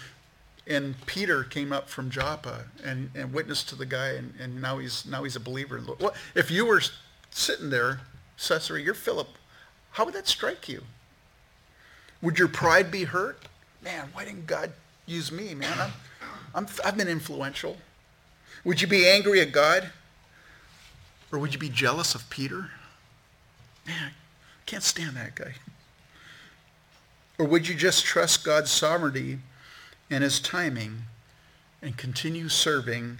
and 0.68 0.94
Peter 1.06 1.44
came 1.44 1.72
up 1.72 1.88
from 1.88 2.10
Joppa 2.10 2.64
and, 2.84 3.10
and 3.14 3.32
witnessed 3.32 3.68
to 3.68 3.76
the 3.76 3.86
guy, 3.86 4.10
and, 4.10 4.34
and 4.40 4.60
now 4.60 4.78
he's 4.78 5.06
now 5.06 5.22
he's 5.22 5.36
a 5.36 5.40
believer. 5.40 5.78
What 5.78 6.16
if 6.34 6.50
you 6.50 6.66
were 6.66 6.82
sitting 7.30 7.70
there, 7.70 8.00
Caesarea, 8.36 8.84
you're 8.84 8.94
Philip? 8.94 9.28
How 9.92 10.04
would 10.04 10.14
that 10.14 10.26
strike 10.26 10.68
you? 10.68 10.82
Would 12.20 12.38
your 12.38 12.48
pride 12.48 12.90
be 12.90 13.04
hurt? 13.04 13.42
Man, 13.82 14.08
why 14.12 14.24
didn't 14.24 14.46
God 14.46 14.72
use 15.06 15.30
me, 15.30 15.54
man? 15.54 15.78
I'm, 15.78 15.92
I'm, 16.54 16.66
I've 16.84 16.96
been 16.96 17.08
influential. 17.08 17.76
Would 18.64 18.80
you 18.82 18.88
be 18.88 19.06
angry 19.06 19.40
at 19.40 19.52
God? 19.52 19.90
Or 21.30 21.38
would 21.38 21.52
you 21.52 21.60
be 21.60 21.68
jealous 21.68 22.14
of 22.14 22.28
Peter? 22.30 22.70
Man, 23.86 24.10
I 24.10 24.64
can't 24.64 24.82
stand 24.82 25.16
that 25.16 25.34
guy. 25.34 25.54
Or 27.38 27.46
would 27.46 27.68
you 27.68 27.74
just 27.74 28.04
trust 28.04 28.44
God's 28.44 28.70
sovereignty 28.70 29.38
and 30.10 30.22
his 30.22 30.40
timing 30.40 31.02
and 31.82 31.96
continue 31.96 32.48
serving 32.48 33.18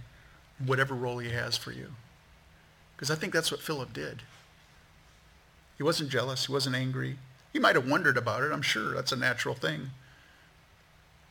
whatever 0.64 0.95
role 0.95 1.19
he 1.19 1.31
has 1.31 1.57
for 1.57 1.73
you. 1.73 1.93
Because 2.97 3.11
I 3.11 3.14
think 3.14 3.33
that's 3.33 3.51
what 3.51 3.61
Philip 3.61 3.93
did. 3.93 4.23
He 5.77 5.83
wasn't 5.83 6.11
jealous. 6.11 6.47
He 6.47 6.53
wasn't 6.53 6.77
angry. 6.77 7.19
He 7.53 7.59
might 7.59 7.77
have 7.77 7.89
wondered 7.89 8.17
about 8.17 8.43
it. 8.43 8.53
I'm 8.53 8.62
sure 8.62 8.95
that's 8.95 9.12
a 9.12 9.17
natural 9.17 9.55
thing. 9.55 9.91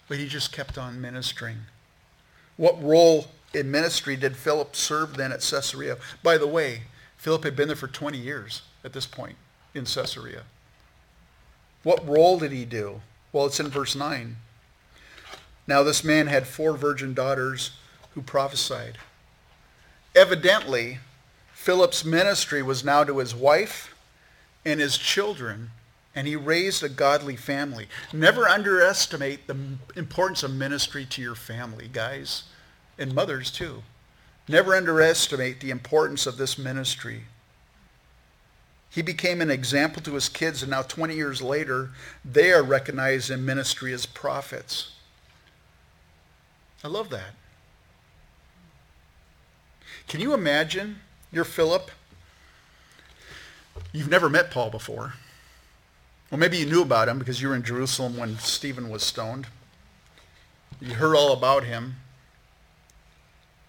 But 0.08 0.18
he 0.18 0.28
just 0.28 0.52
kept 0.52 0.78
on 0.78 1.02
ministering. 1.02 1.58
What 2.58 2.82
role 2.82 3.28
in 3.54 3.72
ministry 3.72 4.16
did 4.16 4.38
Philip 4.38 4.76
serve 4.76 5.18
then 5.18 5.32
at 5.32 5.42
Caesarea? 5.42 5.98
By 6.22 6.38
the 6.38 6.48
way, 6.48 6.84
Philip 7.18 7.44
had 7.44 7.56
been 7.56 7.68
there 7.68 7.76
for 7.76 7.88
20 7.88 8.18
years 8.18 8.62
at 8.84 8.94
this 8.94 9.08
point 9.08 9.36
in 9.74 9.86
Caesarea. 9.86 10.44
What 11.86 12.08
role 12.10 12.40
did 12.40 12.52
he 12.52 12.66
do? 12.66 13.02
Well, 13.32 13.46
it's 13.46 13.60
in 13.60 13.68
verse 13.68 13.96
9. 13.96 14.38
Now 15.68 15.84
this 15.84 16.04
man 16.04 16.26
had 16.26 16.48
four 16.48 16.76
virgin 16.76 17.14
daughters 17.14 17.78
who 18.16 18.24
prophesied. 18.24 18.98
Evidently, 20.16 20.98
Philip's 21.54 22.04
ministry 22.04 22.64
was 22.64 22.84
now 22.84 23.04
to 23.04 23.20
his 23.20 23.36
wife 23.36 23.94
and 24.66 24.80
his 24.80 24.98
children, 24.98 25.70
and 26.16 26.26
he 26.26 26.36
raised 26.36 26.82
a 26.82 26.90
godly 26.90 27.36
family. 27.36 27.88
Never 28.12 28.48
underestimate 28.48 29.46
the 29.46 29.56
importance 29.96 30.42
of 30.42 30.56
ministry 30.56 31.06
to 31.06 31.22
your 31.22 31.36
family, 31.36 31.88
guys, 31.88 32.46
and 32.98 33.14
mothers 33.14 33.52
too. 33.52 33.84
Never 34.48 34.74
underestimate 34.74 35.60
the 35.60 35.70
importance 35.70 36.26
of 36.26 36.38
this 36.38 36.58
ministry. 36.58 37.26
He 38.96 39.02
became 39.02 39.42
an 39.42 39.52
example 39.52 40.02
to 40.04 40.14
his 40.14 40.30
kids, 40.30 40.62
and 40.62 40.72
now 40.72 40.82
20 40.82 41.14
years 41.16 41.42
later, 41.42 41.90
they 42.24 42.54
are 42.54 42.64
recognized 42.64 43.30
in 43.30 43.44
ministry 43.44 43.92
as 43.92 44.06
prophets. 44.06 44.94
I 46.82 46.88
love 46.88 47.10
that. 47.10 47.34
Can 50.08 50.22
you 50.22 50.34
imagine 50.34 51.02
you're 51.30 51.44
Philip? 51.44 51.92
You've 53.92 54.10
never 54.10 54.30
met 54.30 54.50
Paul 54.50 54.70
before. 54.70 55.16
Well, 56.32 56.40
maybe 56.40 56.56
you 56.56 56.66
knew 56.66 56.82
about 56.82 57.10
him 57.10 57.20
because 57.20 57.42
you 57.42 57.50
were 57.50 57.56
in 57.56 57.64
Jerusalem 57.64 58.16
when 58.16 58.40
Stephen 58.40 58.90
was 58.90 59.04
stoned. 59.04 59.48
You 60.80 60.94
heard 60.94 61.18
all 61.18 61.34
about 61.34 61.66
him. 61.66 61.98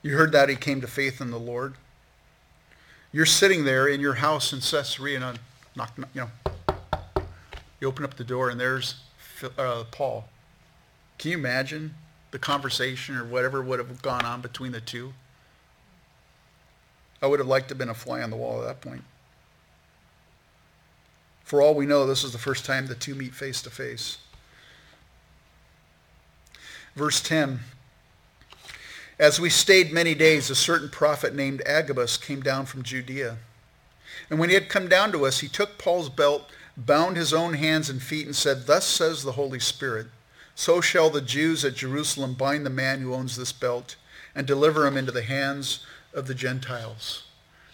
You 0.03 0.16
heard 0.16 0.31
that 0.31 0.49
he 0.49 0.55
came 0.55 0.81
to 0.83 0.87
faith 0.87 1.20
in 1.20 1.33
the 1.33 1.41
Lord. 1.41 1.74
You're 3.13 3.27
sitting 3.27 3.65
there 3.65 3.89
in 3.89 4.01
your 4.01 4.15
house 4.15 4.53
in 4.53 4.61
Caesarea, 4.61 5.21
and 5.21 5.39
knock, 5.75 5.93
you 6.15 6.23
know, 6.23 7.23
you 7.81 7.89
open 7.89 8.05
up 8.05 8.15
the 8.15 8.25
door, 8.25 8.51
and 8.51 8.61
there's 8.61 8.97
uh, 9.59 9.85
Paul. 9.91 10.29
Can 11.19 11.31
you 11.31 11.39
imagine 11.39 11.95
the 12.37 12.41
conversation 12.41 13.17
or 13.17 13.25
whatever 13.25 13.63
would 13.63 13.79
have 13.79 14.03
gone 14.03 14.25
on 14.27 14.43
between 14.43 14.73
the 14.73 14.81
two. 14.81 15.15
I 17.23 17.27
would 17.27 17.39
have 17.39 17.49
liked 17.49 17.69
to 17.69 17.73
have 17.73 17.79
been 17.79 17.89
a 17.89 17.95
fly 17.95 18.21
on 18.21 18.29
the 18.29 18.37
wall 18.37 18.61
at 18.61 18.67
that 18.67 18.81
point. 18.83 19.05
For 21.45 21.63
all 21.63 21.75
we 21.75 21.87
know, 21.87 22.07
this 22.07 22.25
is 22.25 22.33
the 22.33 22.39
first 22.39 22.67
time 22.67 22.89
the 22.89 22.95
two 22.95 23.15
meet 23.15 23.35
face 23.35 23.63
to 23.63 23.71
face. 23.71 24.19
Verse 26.95 27.23
10 27.23 27.61
As 29.19 29.41
we 29.41 29.49
stayed 29.49 29.93
many 29.93 30.14
days, 30.14 30.51
a 30.51 30.55
certain 30.55 30.91
prophet 30.91 31.35
named 31.35 31.62
Agabus 31.64 32.19
came 32.19 32.43
down 32.43 32.67
from 32.67 32.83
Judea. 32.83 33.39
And 34.29 34.39
when 34.39 34.51
he 34.51 34.55
had 34.55 34.69
come 34.69 34.89
down 34.89 35.11
to 35.12 35.25
us, 35.25 35.41
he 35.41 35.49
took 35.49 35.79
Paul's 35.79 36.11
belt, 36.11 36.51
bound 36.77 37.17
his 37.17 37.33
own 37.33 37.55
hands 37.55 37.89
and 37.89 38.03
feet, 38.03 38.27
and 38.27 38.37
said, 38.37 38.67
Thus 38.67 38.87
says 38.87 39.23
the 39.23 39.33
Holy 39.33 39.59
Spirit. 39.59 40.09
So 40.55 40.81
shall 40.83 41.09
the 41.09 41.23
Jews 41.23 41.64
at 41.64 41.75
Jerusalem 41.75 42.35
bind 42.35 42.67
the 42.67 42.71
man 42.71 43.01
who 43.01 43.14
owns 43.14 43.37
this 43.37 43.53
belt 43.53 43.97
and 44.35 44.47
deliver 44.47 44.87
him 44.87 44.97
into 44.97 45.12
the 45.12 45.23
hands 45.23 45.85
of 46.12 46.27
the 46.27 46.35
Gentiles. 46.35 47.25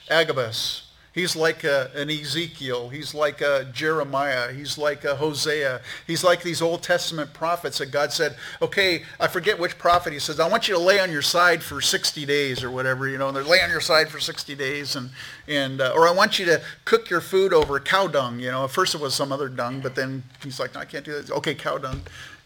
Agabus, 0.08 0.91
he's 1.12 1.36
like 1.36 1.64
a, 1.64 1.90
an 1.94 2.10
Ezekiel. 2.10 2.88
He's 2.88 3.14
like 3.14 3.40
a 3.40 3.68
Jeremiah. 3.72 4.52
He's 4.52 4.76
like 4.76 5.04
a 5.04 5.16
Hosea. 5.16 5.80
He's 6.06 6.24
like 6.24 6.42
these 6.42 6.60
Old 6.60 6.82
Testament 6.82 7.32
prophets 7.32 7.78
that 7.78 7.90
God 7.90 8.12
said, 8.12 8.36
okay, 8.60 9.02
I 9.20 9.28
forget 9.28 9.58
which 9.58 9.78
prophet. 9.78 10.12
He 10.12 10.18
says, 10.18 10.40
I 10.40 10.48
want 10.48 10.68
you 10.68 10.74
to 10.74 10.80
lay 10.80 11.00
on 11.00 11.10
your 11.10 11.22
side 11.22 11.62
for 11.62 11.80
60 11.80 12.26
days 12.26 12.64
or 12.64 12.70
whatever, 12.70 13.08
you 13.08 13.18
know, 13.18 13.28
and 13.28 13.36
they're 13.36 13.44
lay 13.44 13.60
on 13.62 13.70
your 13.70 13.80
side 13.80 14.08
for 14.08 14.20
60 14.20 14.54
days. 14.54 14.96
And, 14.96 15.10
and 15.46 15.80
uh, 15.80 15.92
or 15.94 16.08
I 16.08 16.12
want 16.12 16.38
you 16.38 16.44
to 16.46 16.62
cook 16.84 17.10
your 17.10 17.20
food 17.20 17.52
over 17.52 17.78
cow 17.80 18.06
dung, 18.06 18.40
you 18.40 18.50
know. 18.50 18.64
At 18.64 18.70
first 18.70 18.94
it 18.94 19.00
was 19.00 19.14
some 19.14 19.32
other 19.32 19.48
dung, 19.48 19.80
but 19.80 19.94
then 19.94 20.24
he's 20.42 20.58
like, 20.58 20.74
no, 20.74 20.80
I 20.80 20.84
can't 20.84 21.04
do 21.04 21.12
that. 21.12 21.30
Okay, 21.30 21.54
cow 21.54 21.78
dung 21.78 22.02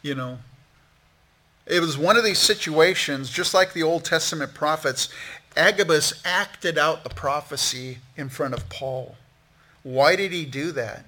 you 0.06 0.14
know. 0.14 0.38
It 1.66 1.80
was 1.80 1.98
one 1.98 2.16
of 2.16 2.22
these 2.22 2.38
situations, 2.38 3.28
just 3.28 3.52
like 3.52 3.72
the 3.72 3.82
Old 3.82 4.04
Testament 4.04 4.54
prophets, 4.54 5.08
Agabus 5.56 6.20
acted 6.24 6.78
out 6.78 7.02
the 7.02 7.10
prophecy 7.10 7.98
in 8.16 8.28
front 8.28 8.54
of 8.54 8.68
Paul. 8.68 9.16
Why 9.82 10.16
did 10.16 10.32
he 10.32 10.44
do 10.44 10.72
that? 10.72 11.04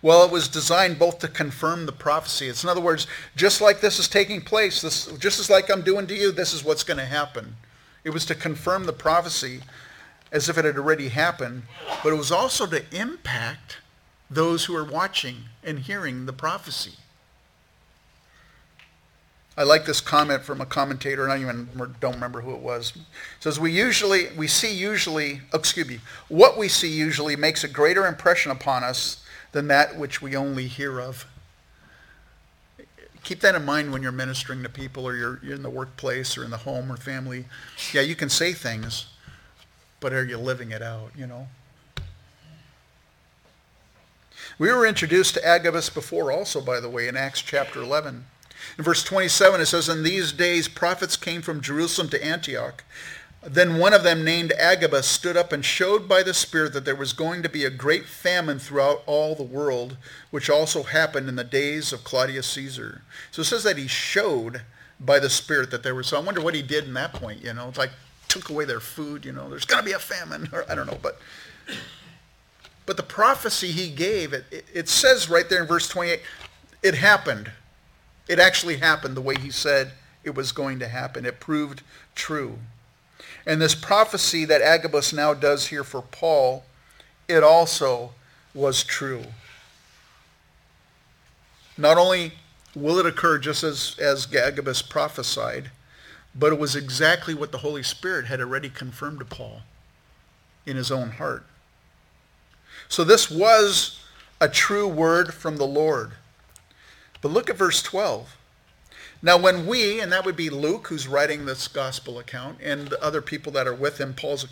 Well, 0.00 0.24
it 0.24 0.30
was 0.30 0.48
designed 0.48 0.98
both 0.98 1.18
to 1.20 1.28
confirm 1.28 1.86
the 1.86 1.92
prophecy. 1.92 2.48
It's 2.48 2.62
in 2.62 2.70
other 2.70 2.80
words, 2.80 3.06
just 3.36 3.60
like 3.60 3.80
this 3.80 3.98
is 3.98 4.08
taking 4.08 4.40
place, 4.40 4.80
this, 4.80 5.06
just 5.18 5.40
as 5.40 5.50
like 5.50 5.70
I'm 5.70 5.82
doing 5.82 6.06
to 6.06 6.14
you, 6.14 6.32
this 6.32 6.52
is 6.52 6.64
what's 6.64 6.84
going 6.84 6.98
to 6.98 7.04
happen. 7.04 7.56
It 8.04 8.10
was 8.10 8.24
to 8.26 8.34
confirm 8.34 8.84
the 8.84 8.92
prophecy 8.92 9.60
as 10.30 10.48
if 10.48 10.58
it 10.58 10.64
had 10.64 10.76
already 10.76 11.08
happened, 11.08 11.62
but 12.02 12.12
it 12.12 12.16
was 12.16 12.30
also 12.30 12.66
to 12.66 12.84
impact 12.94 13.78
those 14.30 14.66
who 14.66 14.76
are 14.76 14.84
watching 14.84 15.44
and 15.64 15.80
hearing 15.80 16.26
the 16.26 16.32
prophecy. 16.32 16.94
I 19.58 19.64
like 19.64 19.86
this 19.86 20.00
comment 20.00 20.42
from 20.42 20.60
a 20.60 20.66
commentator, 20.66 21.24
and 21.24 21.32
I 21.32 21.40
even 21.40 21.68
don't 21.98 22.14
remember 22.14 22.42
who 22.42 22.52
it 22.52 22.60
was. 22.60 22.92
It 22.94 23.02
says, 23.40 23.58
we 23.58 23.72
usually, 23.72 24.28
we 24.36 24.46
see 24.46 24.72
usually, 24.72 25.40
excuse 25.52 25.88
me, 25.88 25.98
what 26.28 26.56
we 26.56 26.68
see 26.68 26.88
usually 26.88 27.34
makes 27.34 27.64
a 27.64 27.68
greater 27.68 28.06
impression 28.06 28.52
upon 28.52 28.84
us 28.84 29.20
than 29.50 29.66
that 29.66 29.98
which 29.98 30.22
we 30.22 30.36
only 30.36 30.68
hear 30.68 31.00
of. 31.00 31.26
Keep 33.24 33.40
that 33.40 33.56
in 33.56 33.64
mind 33.64 33.92
when 33.92 34.00
you're 34.00 34.12
ministering 34.12 34.62
to 34.62 34.68
people 34.68 35.04
or 35.04 35.16
you're, 35.16 35.40
you're 35.42 35.56
in 35.56 35.64
the 35.64 35.70
workplace 35.70 36.38
or 36.38 36.44
in 36.44 36.50
the 36.50 36.58
home 36.58 36.92
or 36.92 36.96
family. 36.96 37.46
Yeah, 37.92 38.02
you 38.02 38.14
can 38.14 38.28
say 38.28 38.52
things, 38.52 39.06
but 39.98 40.12
are 40.12 40.24
you 40.24 40.38
living 40.38 40.70
it 40.70 40.82
out, 40.82 41.10
you 41.16 41.26
know? 41.26 41.48
We 44.56 44.70
were 44.70 44.86
introduced 44.86 45.34
to 45.34 45.44
Agabus 45.44 45.90
before 45.90 46.30
also, 46.30 46.60
by 46.60 46.78
the 46.78 46.88
way, 46.88 47.08
in 47.08 47.16
Acts 47.16 47.42
chapter 47.42 47.82
11. 47.82 48.24
In 48.76 48.84
verse 48.84 49.02
27, 49.02 49.60
it 49.60 49.66
says, 49.66 49.88
In 49.88 50.02
these 50.02 50.32
days 50.32 50.68
prophets 50.68 51.16
came 51.16 51.42
from 51.42 51.60
Jerusalem 51.60 52.08
to 52.10 52.24
Antioch. 52.24 52.84
Then 53.42 53.78
one 53.78 53.94
of 53.94 54.02
them, 54.02 54.24
named 54.24 54.52
Agabus, 54.58 55.06
stood 55.06 55.36
up 55.36 55.52
and 55.52 55.64
showed 55.64 56.08
by 56.08 56.22
the 56.22 56.34
Spirit 56.34 56.72
that 56.72 56.84
there 56.84 56.96
was 56.96 57.12
going 57.12 57.42
to 57.44 57.48
be 57.48 57.64
a 57.64 57.70
great 57.70 58.06
famine 58.06 58.58
throughout 58.58 59.02
all 59.06 59.34
the 59.34 59.44
world, 59.44 59.96
which 60.30 60.50
also 60.50 60.82
happened 60.82 61.28
in 61.28 61.36
the 61.36 61.44
days 61.44 61.92
of 61.92 62.02
Claudius 62.02 62.48
Caesar. 62.48 63.02
So 63.30 63.42
it 63.42 63.46
says 63.46 63.62
that 63.62 63.78
he 63.78 63.86
showed 63.86 64.62
by 64.98 65.20
the 65.20 65.30
Spirit 65.30 65.70
that 65.70 65.84
there 65.84 65.94
was. 65.94 66.08
So 66.08 66.16
I 66.16 66.20
wonder 66.20 66.40
what 66.40 66.54
he 66.54 66.62
did 66.62 66.84
in 66.84 66.94
that 66.94 67.12
point. 67.12 67.42
You 67.42 67.54
know, 67.54 67.68
it's 67.68 67.78
like 67.78 67.90
took 68.26 68.50
away 68.50 68.64
their 68.64 68.80
food. 68.80 69.24
You 69.24 69.32
know, 69.32 69.48
there's 69.48 69.64
going 69.64 69.82
to 69.82 69.86
be 69.86 69.94
a 69.94 70.00
famine, 70.00 70.48
or 70.52 70.64
I 70.68 70.74
don't 70.74 70.86
know, 70.86 70.98
but 71.00 71.20
but 72.88 72.96
the 72.96 73.02
prophecy 73.02 73.70
he 73.70 73.90
gave, 73.90 74.32
it, 74.32 74.46
it, 74.50 74.64
it 74.72 74.88
says 74.88 75.28
right 75.28 75.46
there 75.46 75.60
in 75.60 75.68
verse 75.68 75.88
28, 75.90 76.22
it 76.82 76.94
happened. 76.94 77.50
It 78.28 78.38
actually 78.38 78.76
happened 78.76 79.16
the 79.16 79.22
way 79.22 79.36
he 79.36 79.50
said 79.50 79.92
it 80.22 80.34
was 80.34 80.52
going 80.52 80.78
to 80.80 80.88
happen. 80.88 81.24
It 81.24 81.40
proved 81.40 81.82
true. 82.14 82.58
And 83.46 83.60
this 83.60 83.74
prophecy 83.74 84.44
that 84.44 84.60
Agabus 84.60 85.12
now 85.12 85.32
does 85.34 85.68
here 85.68 85.84
for 85.84 86.02
Paul, 86.02 86.64
it 87.26 87.42
also 87.42 88.12
was 88.54 88.84
true. 88.84 89.24
Not 91.78 91.96
only 91.96 92.32
will 92.74 92.98
it 92.98 93.06
occur 93.06 93.38
just 93.38 93.62
as, 93.62 93.96
as 93.98 94.32
Agabus 94.34 94.82
prophesied, 94.82 95.70
but 96.34 96.52
it 96.52 96.58
was 96.58 96.76
exactly 96.76 97.34
what 97.34 97.52
the 97.52 97.58
Holy 97.58 97.82
Spirit 97.82 98.26
had 98.26 98.40
already 98.40 98.68
confirmed 98.68 99.20
to 99.20 99.24
Paul 99.24 99.62
in 100.66 100.76
his 100.76 100.90
own 100.90 101.12
heart. 101.12 101.46
So 102.88 103.04
this 103.04 103.30
was 103.30 104.00
a 104.40 104.48
true 104.48 104.86
word 104.86 105.34
from 105.34 105.56
the 105.56 105.66
Lord. 105.66 106.12
But 107.20 107.32
look 107.32 107.50
at 107.50 107.56
verse 107.56 107.82
12. 107.82 108.36
Now, 109.20 109.36
when 109.36 109.66
we, 109.66 110.00
and 110.00 110.12
that 110.12 110.24
would 110.24 110.36
be 110.36 110.48
Luke, 110.48 110.88
who's 110.88 111.08
writing 111.08 111.44
this 111.44 111.66
gospel 111.66 112.18
account, 112.18 112.58
and 112.62 112.88
the 112.88 113.02
other 113.02 113.20
people 113.20 113.50
that 113.52 113.66
are 113.66 113.74
with 113.74 113.98
him, 113.98 114.14
Paul's 114.14 114.46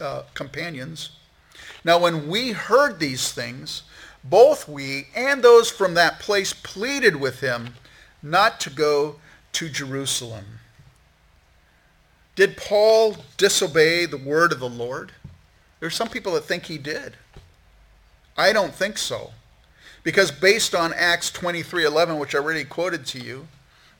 uh, 0.00 0.22
companions, 0.32 1.10
now 1.84 1.98
when 1.98 2.28
we 2.28 2.52
heard 2.52 2.98
these 2.98 3.32
things, 3.32 3.82
both 4.24 4.68
we 4.68 5.08
and 5.14 5.42
those 5.42 5.70
from 5.70 5.94
that 5.94 6.18
place 6.18 6.52
pleaded 6.52 7.16
with 7.16 7.40
him 7.40 7.74
not 8.22 8.60
to 8.60 8.70
go 8.70 9.16
to 9.52 9.68
Jerusalem. 9.68 10.44
Did 12.34 12.56
Paul 12.56 13.16
disobey 13.36 14.06
the 14.06 14.16
word 14.16 14.52
of 14.52 14.60
the 14.60 14.68
Lord? 14.68 15.12
There's 15.80 15.94
some 15.94 16.08
people 16.08 16.32
that 16.34 16.44
think 16.44 16.66
he 16.66 16.78
did. 16.78 17.16
I 18.36 18.52
don't 18.52 18.74
think 18.74 18.98
so. 18.98 19.32
Because 20.08 20.30
based 20.30 20.74
on 20.74 20.94
Acts 20.94 21.30
23:11, 21.30 22.18
which 22.18 22.34
I 22.34 22.38
already 22.38 22.64
quoted 22.64 23.04
to 23.08 23.20
you, 23.20 23.46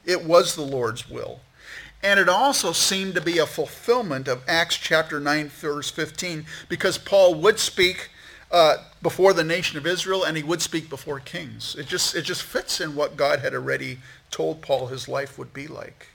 it 0.06 0.24
was 0.24 0.54
the 0.54 0.62
Lord's 0.62 1.10
will. 1.10 1.42
And 2.02 2.18
it 2.18 2.30
also 2.30 2.72
seemed 2.72 3.14
to 3.16 3.20
be 3.20 3.36
a 3.36 3.44
fulfillment 3.44 4.26
of 4.26 4.42
Acts 4.48 4.78
chapter 4.78 5.20
9, 5.20 5.50
verse 5.50 5.90
15, 5.90 6.46
because 6.70 6.96
Paul 6.96 7.34
would 7.34 7.58
speak 7.58 8.08
uh, 8.50 8.78
before 9.02 9.34
the 9.34 9.44
nation 9.44 9.76
of 9.76 9.86
Israel 9.86 10.24
and 10.24 10.34
he 10.34 10.42
would 10.42 10.62
speak 10.62 10.88
before 10.88 11.20
kings. 11.20 11.74
It 11.74 11.86
just, 11.86 12.14
it 12.14 12.22
just 12.22 12.42
fits 12.42 12.80
in 12.80 12.94
what 12.94 13.18
God 13.18 13.40
had 13.40 13.52
already 13.52 13.98
told 14.30 14.62
Paul 14.62 14.86
his 14.86 15.08
life 15.08 15.36
would 15.36 15.52
be 15.52 15.66
like. 15.66 16.06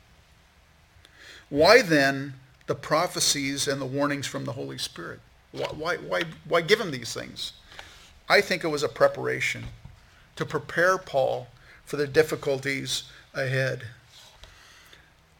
Why 1.49 1.83
then 1.83 2.33
the 2.65 2.73
prophecies 2.73 3.67
and 3.67 3.79
the 3.79 3.85
warnings 3.85 4.25
from 4.25 4.45
the 4.45 4.53
Holy 4.53 4.79
Spirit? 4.79 5.19
Why, 5.51 5.97
why, 5.97 6.23
why 6.45 6.61
give 6.61 6.81
him 6.81 6.89
these 6.89 7.13
things? 7.13 7.53
I 8.27 8.41
think 8.41 8.63
it 8.63 8.69
was 8.69 8.81
a 8.81 8.89
preparation 8.89 9.65
to 10.35 10.45
prepare 10.45 10.97
Paul 10.97 11.47
for 11.85 11.97
the 11.97 12.07
difficulties 12.07 13.03
ahead. 13.33 13.83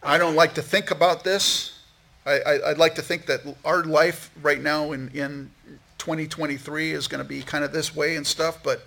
I 0.02 0.18
don't 0.18 0.36
like 0.36 0.54
to 0.56 0.62
think 0.62 0.92
about 0.92 1.24
this. 1.24 1.80
I, 2.26 2.60
would 2.68 2.78
like 2.78 2.96
to 2.96 3.02
think 3.02 3.26
that 3.26 3.42
our 3.66 3.84
life 3.84 4.32
right 4.42 4.62
now 4.62 4.94
in, 4.94 5.10
in 5.10 5.52
2023 5.98 6.92
is 6.92 7.08
going 7.08 7.22
to 7.22 7.28
be 7.28 7.42
kind 7.42 7.66
of 7.66 7.74
this 7.74 7.94
way 7.94 8.16
and 8.16 8.26
stuff, 8.26 8.64
but 8.64 8.86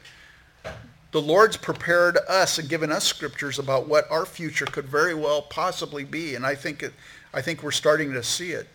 the 1.13 1.21
Lord's 1.21 1.57
prepared 1.57 2.19
us 2.29 2.59
and 2.59 2.69
given 2.69 2.91
us 2.91 3.05
scriptures 3.05 3.59
about 3.59 3.89
what 3.89 4.11
our 4.11 4.27
future 4.27 4.67
could 4.67 4.87
very 4.87 5.15
well 5.15 5.43
possibly 5.43 6.05
be, 6.05 6.35
and 6.35 6.47
I 6.47 6.55
think 6.55 6.83
it, 6.83 6.93
I 7.33 7.43
think 7.43 7.63
we're 7.63 7.71
starting 7.71 8.13
to 8.13 8.23
see 8.23 8.53
it. 8.53 8.69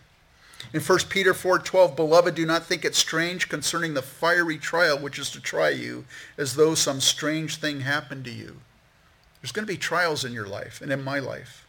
In 0.72 0.80
1 0.80 0.98
Peter 1.08 1.34
4:12, 1.34 1.96
beloved, 1.96 2.34
do 2.34 2.46
not 2.46 2.66
think 2.66 2.84
it 2.84 2.94
strange 2.94 3.48
concerning 3.48 3.94
the 3.94 4.02
fiery 4.02 4.58
trial 4.58 4.98
which 4.98 5.18
is 5.18 5.30
to 5.30 5.40
try 5.40 5.70
you, 5.70 6.04
as 6.38 6.54
though 6.54 6.74
some 6.74 7.00
strange 7.00 7.56
thing 7.56 7.80
happened 7.80 8.24
to 8.24 8.32
you. 8.32 8.60
There's 9.40 9.52
going 9.52 9.66
to 9.66 9.72
be 9.72 9.78
trials 9.78 10.24
in 10.24 10.32
your 10.32 10.46
life 10.46 10.80
and 10.80 10.92
in 10.92 11.02
my 11.02 11.18
life. 11.18 11.66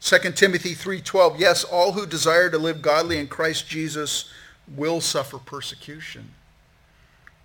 2 0.00 0.36
Timothy 0.36 0.74
3:12, 0.74 1.38
yes, 1.38 1.64
all 1.64 1.92
who 1.92 2.06
desire 2.06 2.50
to 2.50 2.58
live 2.58 2.82
godly 2.82 3.18
in 3.18 3.28
Christ 3.28 3.68
Jesus 3.68 4.26
will 4.68 5.00
suffer 5.00 5.38
persecution. 5.38 6.34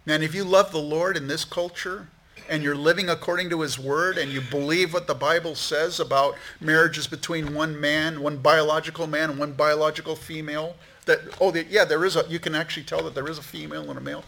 And 0.06 0.24
if 0.24 0.34
you 0.34 0.44
love 0.44 0.72
the 0.72 0.78
Lord 0.78 1.18
in 1.18 1.28
this 1.28 1.44
culture, 1.44 2.08
and 2.50 2.64
you're 2.64 2.76
living 2.76 3.10
according 3.10 3.50
to 3.50 3.62
his 3.62 3.78
word 3.78 4.18
and 4.18 4.32
you 4.32 4.42
believe 4.42 4.94
what 4.94 5.08
the 5.08 5.16
Bible 5.16 5.56
says 5.56 6.00
about 6.00 6.36
marriages 6.60 7.08
between 7.08 7.54
one 7.54 7.80
man, 7.80 8.22
one 8.22 8.38
biological 8.38 9.08
man 9.08 9.30
and 9.32 9.40
one 9.40 9.54
biological 9.54 10.16
female, 10.16 10.76
that 11.06 11.20
oh 11.40 11.54
yeah, 11.54 11.86
there 11.86 12.04
is 12.06 12.16
a 12.16 12.26
you 12.30 12.40
can 12.40 12.56
actually 12.56 12.84
tell 12.84 13.04
that 13.04 13.16
there 13.16 13.28
is 13.28 13.38
a 13.38 13.44
female 13.44 13.90
and 13.90 13.98
a 13.98 14.02
male. 14.02 14.24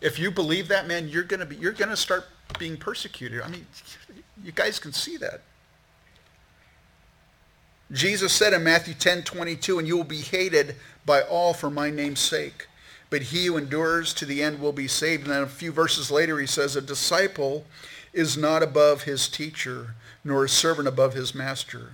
If 0.00 0.18
you 0.18 0.30
believe 0.30 0.68
that, 0.68 0.86
man, 0.86 1.08
you're 1.08 1.22
going 1.22 1.40
to 1.40 1.46
be 1.46 1.56
you're 1.56 1.72
going 1.72 1.90
to 1.90 1.96
start 1.96 2.26
being 2.58 2.76
persecuted. 2.76 3.40
I 3.42 3.48
mean, 3.48 3.66
you 4.42 4.52
guys 4.52 4.78
can 4.78 4.92
see 4.92 5.16
that. 5.18 5.42
Jesus 7.92 8.32
said 8.32 8.52
in 8.52 8.64
Matthew 8.64 8.94
10, 8.94 9.22
22, 9.22 9.78
and 9.78 9.86
you 9.86 9.96
will 9.96 10.04
be 10.04 10.20
hated 10.20 10.76
by 11.06 11.20
all 11.22 11.52
for 11.52 11.70
my 11.70 11.90
name's 11.90 12.20
sake 12.20 12.66
but 13.14 13.22
he 13.22 13.46
who 13.46 13.56
endures 13.56 14.12
to 14.12 14.26
the 14.26 14.42
end 14.42 14.58
will 14.58 14.72
be 14.72 14.88
saved. 14.88 15.22
And 15.22 15.30
then 15.30 15.44
a 15.44 15.46
few 15.46 15.70
verses 15.70 16.10
later 16.10 16.40
he 16.40 16.48
says, 16.48 16.74
a 16.74 16.80
disciple 16.80 17.64
is 18.12 18.36
not 18.36 18.60
above 18.60 19.04
his 19.04 19.28
teacher, 19.28 19.94
nor 20.24 20.42
a 20.42 20.48
servant 20.48 20.88
above 20.88 21.14
his 21.14 21.32
master. 21.32 21.90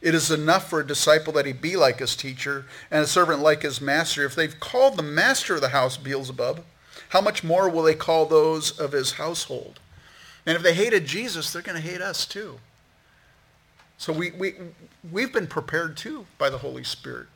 It 0.00 0.14
is 0.14 0.30
enough 0.30 0.70
for 0.70 0.80
a 0.80 0.86
disciple 0.86 1.30
that 1.34 1.44
he 1.44 1.52
be 1.52 1.76
like 1.76 1.98
his 1.98 2.16
teacher, 2.16 2.64
and 2.90 3.04
a 3.04 3.06
servant 3.06 3.40
like 3.40 3.60
his 3.60 3.82
master. 3.82 4.24
If 4.24 4.34
they've 4.34 4.58
called 4.58 4.96
the 4.96 5.02
master 5.02 5.56
of 5.56 5.60
the 5.60 5.68
house 5.68 5.98
Beelzebub, 5.98 6.64
how 7.10 7.20
much 7.20 7.44
more 7.44 7.68
will 7.68 7.82
they 7.82 7.94
call 7.94 8.24
those 8.24 8.70
of 8.80 8.92
his 8.92 9.12
household? 9.12 9.78
And 10.46 10.56
if 10.56 10.62
they 10.62 10.72
hated 10.72 11.04
Jesus, 11.04 11.52
they're 11.52 11.60
going 11.60 11.82
to 11.82 11.86
hate 11.86 12.00
us 12.00 12.24
too. 12.24 12.60
So 13.98 14.10
we, 14.10 14.30
we, 14.30 14.54
we've 15.12 15.34
been 15.34 15.48
prepared 15.48 15.98
too 15.98 16.24
by 16.38 16.48
the 16.48 16.56
Holy 16.56 16.82
Spirit 16.82 17.26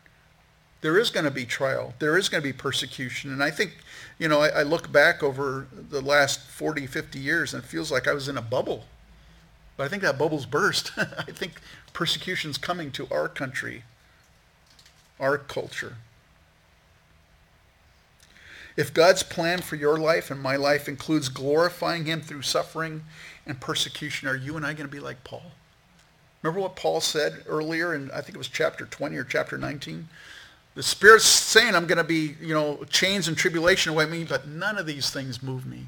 there 0.86 1.00
is 1.00 1.10
going 1.10 1.24
to 1.24 1.32
be 1.32 1.44
trial. 1.44 1.94
There 1.98 2.16
is 2.16 2.28
going 2.28 2.40
to 2.40 2.48
be 2.48 2.52
persecution. 2.52 3.32
And 3.32 3.42
I 3.42 3.50
think, 3.50 3.76
you 4.20 4.28
know, 4.28 4.40
I, 4.40 4.60
I, 4.60 4.62
look 4.62 4.92
back 4.92 5.20
over 5.20 5.66
the 5.72 6.00
last 6.00 6.42
40, 6.42 6.86
50 6.86 7.18
years 7.18 7.52
and 7.52 7.64
it 7.64 7.66
feels 7.66 7.90
like 7.90 8.06
I 8.06 8.12
was 8.12 8.28
in 8.28 8.36
a 8.36 8.40
bubble. 8.40 8.84
But 9.76 9.82
I 9.82 9.88
think 9.88 10.02
that 10.02 10.16
bubble's 10.16 10.46
burst. 10.46 10.92
I 10.96 11.32
think 11.32 11.54
persecution's 11.92 12.56
coming 12.56 12.92
to 12.92 13.08
our 13.10 13.28
country, 13.28 13.82
our 15.18 15.38
culture. 15.38 15.96
If 18.76 18.94
God's 18.94 19.24
plan 19.24 19.62
for 19.62 19.74
your 19.74 19.98
life 19.98 20.30
and 20.30 20.40
my 20.40 20.54
life 20.54 20.88
includes 20.88 21.28
glorifying 21.28 22.04
him 22.04 22.20
through 22.20 22.42
suffering 22.42 23.02
and 23.44 23.60
persecution, 23.60 24.28
are 24.28 24.36
you 24.36 24.56
and 24.56 24.64
I 24.64 24.72
going 24.72 24.88
to 24.88 24.96
be 24.96 25.00
like 25.00 25.24
Paul? 25.24 25.50
Remember 26.42 26.60
what 26.60 26.76
Paul 26.76 27.00
said 27.00 27.42
earlier 27.48 27.92
in, 27.92 28.08
I 28.12 28.20
think 28.20 28.36
it 28.36 28.38
was 28.38 28.46
chapter 28.46 28.86
20 28.86 29.16
or 29.16 29.24
chapter 29.24 29.58
19? 29.58 30.06
The 30.76 30.82
Spirit's 30.82 31.24
saying 31.24 31.74
I'm 31.74 31.86
going 31.86 31.98
to 31.98 32.04
be, 32.04 32.36
you 32.38 32.52
know, 32.52 32.84
chains 32.90 33.28
and 33.28 33.36
tribulation 33.36 33.92
await 33.92 34.10
me, 34.10 34.24
but 34.24 34.46
none 34.46 34.76
of 34.76 34.84
these 34.84 35.08
things 35.08 35.42
move 35.42 35.64
me. 35.66 35.86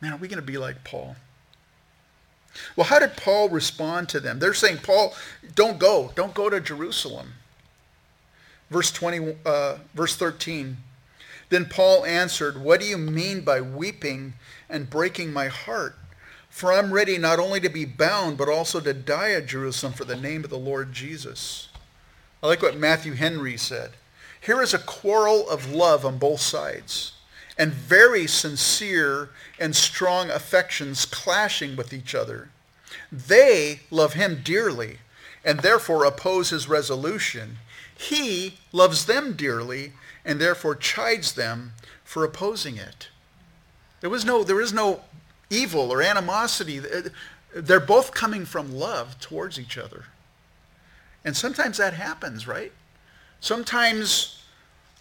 Man, 0.00 0.12
are 0.12 0.16
we 0.16 0.26
going 0.26 0.40
to 0.40 0.42
be 0.42 0.58
like 0.58 0.82
Paul? 0.82 1.14
Well, 2.74 2.86
how 2.86 2.98
did 2.98 3.16
Paul 3.16 3.48
respond 3.48 4.08
to 4.10 4.18
them? 4.18 4.40
They're 4.40 4.54
saying, 4.54 4.78
Paul, 4.82 5.14
don't 5.54 5.78
go. 5.78 6.10
Don't 6.16 6.34
go 6.34 6.50
to 6.50 6.60
Jerusalem. 6.60 7.34
Verse 8.70 8.90
20, 8.90 9.36
uh, 9.46 9.78
verse 9.94 10.16
13. 10.16 10.78
Then 11.50 11.66
Paul 11.66 12.04
answered, 12.04 12.60
What 12.60 12.80
do 12.80 12.86
you 12.86 12.98
mean 12.98 13.42
by 13.42 13.60
weeping 13.60 14.34
and 14.68 14.90
breaking 14.90 15.32
my 15.32 15.46
heart? 15.46 15.96
For 16.50 16.72
I'm 16.72 16.92
ready 16.92 17.18
not 17.18 17.38
only 17.38 17.60
to 17.60 17.68
be 17.68 17.84
bound, 17.84 18.36
but 18.36 18.48
also 18.48 18.80
to 18.80 18.92
die 18.92 19.30
at 19.30 19.46
Jerusalem 19.46 19.92
for 19.92 20.04
the 20.04 20.16
name 20.16 20.42
of 20.42 20.50
the 20.50 20.58
Lord 20.58 20.92
Jesus. 20.92 21.68
I 22.42 22.48
like 22.48 22.62
what 22.62 22.76
Matthew 22.76 23.12
Henry 23.14 23.56
said. 23.56 23.90
Here 24.40 24.60
is 24.60 24.74
a 24.74 24.78
quarrel 24.78 25.48
of 25.48 25.72
love 25.72 26.04
on 26.04 26.18
both 26.18 26.40
sides, 26.40 27.12
and 27.56 27.72
very 27.72 28.26
sincere 28.26 29.30
and 29.60 29.76
strong 29.76 30.28
affections 30.30 31.06
clashing 31.06 31.76
with 31.76 31.92
each 31.92 32.14
other. 32.14 32.48
They 33.12 33.80
love 33.90 34.14
him 34.14 34.40
dearly, 34.42 34.98
and 35.44 35.60
therefore 35.60 36.04
oppose 36.04 36.50
his 36.50 36.68
resolution. 36.68 37.58
He 37.96 38.58
loves 38.72 39.06
them 39.06 39.34
dearly, 39.34 39.92
and 40.24 40.40
therefore 40.40 40.74
chides 40.74 41.34
them 41.34 41.74
for 42.02 42.24
opposing 42.24 42.76
it. 42.76 43.08
There 44.00 44.10
was 44.10 44.24
no, 44.24 44.42
there 44.42 44.60
is 44.60 44.72
no 44.72 45.02
evil 45.48 45.92
or 45.92 46.02
animosity. 46.02 46.80
They're 47.54 47.78
both 47.78 48.12
coming 48.12 48.44
from 48.44 48.74
love 48.74 49.20
towards 49.20 49.60
each 49.60 49.78
other. 49.78 50.06
And 51.24 51.36
sometimes 51.36 51.78
that 51.78 51.94
happens, 51.94 52.46
right? 52.46 52.72
Sometimes 53.40 54.42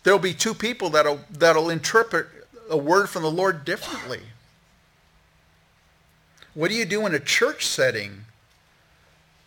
there'll 0.03 0.19
be 0.19 0.33
two 0.33 0.53
people 0.53 0.89
that'll, 0.89 1.21
that'll 1.29 1.69
interpret 1.69 2.27
a 2.69 2.77
word 2.77 3.09
from 3.09 3.23
the 3.23 3.31
Lord 3.31 3.65
differently. 3.65 4.21
What 6.53 6.69
do 6.69 6.75
you 6.75 6.85
do 6.85 7.05
in 7.05 7.13
a 7.13 7.19
church 7.19 7.65
setting 7.65 8.25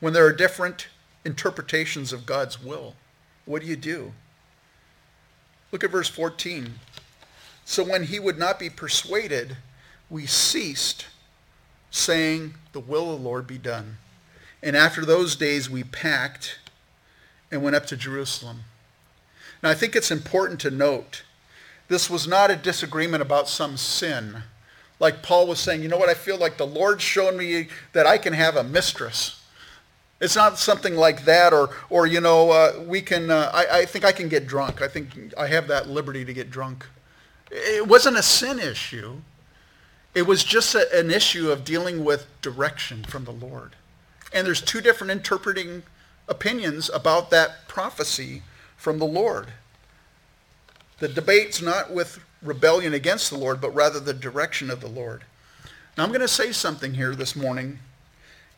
when 0.01 0.13
there 0.13 0.27
are 0.27 0.33
different 0.33 0.89
interpretations 1.25 2.13
of 2.13 2.27
God's 2.27 2.63
will? 2.63 2.95
What 3.45 3.63
do 3.63 3.69
you 3.69 3.77
do? 3.77 4.13
Look 5.71 5.85
at 5.85 5.91
verse 5.91 6.09
14. 6.09 6.75
So 7.65 7.83
when 7.83 8.05
he 8.05 8.19
would 8.19 8.39
not 8.39 8.59
be 8.59 8.71
persuaded, 8.71 9.57
we 10.09 10.27
ceased, 10.27 11.07
saying, 11.91 12.55
The 12.73 12.81
will 12.81 13.13
of 13.13 13.21
the 13.21 13.29
Lord 13.29 13.47
be 13.47 13.59
done. 13.59 13.99
And 14.63 14.77
after 14.77 15.05
those 15.05 15.37
days, 15.37 15.69
we 15.69 15.83
packed 15.83 16.59
and 17.51 17.63
went 17.63 17.77
up 17.77 17.87
to 17.87 17.97
Jerusalem. 17.97 18.61
Now, 19.63 19.71
I 19.71 19.75
think 19.75 19.97
it's 19.97 20.11
important 20.11 20.61
to 20.61 20.71
note 20.71 21.23
this 21.89 22.09
was 22.09 22.27
not 22.27 22.51
a 22.51 22.57
disagreement 22.57 23.23
about 23.23 23.49
some 23.49 23.77
sin. 23.77 24.43
Like 25.01 25.23
Paul 25.23 25.47
was 25.47 25.61
saying, 25.61 25.83
you 25.83 25.89
know 25.89 25.99
what, 25.99 26.09
I 26.09 26.15
feel 26.15 26.39
like 26.39 26.57
the 26.57 26.67
Lord's 26.67 27.03
showed 27.03 27.37
me 27.37 27.69
that 27.93 28.07
I 28.07 28.19
can 28.19 28.33
have 28.33 28.57
a 28.57 28.65
mistress. 28.65 29.43
It's 30.21 30.37
not 30.37 30.59
something 30.59 30.95
like 30.95 31.25
that, 31.25 31.53
or, 31.53 31.71
or 31.91 32.07
you 32.07 32.21
know, 32.21 32.51
uh, 32.51 32.83
we 32.87 33.03
can, 33.03 33.31
uh, 33.31 33.51
I, 33.53 33.81
I 33.81 33.85
think 33.85 34.05
I 34.05 34.13
can 34.13 34.29
get 34.29 34.47
drunk. 34.47 34.81
I 34.81 34.89
think 34.89 35.35
I 35.37 35.49
have 35.49 35.69
that 35.69 35.89
liberty 35.89 36.25
to 36.25 36.33
get 36.33 36.51
drunk. 36.51 36.87
It 37.51 37.87
wasn't 37.87 38.17
a 38.17 38.23
sin 38.23 38.59
issue. 38.59 39.17
It 40.15 40.27
was 40.27 40.45
just 40.45 40.75
a, 40.75 40.99
an 40.99 41.11
issue 41.11 41.51
of 41.51 41.65
dealing 41.65 42.05
with 42.05 42.27
direction 42.41 43.05
from 43.05 43.25
the 43.25 43.33
Lord. 43.33 43.77
And 44.33 44.47
there's 44.47 44.63
two 44.63 44.81
different 44.81 45.11
interpreting 45.11 45.83
opinions 46.29 46.91
about 46.93 47.31
that 47.31 47.69
prophecy 47.69 48.43
from 48.77 48.99
the 48.99 49.05
Lord. 49.05 49.49
The 50.99 51.09
debate's 51.09 51.61
not 51.61 51.93
with 51.93 52.21
rebellion 52.43 52.95
against 52.95 53.31
the 53.31 53.39
Lord, 53.39 53.61
but 53.61 53.75
rather 53.75 54.01
the 54.01 54.15
direction 54.15 54.71
of 54.71 54.81
the 54.81 54.89
Lord. 54.89 55.25
Now, 55.97 56.05
I'm 56.05 56.11
going 56.11 56.21
to 56.21 56.29
say 56.29 56.53
something 56.53 56.95
here 56.95 57.15
this 57.15 57.37
morning, 57.37 57.79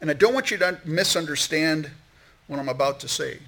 and 0.00 0.10
I 0.10 0.14
don't 0.14 0.34
want 0.34 0.50
you 0.50 0.58
to 0.58 0.78
misunderstand 0.84 1.90
what 2.46 2.58
I'm 2.58 2.68
about 2.68 3.00
to 3.00 3.08
say. 3.08 3.38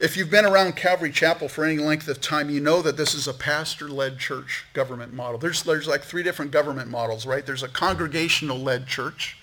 If 0.00 0.16
you've 0.16 0.30
been 0.30 0.44
around 0.44 0.76
Calvary 0.76 1.10
Chapel 1.10 1.48
for 1.48 1.64
any 1.64 1.78
length 1.78 2.06
of 2.06 2.20
time, 2.20 2.50
you 2.50 2.60
know 2.60 2.82
that 2.82 2.96
this 2.96 3.14
is 3.14 3.26
a 3.26 3.34
pastor-led 3.34 4.18
church 4.18 4.64
government 4.72 5.12
model. 5.12 5.38
There's, 5.38 5.62
there's 5.64 5.88
like 5.88 6.02
three 6.02 6.22
different 6.22 6.52
government 6.52 6.88
models, 6.88 7.26
right? 7.26 7.44
There's 7.44 7.64
a 7.64 7.68
congregational-led 7.68 8.86
church 8.86 9.38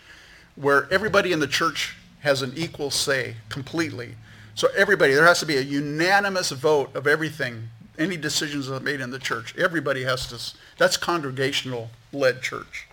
where 0.55 0.87
everybody 0.91 1.33
in 1.33 1.41
the 1.41 1.47
church 1.47 1.97
has 2.25 2.41
an 2.41 2.51
equal 2.55 2.91
say 2.91 3.35
completely. 3.49 4.15
So 4.55 4.67
everybody, 4.75 5.13
there 5.13 5.25
has 5.25 5.39
to 5.41 5.45
be 5.45 5.57
a 5.57 5.61
unanimous 5.61 6.49
vote 6.49 6.95
of 6.95 7.05
everything, 7.07 7.69
any 7.99 8.17
decisions 8.17 8.67
that 8.67 8.75
are 8.75 8.79
made 8.79 8.99
in 8.99 9.11
the 9.11 9.19
church. 9.19 9.55
Everybody 9.57 10.03
has 10.03 10.27
to, 10.27 10.57
that's 10.77 10.97
congregational-led 10.97 12.41
church. 12.41 12.87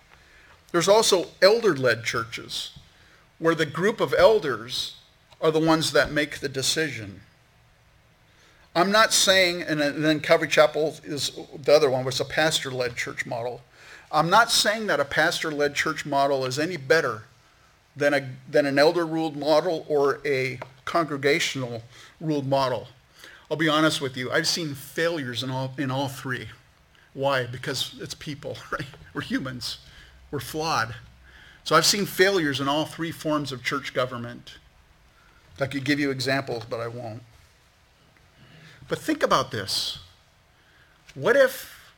There's 0.71 0.87
also 0.87 1.27
elder-led 1.41 2.03
churches 2.03 2.77
where 3.39 3.55
the 3.55 3.65
group 3.65 3.99
of 3.99 4.13
elders 4.13 4.97
are 5.41 5.51
the 5.51 5.59
ones 5.59 5.91
that 5.93 6.11
make 6.11 6.39
the 6.39 6.49
decision. 6.49 7.21
I'm 8.75 8.91
not 8.91 9.13
saying, 9.13 9.63
and 9.63 9.79
then 9.79 10.19
Calvary 10.19 10.47
Chapel 10.47 10.95
is 11.03 11.31
the 11.57 11.73
other 11.73 11.89
one, 11.89 12.05
was 12.05 12.19
a 12.19 12.25
pastor-led 12.25 12.95
church 12.95 13.25
model. 13.25 13.61
I'm 14.11 14.29
not 14.29 14.51
saying 14.51 14.87
that 14.87 14.99
a 14.99 15.05
pastor-led 15.05 15.73
church 15.73 16.05
model 16.05 16.45
is 16.45 16.59
any 16.59 16.77
better 16.77 17.23
than, 17.95 18.13
a, 18.13 18.29
than 18.49 18.65
an 18.65 18.79
elder-ruled 18.79 19.35
model 19.35 19.85
or 19.87 20.19
a 20.25 20.59
congregational 20.85 21.83
ruled 22.19 22.47
model. 22.47 22.87
I'll 23.49 23.57
be 23.57 23.69
honest 23.69 24.01
with 24.01 24.17
you. 24.17 24.31
I've 24.31 24.47
seen 24.47 24.73
failures 24.73 25.43
in 25.43 25.49
all, 25.49 25.73
in 25.77 25.91
all 25.91 26.07
three. 26.07 26.47
Why? 27.13 27.45
Because 27.45 27.95
it's 27.99 28.15
people, 28.15 28.57
right? 28.71 28.87
We're 29.13 29.21
humans. 29.21 29.79
We're 30.31 30.39
flawed. 30.39 30.95
So 31.63 31.75
I've 31.75 31.85
seen 31.85 32.05
failures 32.05 32.59
in 32.59 32.67
all 32.67 32.85
three 32.85 33.11
forms 33.11 33.51
of 33.51 33.63
church 33.63 33.93
government. 33.93 34.55
I 35.59 35.67
could 35.67 35.85
give 35.85 35.99
you 35.99 36.09
examples, 36.09 36.65
but 36.65 36.79
I 36.79 36.87
won't. 36.87 37.21
But 38.87 38.99
think 38.99 39.23
about 39.23 39.51
this. 39.51 39.99
What 41.15 41.35
if 41.35 41.93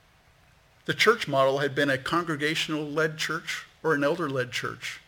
the 0.85 0.93
church 0.93 1.27
model 1.27 1.59
had 1.59 1.73
been 1.73 1.89
a 1.89 1.97
congregational 1.97 2.85
led 2.85 3.17
church 3.17 3.65
or 3.81 3.93
an 3.93 4.03
elder 4.03 4.29
led 4.29 4.51
church? 4.51 4.99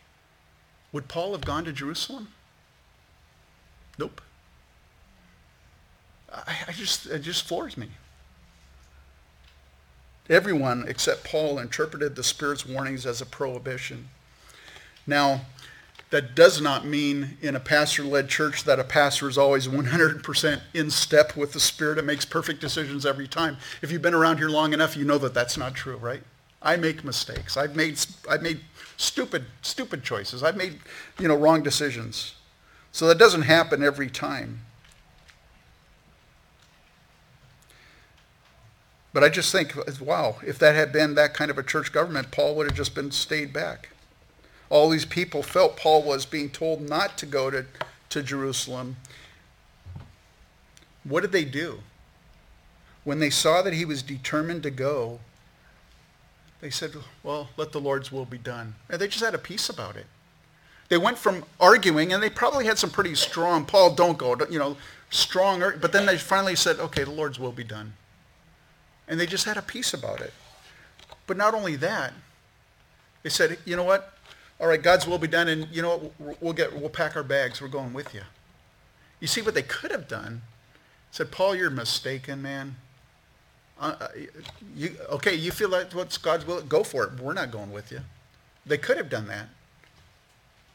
Would 0.92 1.08
Paul 1.08 1.32
have 1.32 1.44
gone 1.44 1.64
to 1.64 1.72
Jerusalem? 1.72 2.28
Nope. 3.98 4.20
I, 6.32 6.56
I 6.68 6.72
just, 6.72 7.06
it 7.06 7.20
just 7.20 7.46
floors 7.46 7.76
me. 7.76 7.88
Everyone 10.30 10.84
except 10.86 11.24
Paul 11.24 11.58
interpreted 11.58 12.14
the 12.14 12.22
Spirit's 12.22 12.66
warnings 12.66 13.06
as 13.06 13.20
a 13.20 13.26
prohibition. 13.26 14.08
Now, 15.06 15.42
that 16.10 16.34
does 16.34 16.60
not 16.60 16.86
mean 16.86 17.36
in 17.42 17.54
a 17.54 17.60
pastor-led 17.60 18.28
church 18.28 18.64
that 18.64 18.78
a 18.78 18.84
pastor 18.84 19.28
is 19.28 19.36
always 19.36 19.68
100% 19.68 20.60
in 20.72 20.90
step 20.90 21.36
with 21.36 21.52
the 21.52 21.60
Spirit 21.60 21.98
and 21.98 22.06
makes 22.06 22.24
perfect 22.24 22.60
decisions 22.60 23.04
every 23.04 23.28
time. 23.28 23.58
If 23.82 23.92
you've 23.92 24.02
been 24.02 24.14
around 24.14 24.38
here 24.38 24.48
long 24.48 24.72
enough, 24.72 24.96
you 24.96 25.04
know 25.04 25.18
that 25.18 25.34
that's 25.34 25.58
not 25.58 25.74
true, 25.74 25.96
right? 25.96 26.22
I 26.62 26.76
make 26.76 27.04
mistakes. 27.04 27.56
I've 27.56 27.76
made, 27.76 27.98
I've 28.28 28.42
made 28.42 28.60
stupid, 28.98 29.46
stupid 29.62 30.02
choices. 30.02 30.42
I've 30.42 30.56
made, 30.56 30.80
you 31.18 31.28
know, 31.28 31.36
wrong 31.36 31.62
decisions. 31.62 32.34
So 32.92 33.06
that 33.06 33.16
doesn't 33.16 33.42
happen 33.42 33.82
every 33.82 34.10
time. 34.10 34.60
But 39.14 39.24
I 39.24 39.30
just 39.30 39.50
think, 39.50 39.74
wow, 40.00 40.36
if 40.46 40.58
that 40.58 40.74
had 40.74 40.92
been 40.92 41.14
that 41.14 41.32
kind 41.32 41.50
of 41.50 41.56
a 41.56 41.62
church 41.62 41.92
government, 41.92 42.30
Paul 42.30 42.54
would 42.56 42.66
have 42.66 42.76
just 42.76 42.94
been 42.94 43.10
stayed 43.10 43.52
back. 43.52 43.88
All 44.68 44.90
these 44.90 45.06
people 45.06 45.42
felt 45.42 45.76
Paul 45.76 46.02
was 46.02 46.26
being 46.26 46.50
told 46.50 46.82
not 46.82 47.16
to 47.18 47.26
go 47.26 47.50
to, 47.50 47.64
to 48.10 48.22
Jerusalem. 48.22 48.96
What 51.04 51.22
did 51.22 51.32
they 51.32 51.44
do? 51.44 51.80
When 53.04 53.18
they 53.18 53.30
saw 53.30 53.62
that 53.62 53.72
he 53.72 53.86
was 53.86 54.02
determined 54.02 54.62
to 54.64 54.70
go, 54.70 55.20
they 56.60 56.70
said, 56.70 56.92
well, 57.22 57.48
let 57.56 57.72
the 57.72 57.80
Lord's 57.80 58.10
will 58.10 58.24
be 58.24 58.38
done. 58.38 58.74
And 58.88 59.00
they 59.00 59.08
just 59.08 59.24
had 59.24 59.34
a 59.34 59.38
peace 59.38 59.68
about 59.68 59.96
it. 59.96 60.06
They 60.88 60.98
went 60.98 61.18
from 61.18 61.44
arguing, 61.60 62.12
and 62.12 62.22
they 62.22 62.30
probably 62.30 62.64
had 62.64 62.78
some 62.78 62.90
pretty 62.90 63.14
strong, 63.14 63.64
Paul, 63.64 63.94
don't 63.94 64.18
go, 64.18 64.36
you 64.50 64.58
know, 64.58 64.76
strong, 65.10 65.60
but 65.80 65.92
then 65.92 66.06
they 66.06 66.16
finally 66.16 66.56
said, 66.56 66.78
okay, 66.78 67.04
the 67.04 67.10
Lord's 67.10 67.38
will 67.38 67.52
be 67.52 67.64
done. 67.64 67.92
And 69.06 69.20
they 69.20 69.26
just 69.26 69.44
had 69.44 69.56
a 69.56 69.62
peace 69.62 69.92
about 69.92 70.20
it. 70.20 70.32
But 71.26 71.36
not 71.36 71.54
only 71.54 71.76
that, 71.76 72.14
they 73.22 73.30
said, 73.30 73.58
you 73.64 73.76
know 73.76 73.84
what? 73.84 74.18
all 74.60 74.66
right, 74.66 74.82
God's 74.82 75.06
will 75.06 75.18
be 75.18 75.28
done, 75.28 75.48
and 75.48 75.68
you 75.70 75.82
know 75.82 76.12
what? 76.18 76.42
We'll 76.42 76.52
get, 76.52 76.78
we'll 76.78 76.90
pack 76.90 77.14
our 77.16 77.22
bags. 77.22 77.60
We're 77.60 77.68
going 77.68 77.92
with 77.92 78.12
you. 78.12 78.22
You 79.20 79.28
see 79.28 79.40
what 79.40 79.54
they 79.54 79.62
could 79.62 79.90
have 79.90 80.08
done? 80.08 80.42
Said, 81.10 81.30
Paul, 81.30 81.54
you're 81.54 81.70
mistaken, 81.70 82.42
man. 82.42 82.76
Uh, 83.80 83.94
uh, 84.00 84.08
you, 84.76 84.96
okay, 85.10 85.34
you 85.34 85.52
feel 85.52 85.68
like 85.68 85.92
what's 85.92 86.18
God's 86.18 86.46
will? 86.46 86.60
Go 86.62 86.82
for 86.82 87.04
it. 87.04 87.20
We're 87.20 87.32
not 87.34 87.50
going 87.50 87.72
with 87.72 87.92
you. 87.92 88.00
They 88.66 88.78
could 88.78 88.96
have 88.96 89.08
done 89.08 89.28
that, 89.28 89.48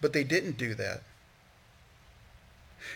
but 0.01 0.13
they 0.13 0.23
didn't 0.23 0.57
do 0.57 0.73
that. 0.75 1.01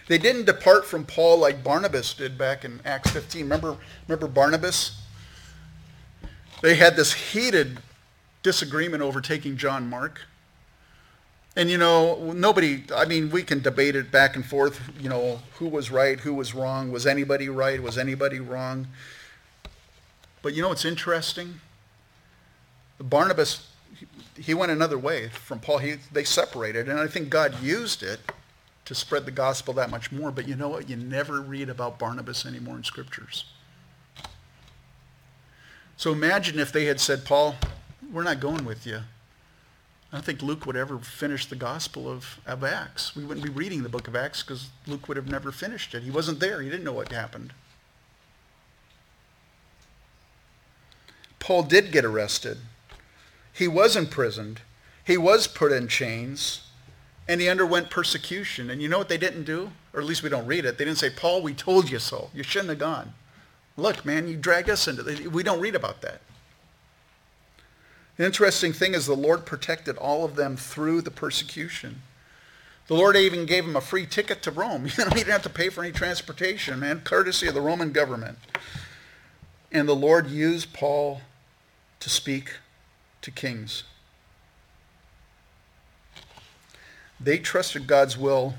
They 0.07 0.17
didn't 0.17 0.45
depart 0.45 0.85
from 0.85 1.05
Paul 1.05 1.39
like 1.39 1.63
Barnabas 1.63 2.13
did 2.13 2.37
back 2.37 2.65
in 2.65 2.79
Acts 2.85 3.11
15. 3.11 3.43
Remember, 3.43 3.77
remember 4.07 4.27
Barnabas? 4.27 5.01
They 6.61 6.75
had 6.75 6.95
this 6.95 7.13
heated 7.13 7.79
disagreement 8.43 9.03
over 9.03 9.21
taking 9.21 9.57
John 9.57 9.89
Mark. 9.89 10.21
And 11.55 11.69
you 11.69 11.77
know, 11.77 12.31
nobody, 12.33 12.83
I 12.95 13.05
mean, 13.05 13.31
we 13.31 13.43
can 13.43 13.61
debate 13.61 13.95
it 13.95 14.11
back 14.11 14.35
and 14.35 14.45
forth, 14.45 14.79
you 14.99 15.09
know, 15.09 15.39
who 15.55 15.67
was 15.67 15.89
right, 15.89 16.19
who 16.19 16.33
was 16.33 16.53
wrong, 16.53 16.91
was 16.91 17.07
anybody 17.07 17.49
right, 17.49 17.81
was 17.81 17.97
anybody 17.97 18.39
wrong. 18.39 18.87
But 20.47 20.53
you 20.53 20.61
know 20.61 20.69
what's 20.69 20.85
interesting? 20.85 21.59
Barnabas, 23.01 23.67
he 24.37 24.53
went 24.53 24.71
another 24.71 24.97
way 24.97 25.27
from 25.27 25.59
Paul. 25.59 25.79
He, 25.79 25.95
they 26.09 26.23
separated, 26.23 26.87
and 26.87 26.97
I 26.97 27.07
think 27.07 27.29
God 27.29 27.61
used 27.61 28.01
it 28.01 28.21
to 28.85 28.95
spread 28.95 29.25
the 29.25 29.31
gospel 29.31 29.73
that 29.73 29.89
much 29.89 30.09
more. 30.09 30.31
But 30.31 30.47
you 30.47 30.55
know 30.55 30.69
what? 30.69 30.89
You 30.89 30.95
never 30.95 31.41
read 31.41 31.67
about 31.67 31.99
Barnabas 31.99 32.45
anymore 32.45 32.77
in 32.77 32.85
scriptures. 32.85 33.43
So 35.97 36.13
imagine 36.13 36.59
if 36.59 36.71
they 36.71 36.85
had 36.85 37.01
said, 37.01 37.25
Paul, 37.25 37.57
we're 38.09 38.23
not 38.23 38.39
going 38.39 38.63
with 38.63 38.87
you. 38.87 38.99
I 38.99 40.15
don't 40.15 40.23
think 40.23 40.41
Luke 40.41 40.65
would 40.65 40.77
ever 40.77 40.97
finish 40.99 41.45
the 41.45 41.57
Gospel 41.57 42.09
of, 42.09 42.39
of 42.45 42.63
Acts. 42.63 43.17
We 43.17 43.25
wouldn't 43.25 43.45
be 43.45 43.51
reading 43.51 43.83
the 43.83 43.89
book 43.89 44.07
of 44.07 44.15
Acts 44.15 44.43
because 44.43 44.69
Luke 44.87 45.09
would 45.09 45.17
have 45.17 45.27
never 45.29 45.51
finished 45.51 45.93
it. 45.93 46.03
He 46.03 46.09
wasn't 46.09 46.39
there. 46.39 46.61
He 46.61 46.69
didn't 46.69 46.85
know 46.85 46.93
what 46.93 47.11
happened. 47.11 47.51
Paul 51.39 51.63
did 51.63 51.91
get 51.91 52.05
arrested. 52.05 52.57
He 53.53 53.67
was 53.67 53.95
imprisoned. 53.95 54.61
He 55.03 55.17
was 55.17 55.47
put 55.47 55.71
in 55.71 55.87
chains. 55.87 56.63
And 57.27 57.41
he 57.41 57.49
underwent 57.49 57.89
persecution. 57.89 58.69
And 58.69 58.81
you 58.81 58.87
know 58.87 58.97
what 58.97 59.09
they 59.09 59.17
didn't 59.17 59.43
do? 59.43 59.71
Or 59.93 59.99
at 59.99 60.05
least 60.05 60.23
we 60.23 60.29
don't 60.29 60.45
read 60.45 60.65
it. 60.65 60.77
They 60.77 60.85
didn't 60.85 60.99
say, 60.99 61.09
Paul, 61.09 61.41
we 61.41 61.53
told 61.53 61.89
you 61.89 61.99
so. 61.99 62.29
You 62.33 62.43
shouldn't 62.43 62.69
have 62.69 62.79
gone. 62.79 63.13
Look, 63.75 64.05
man, 64.05 64.27
you 64.27 64.37
dragged 64.37 64.69
us 64.69 64.87
into 64.87 65.05
it. 65.05 65.31
We 65.31 65.43
don't 65.43 65.59
read 65.59 65.75
about 65.75 66.01
that. 66.01 66.21
The 68.17 68.25
interesting 68.25 68.73
thing 68.73 68.95
is 68.95 69.05
the 69.05 69.13
Lord 69.13 69.45
protected 69.45 69.97
all 69.97 70.25
of 70.25 70.35
them 70.35 70.57
through 70.57 71.01
the 71.01 71.11
persecution. 71.11 72.01
The 72.87 72.95
Lord 72.95 73.15
even 73.15 73.45
gave 73.45 73.65
them 73.65 73.75
a 73.75 73.81
free 73.81 74.05
ticket 74.05 74.41
to 74.43 74.51
Rome. 74.51 74.87
You 74.97 75.05
know, 75.05 75.09
he 75.11 75.17
didn't 75.17 75.33
have 75.33 75.43
to 75.43 75.49
pay 75.49 75.69
for 75.69 75.83
any 75.83 75.93
transportation, 75.93 76.79
man, 76.79 77.01
courtesy 77.01 77.47
of 77.47 77.53
the 77.53 77.61
Roman 77.61 77.91
government. 77.91 78.39
And 79.71 79.87
the 79.87 79.95
Lord 79.95 80.27
used 80.27 80.73
Paul 80.73 81.21
to 81.99 82.09
speak 82.09 82.53
to 83.21 83.31
kings. 83.31 83.83
They 87.19 87.39
trusted 87.39 87.87
God's 87.87 88.17
will 88.17 88.55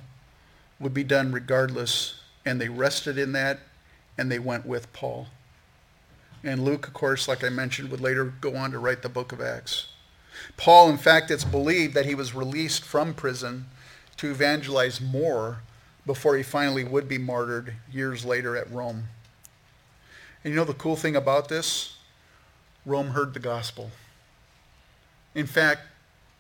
would 0.80 0.94
be 0.94 1.04
done 1.04 1.32
regardless, 1.32 2.20
and 2.44 2.60
they 2.60 2.68
rested 2.68 3.18
in 3.18 3.32
that, 3.32 3.60
and 4.16 4.30
they 4.30 4.38
went 4.38 4.66
with 4.66 4.92
Paul. 4.92 5.28
And 6.44 6.64
Luke, 6.64 6.86
of 6.86 6.92
course, 6.92 7.26
like 7.26 7.42
I 7.42 7.48
mentioned, 7.48 7.90
would 7.90 8.00
later 8.00 8.24
go 8.24 8.56
on 8.56 8.70
to 8.72 8.78
write 8.78 9.02
the 9.02 9.08
book 9.08 9.32
of 9.32 9.40
Acts. 9.40 9.86
Paul, 10.56 10.88
in 10.88 10.98
fact, 10.98 11.30
it's 11.30 11.44
believed 11.44 11.94
that 11.94 12.06
he 12.06 12.14
was 12.14 12.34
released 12.34 12.84
from 12.84 13.14
prison 13.14 13.66
to 14.18 14.30
evangelize 14.30 15.00
more 15.00 15.60
before 16.06 16.36
he 16.36 16.42
finally 16.42 16.84
would 16.84 17.08
be 17.08 17.18
martyred 17.18 17.74
years 17.90 18.24
later 18.24 18.56
at 18.56 18.70
Rome. 18.70 19.08
And 20.44 20.52
you 20.52 20.56
know 20.56 20.64
the 20.64 20.74
cool 20.74 20.96
thing 20.96 21.16
about 21.16 21.48
this? 21.48 21.96
Rome 22.86 23.08
heard 23.08 23.34
the 23.34 23.40
gospel. 23.40 23.90
In 25.34 25.46
fact, 25.46 25.82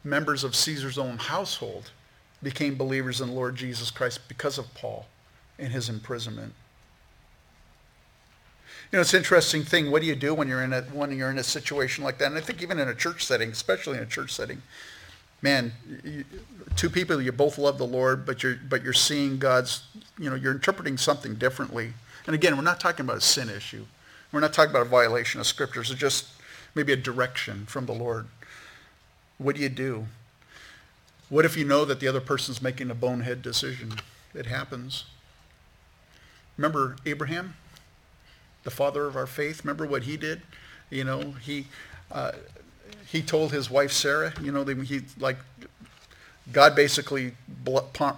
members 0.04 0.44
of 0.44 0.54
Caesar's 0.54 0.98
own 0.98 1.18
household 1.18 1.90
became 2.42 2.76
believers 2.76 3.20
in 3.20 3.28
the 3.28 3.34
Lord 3.34 3.56
Jesus 3.56 3.90
Christ 3.90 4.20
because 4.28 4.58
of 4.58 4.72
Paul 4.74 5.06
and 5.58 5.72
his 5.72 5.88
imprisonment. 5.88 6.54
You 8.90 8.96
know, 8.96 9.00
it's 9.02 9.12
an 9.12 9.18
interesting 9.18 9.64
thing. 9.64 9.90
What 9.90 10.00
do 10.00 10.08
you 10.08 10.16
do 10.16 10.34
when 10.34 10.48
you're 10.48 10.62
in 10.62 10.72
a 10.72 10.82
when 10.82 11.14
you're 11.16 11.30
in 11.30 11.38
a 11.38 11.44
situation 11.44 12.04
like 12.04 12.16
that? 12.18 12.28
And 12.28 12.38
I 12.38 12.40
think 12.40 12.62
even 12.62 12.78
in 12.78 12.88
a 12.88 12.94
church 12.94 13.24
setting, 13.24 13.50
especially 13.50 13.98
in 13.98 14.02
a 14.02 14.06
church 14.06 14.32
setting, 14.32 14.62
man, 15.42 15.72
you, 16.02 16.24
two 16.74 16.88
people 16.88 17.20
you 17.20 17.32
both 17.32 17.58
love 17.58 17.76
the 17.76 17.86
Lord, 17.86 18.24
but 18.24 18.42
you're 18.42 18.58
but 18.68 18.82
you're 18.82 18.94
seeing 18.94 19.38
God's, 19.38 19.82
you 20.18 20.30
know, 20.30 20.36
you're 20.36 20.52
interpreting 20.52 20.96
something 20.96 21.34
differently. 21.34 21.92
And 22.28 22.34
again, 22.34 22.58
we're 22.58 22.62
not 22.62 22.78
talking 22.78 23.06
about 23.06 23.16
a 23.16 23.20
sin 23.22 23.48
issue. 23.48 23.86
We're 24.32 24.40
not 24.40 24.52
talking 24.52 24.70
about 24.70 24.82
a 24.82 24.90
violation 24.90 25.40
of 25.40 25.46
scriptures. 25.46 25.90
It's 25.90 25.98
just 25.98 26.26
maybe 26.74 26.92
a 26.92 26.96
direction 26.96 27.64
from 27.64 27.86
the 27.86 27.94
Lord. 27.94 28.26
What 29.38 29.56
do 29.56 29.62
you 29.62 29.70
do? 29.70 30.08
What 31.30 31.46
if 31.46 31.56
you 31.56 31.64
know 31.64 31.86
that 31.86 32.00
the 32.00 32.06
other 32.06 32.20
person's 32.20 32.60
making 32.60 32.90
a 32.90 32.94
bonehead 32.94 33.40
decision? 33.40 33.94
It 34.34 34.44
happens. 34.44 35.06
Remember 36.58 36.96
Abraham, 37.06 37.54
the 38.62 38.70
father 38.70 39.06
of 39.06 39.16
our 39.16 39.26
faith? 39.26 39.64
Remember 39.64 39.86
what 39.86 40.02
he 40.02 40.18
did? 40.18 40.42
You 40.90 41.04
know, 41.04 41.32
he 41.40 41.64
uh, 42.12 42.32
he 43.06 43.22
told 43.22 43.52
his 43.52 43.70
wife 43.70 43.90
Sarah, 43.90 44.34
you 44.42 44.52
know, 44.52 44.64
he 44.66 45.00
like 45.18 45.38
God 46.52 46.76
basically 46.76 47.32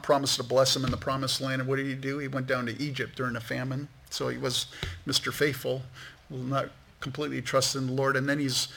promised 0.03 0.37
to 0.39 0.43
bless 0.43 0.75
him 0.75 0.85
in 0.85 0.91
the 0.91 0.97
promised 0.97 1.41
land. 1.41 1.61
And 1.61 1.69
what 1.69 1.77
did 1.77 1.87
he 1.87 1.95
do? 1.95 2.19
He 2.19 2.27
went 2.27 2.49
down 2.49 2.67
to 2.67 2.83
Egypt 2.83 3.15
during 3.15 3.37
a 3.37 3.41
famine. 3.41 3.87
So 4.11 4.29
he 4.29 4.39
was 4.39 4.67
Mr. 5.07 5.33
Faithful, 5.33 5.83
will 6.29 6.39
not 6.39 6.71
completely 7.01 7.41
trust 7.43 7.75
in 7.75 7.87
the 7.87 7.93
Lord. 7.93 8.17
And 8.17 8.29
then 8.29 8.39
he's 8.39 8.69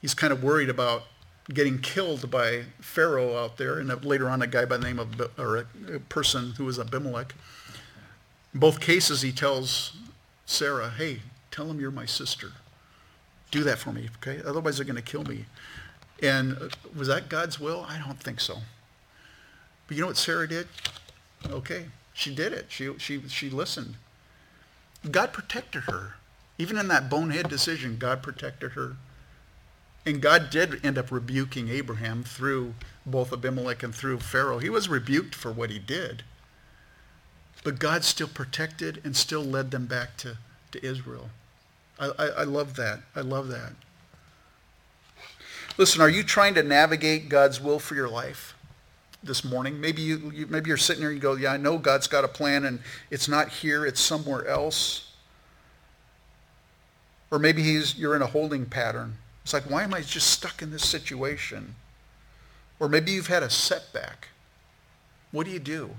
he's 0.00 0.14
kind 0.14 0.32
of 0.32 0.42
worried 0.42 0.68
about 0.68 1.04
getting 1.52 1.78
killed 1.78 2.30
by 2.30 2.64
Pharaoh 2.80 3.36
out 3.36 3.56
there, 3.58 3.78
and 3.78 4.04
later 4.04 4.28
on 4.28 4.40
a 4.42 4.46
guy 4.46 4.64
by 4.64 4.76
the 4.76 4.84
name 4.84 4.98
of, 4.98 5.20
or 5.38 5.66
a, 5.92 5.98
person 6.08 6.52
who 6.56 6.64
was 6.64 6.78
Abimelech. 6.78 7.34
In 8.54 8.60
both 8.60 8.80
cases, 8.80 9.22
he 9.22 9.32
tells 9.32 9.96
Sarah, 10.46 10.90
hey, 10.90 11.20
tell 11.50 11.66
him 11.70 11.80
you're 11.80 11.90
my 11.90 12.06
sister. 12.06 12.52
Do 13.50 13.62
that 13.64 13.78
for 13.78 13.92
me, 13.92 14.08
okay? 14.16 14.40
Otherwise, 14.44 14.78
they're 14.78 14.86
going 14.86 14.96
to 14.96 15.02
kill 15.02 15.24
me. 15.24 15.44
And 16.22 16.56
uh, 16.56 16.68
was 16.96 17.08
that 17.08 17.28
God's 17.28 17.60
will? 17.60 17.84
I 17.88 17.98
don't 17.98 18.18
think 18.18 18.40
so. 18.40 18.58
But 19.86 19.96
you 19.96 20.00
know 20.00 20.06
what 20.06 20.16
Sarah 20.16 20.48
did? 20.48 20.66
Okay, 21.50 21.86
she 22.14 22.34
did 22.34 22.52
it. 22.52 22.66
She, 22.68 22.96
she, 22.98 23.20
she 23.28 23.50
listened. 23.50 23.96
God 25.10 25.32
protected 25.32 25.84
her. 25.84 26.14
Even 26.58 26.78
in 26.78 26.88
that 26.88 27.10
bonehead 27.10 27.48
decision, 27.48 27.96
God 27.98 28.22
protected 28.22 28.72
her. 28.72 28.96
And 30.06 30.20
God 30.20 30.50
did 30.50 30.84
end 30.84 30.98
up 30.98 31.10
rebuking 31.10 31.68
Abraham 31.68 32.22
through 32.22 32.74
both 33.06 33.32
Abimelech 33.32 33.82
and 33.82 33.94
through 33.94 34.20
Pharaoh. 34.20 34.58
He 34.58 34.68
was 34.68 34.88
rebuked 34.88 35.34
for 35.34 35.50
what 35.50 35.70
he 35.70 35.78
did. 35.78 36.22
But 37.64 37.78
God 37.78 38.04
still 38.04 38.28
protected 38.28 39.00
and 39.04 39.16
still 39.16 39.42
led 39.42 39.70
them 39.70 39.86
back 39.86 40.16
to, 40.18 40.38
to 40.72 40.86
Israel. 40.86 41.30
I, 41.98 42.10
I, 42.18 42.26
I 42.26 42.42
love 42.44 42.76
that. 42.76 43.00
I 43.16 43.20
love 43.20 43.48
that. 43.48 43.72
Listen, 45.76 46.00
are 46.02 46.10
you 46.10 46.22
trying 46.22 46.54
to 46.54 46.62
navigate 46.62 47.28
God's 47.28 47.60
will 47.60 47.78
for 47.78 47.94
your 47.94 48.08
life 48.08 48.53
this 49.24 49.44
morning? 49.44 49.80
Maybe 49.80 50.02
you, 50.02 50.30
you 50.34 50.46
maybe 50.46 50.68
you're 50.68 50.76
sitting 50.76 51.02
here 51.02 51.10
and 51.10 51.16
you 51.16 51.22
go, 51.22 51.34
"Yeah, 51.34 51.52
I 51.52 51.56
know 51.56 51.78
God's 51.78 52.06
got 52.06 52.24
a 52.24 52.28
plan 52.28 52.64
and 52.64 52.80
it's 53.10 53.28
not 53.28 53.48
here, 53.48 53.86
it's 53.86 54.00
somewhere 54.00 54.46
else." 54.46 55.12
Or 57.30 57.38
maybe 57.38 57.62
he's 57.62 57.96
you're 57.98 58.14
in 58.14 58.22
a 58.22 58.26
holding 58.26 58.66
pattern. 58.66 59.16
It's 59.44 59.52
like, 59.52 59.68
why 59.68 59.82
am 59.82 59.92
I 59.92 60.00
just 60.00 60.28
stuck 60.28 60.62
in 60.62 60.70
this 60.70 60.84
situation? 60.84 61.74
Or 62.80 62.88
maybe 62.88 63.12
you've 63.12 63.26
had 63.26 63.42
a 63.42 63.50
setback. 63.50 64.28
What 65.32 65.44
do 65.44 65.52
you 65.52 65.58
do? 65.58 65.90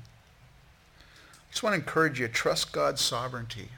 I 0.99 1.51
just 1.51 1.61
want 1.61 1.73
to 1.73 1.79
encourage 1.79 2.19
you, 2.19 2.27
trust 2.27 2.71
God's 2.71 3.01
sovereignty. 3.01 3.69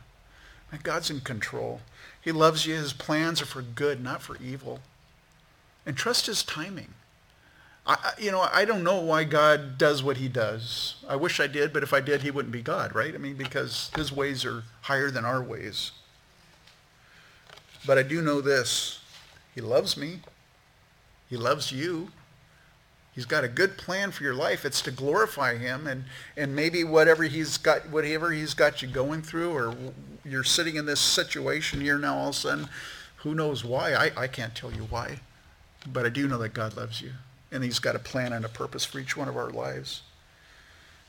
God's 0.83 1.09
in 1.09 1.21
control. 1.21 1.81
He 2.21 2.31
loves 2.31 2.65
you. 2.65 2.75
His 2.75 2.93
plans 2.93 3.41
are 3.41 3.45
for 3.45 3.61
good, 3.61 4.03
not 4.03 4.21
for 4.21 4.37
evil. 4.37 4.79
And 5.85 5.95
trust 5.95 6.27
his 6.27 6.43
timing. 6.43 6.93
I, 7.88 8.11
you 8.19 8.31
know, 8.31 8.41
I 8.41 8.65
don't 8.65 8.83
know 8.83 8.99
why 8.99 9.23
God 9.23 9.77
does 9.77 10.03
what 10.03 10.17
he 10.17 10.27
does. 10.27 10.95
I 11.07 11.15
wish 11.15 11.39
I 11.39 11.47
did, 11.47 11.71
but 11.71 11.83
if 11.83 11.93
I 11.93 12.01
did, 12.01 12.21
he 12.21 12.31
wouldn't 12.31 12.51
be 12.51 12.61
God, 12.61 12.93
right? 12.93 13.15
I 13.15 13.17
mean, 13.17 13.35
because 13.35 13.91
his 13.95 14.11
ways 14.11 14.43
are 14.43 14.63
higher 14.81 15.09
than 15.09 15.23
our 15.23 15.41
ways. 15.41 15.91
But 17.85 17.97
I 17.97 18.03
do 18.03 18.21
know 18.21 18.41
this. 18.41 18.99
He 19.55 19.61
loves 19.61 19.95
me. 19.95 20.19
He 21.29 21.38
loves 21.38 21.71
you. 21.71 22.09
He's 23.15 23.25
got 23.25 23.45
a 23.45 23.47
good 23.47 23.77
plan 23.77 24.11
for 24.11 24.23
your 24.23 24.35
life. 24.35 24.65
It's 24.65 24.81
to 24.81 24.91
glorify 24.91 25.57
him 25.57 25.88
and, 25.88 26.03
and 26.35 26.55
maybe 26.55 26.83
whatever 26.83 27.23
he's 27.23 27.57
got 27.57 27.89
whatever 27.89 28.31
he's 28.31 28.53
got 28.53 28.81
you 28.81 28.88
going 28.88 29.23
through 29.23 29.51
or 29.51 29.75
you're 30.23 30.43
sitting 30.43 30.75
in 30.75 30.85
this 30.85 30.99
situation 30.99 31.81
here 31.81 31.97
now 31.97 32.15
all 32.17 32.29
of 32.29 32.35
a 32.35 32.38
sudden, 32.38 32.69
who 33.17 33.33
knows 33.33 33.63
why? 33.63 33.93
I, 33.93 34.11
I 34.15 34.27
can't 34.27 34.53
tell 34.53 34.71
you 34.71 34.83
why. 34.89 35.21
But 35.88 36.05
I 36.05 36.09
do 36.09 36.27
know 36.27 36.38
that 36.38 36.53
God 36.53 36.77
loves 36.77 37.01
you. 37.01 37.13
And 37.51 37.63
he's 37.63 37.79
got 37.79 37.95
a 37.95 37.99
plan 37.99 38.33
and 38.33 38.43
a 38.43 38.49
purpose 38.49 38.83
for 38.83 38.99
each 38.99 39.15
one 39.15 39.27
of 39.27 39.37
our 39.37 39.49
lives. 39.49 40.01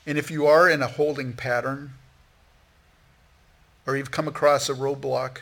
And 0.07 0.16
if 0.16 0.30
you 0.30 0.47
are 0.47 0.68
in 0.70 0.82
a 0.82 0.86
holding 0.86 1.32
pattern, 1.32 1.93
or 3.86 3.97
you've 3.97 4.11
come 4.11 4.28
across 4.28 4.68
a 4.68 4.74
roadblock, 4.74 5.39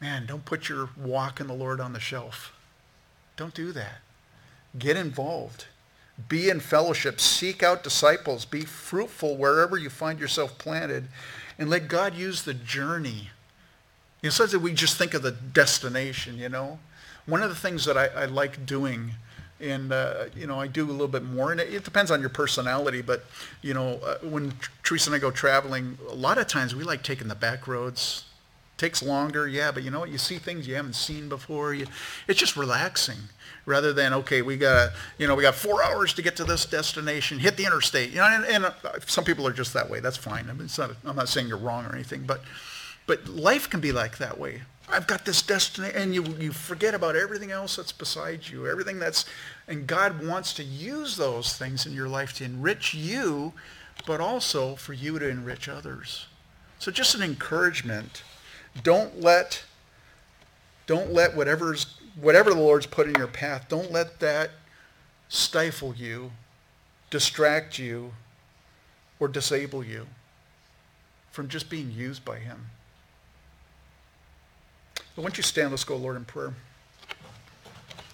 man, 0.00 0.26
don't 0.26 0.44
put 0.44 0.68
your 0.68 0.90
walk 0.96 1.40
in 1.40 1.46
the 1.46 1.54
Lord 1.54 1.80
on 1.80 1.92
the 1.92 2.00
shelf. 2.00 2.52
Don't 3.36 3.54
do 3.54 3.72
that. 3.72 4.00
Get 4.78 4.96
involved. 4.96 5.66
Be 6.28 6.48
in 6.48 6.60
fellowship. 6.60 7.20
Seek 7.20 7.62
out 7.62 7.82
disciples. 7.82 8.44
Be 8.44 8.64
fruitful 8.64 9.36
wherever 9.36 9.76
you 9.76 9.90
find 9.90 10.18
yourself 10.18 10.58
planted. 10.58 11.08
And 11.58 11.68
let 11.68 11.88
God 11.88 12.14
use 12.14 12.42
the 12.42 12.54
journey. 12.54 13.30
You 14.22 14.30
know, 14.30 14.58
we 14.58 14.72
just 14.72 14.96
think 14.96 15.12
of 15.14 15.22
the 15.22 15.32
destination, 15.32 16.38
you 16.38 16.48
know. 16.48 16.78
One 17.26 17.42
of 17.42 17.50
the 17.50 17.54
things 17.54 17.84
that 17.84 17.96
I, 17.96 18.06
I 18.06 18.24
like 18.24 18.64
doing, 18.64 19.12
and, 19.60 19.92
uh, 19.92 20.24
you 20.36 20.46
know, 20.46 20.60
I 20.60 20.66
do 20.66 20.84
a 20.84 20.92
little 20.92 21.08
bit 21.08 21.24
more, 21.24 21.52
and 21.52 21.60
it, 21.60 21.72
it 21.72 21.84
depends 21.84 22.10
on 22.10 22.20
your 22.20 22.30
personality, 22.30 23.02
but, 23.02 23.24
you 23.62 23.74
know, 23.74 24.00
uh, 24.04 24.16
when 24.22 24.52
Teresa 24.82 25.10
and 25.10 25.16
I 25.16 25.18
go 25.18 25.30
traveling, 25.30 25.98
a 26.08 26.14
lot 26.14 26.38
of 26.38 26.46
times 26.46 26.74
we 26.74 26.84
like 26.84 27.02
taking 27.02 27.28
the 27.28 27.34
back 27.34 27.66
roads, 27.66 28.24
takes 28.76 29.02
longer, 29.02 29.46
yeah, 29.46 29.70
but 29.70 29.82
you 29.82 29.90
know 29.90 30.00
what? 30.00 30.10
You 30.10 30.18
see 30.18 30.38
things 30.38 30.66
you 30.66 30.74
haven't 30.74 30.96
seen 30.96 31.28
before. 31.28 31.74
You, 31.74 31.86
it's 32.26 32.40
just 32.40 32.56
relaxing 32.56 33.18
rather 33.66 33.92
than 33.92 34.12
okay, 34.12 34.42
we 34.42 34.56
got 34.56 34.90
you 35.18 35.26
know 35.26 35.34
we 35.34 35.42
got 35.42 35.54
four 35.54 35.82
hours 35.82 36.12
to 36.14 36.22
get 36.22 36.36
to 36.36 36.44
this 36.44 36.66
destination, 36.66 37.38
hit 37.38 37.56
the 37.56 37.64
interstate. 37.64 38.10
You 38.10 38.16
know, 38.16 38.26
and, 38.26 38.44
and 38.44 38.64
uh, 38.66 38.72
some 39.06 39.24
people 39.24 39.46
are 39.46 39.52
just 39.52 39.72
that 39.74 39.88
way. 39.88 40.00
That's 40.00 40.16
fine. 40.16 40.50
I 40.50 40.52
mean, 40.52 40.64
it's 40.64 40.78
not, 40.78 40.90
I'm 41.04 41.16
not 41.16 41.28
saying 41.28 41.48
you're 41.48 41.56
wrong 41.56 41.86
or 41.86 41.94
anything, 41.94 42.24
but 42.26 42.42
but 43.06 43.28
life 43.28 43.68
can 43.68 43.80
be 43.80 43.92
like 43.92 44.18
that 44.18 44.38
way. 44.38 44.62
I've 44.88 45.06
got 45.06 45.24
this 45.24 45.42
destiny, 45.42 45.90
and 45.94 46.14
you 46.14 46.22
you 46.38 46.52
forget 46.52 46.94
about 46.94 47.16
everything 47.16 47.50
else 47.50 47.76
that's 47.76 47.92
beside 47.92 48.48
you, 48.48 48.66
everything 48.66 48.98
that's, 48.98 49.24
and 49.66 49.86
God 49.86 50.26
wants 50.26 50.52
to 50.54 50.62
use 50.62 51.16
those 51.16 51.56
things 51.56 51.86
in 51.86 51.94
your 51.94 52.08
life 52.08 52.34
to 52.34 52.44
enrich 52.44 52.92
you, 52.94 53.54
but 54.06 54.20
also 54.20 54.74
for 54.76 54.92
you 54.92 55.18
to 55.18 55.28
enrich 55.28 55.68
others. 55.68 56.26
So 56.78 56.90
just 56.90 57.14
an 57.14 57.22
encouragement 57.22 58.22
don't 58.82 59.20
let 59.20 59.64
don't 60.86 61.12
let 61.12 61.34
whatever's 61.34 61.96
whatever 62.20 62.50
the 62.50 62.60
Lord's 62.60 62.86
put 62.86 63.08
in 63.08 63.14
your 63.14 63.26
path, 63.26 63.66
don't 63.68 63.90
let 63.90 64.20
that 64.20 64.50
stifle 65.28 65.94
you, 65.94 66.30
distract 67.10 67.78
you, 67.78 68.12
or 69.18 69.28
disable 69.28 69.82
you 69.82 70.06
from 71.30 71.48
just 71.48 71.70
being 71.70 71.90
used 71.90 72.24
by 72.24 72.38
him. 72.38 72.66
But 75.14 75.22
once 75.22 75.36
you 75.36 75.42
stand, 75.42 75.70
let's 75.70 75.84
go, 75.84 75.96
Lord, 75.96 76.16
in 76.16 76.24
prayer. 76.24 76.54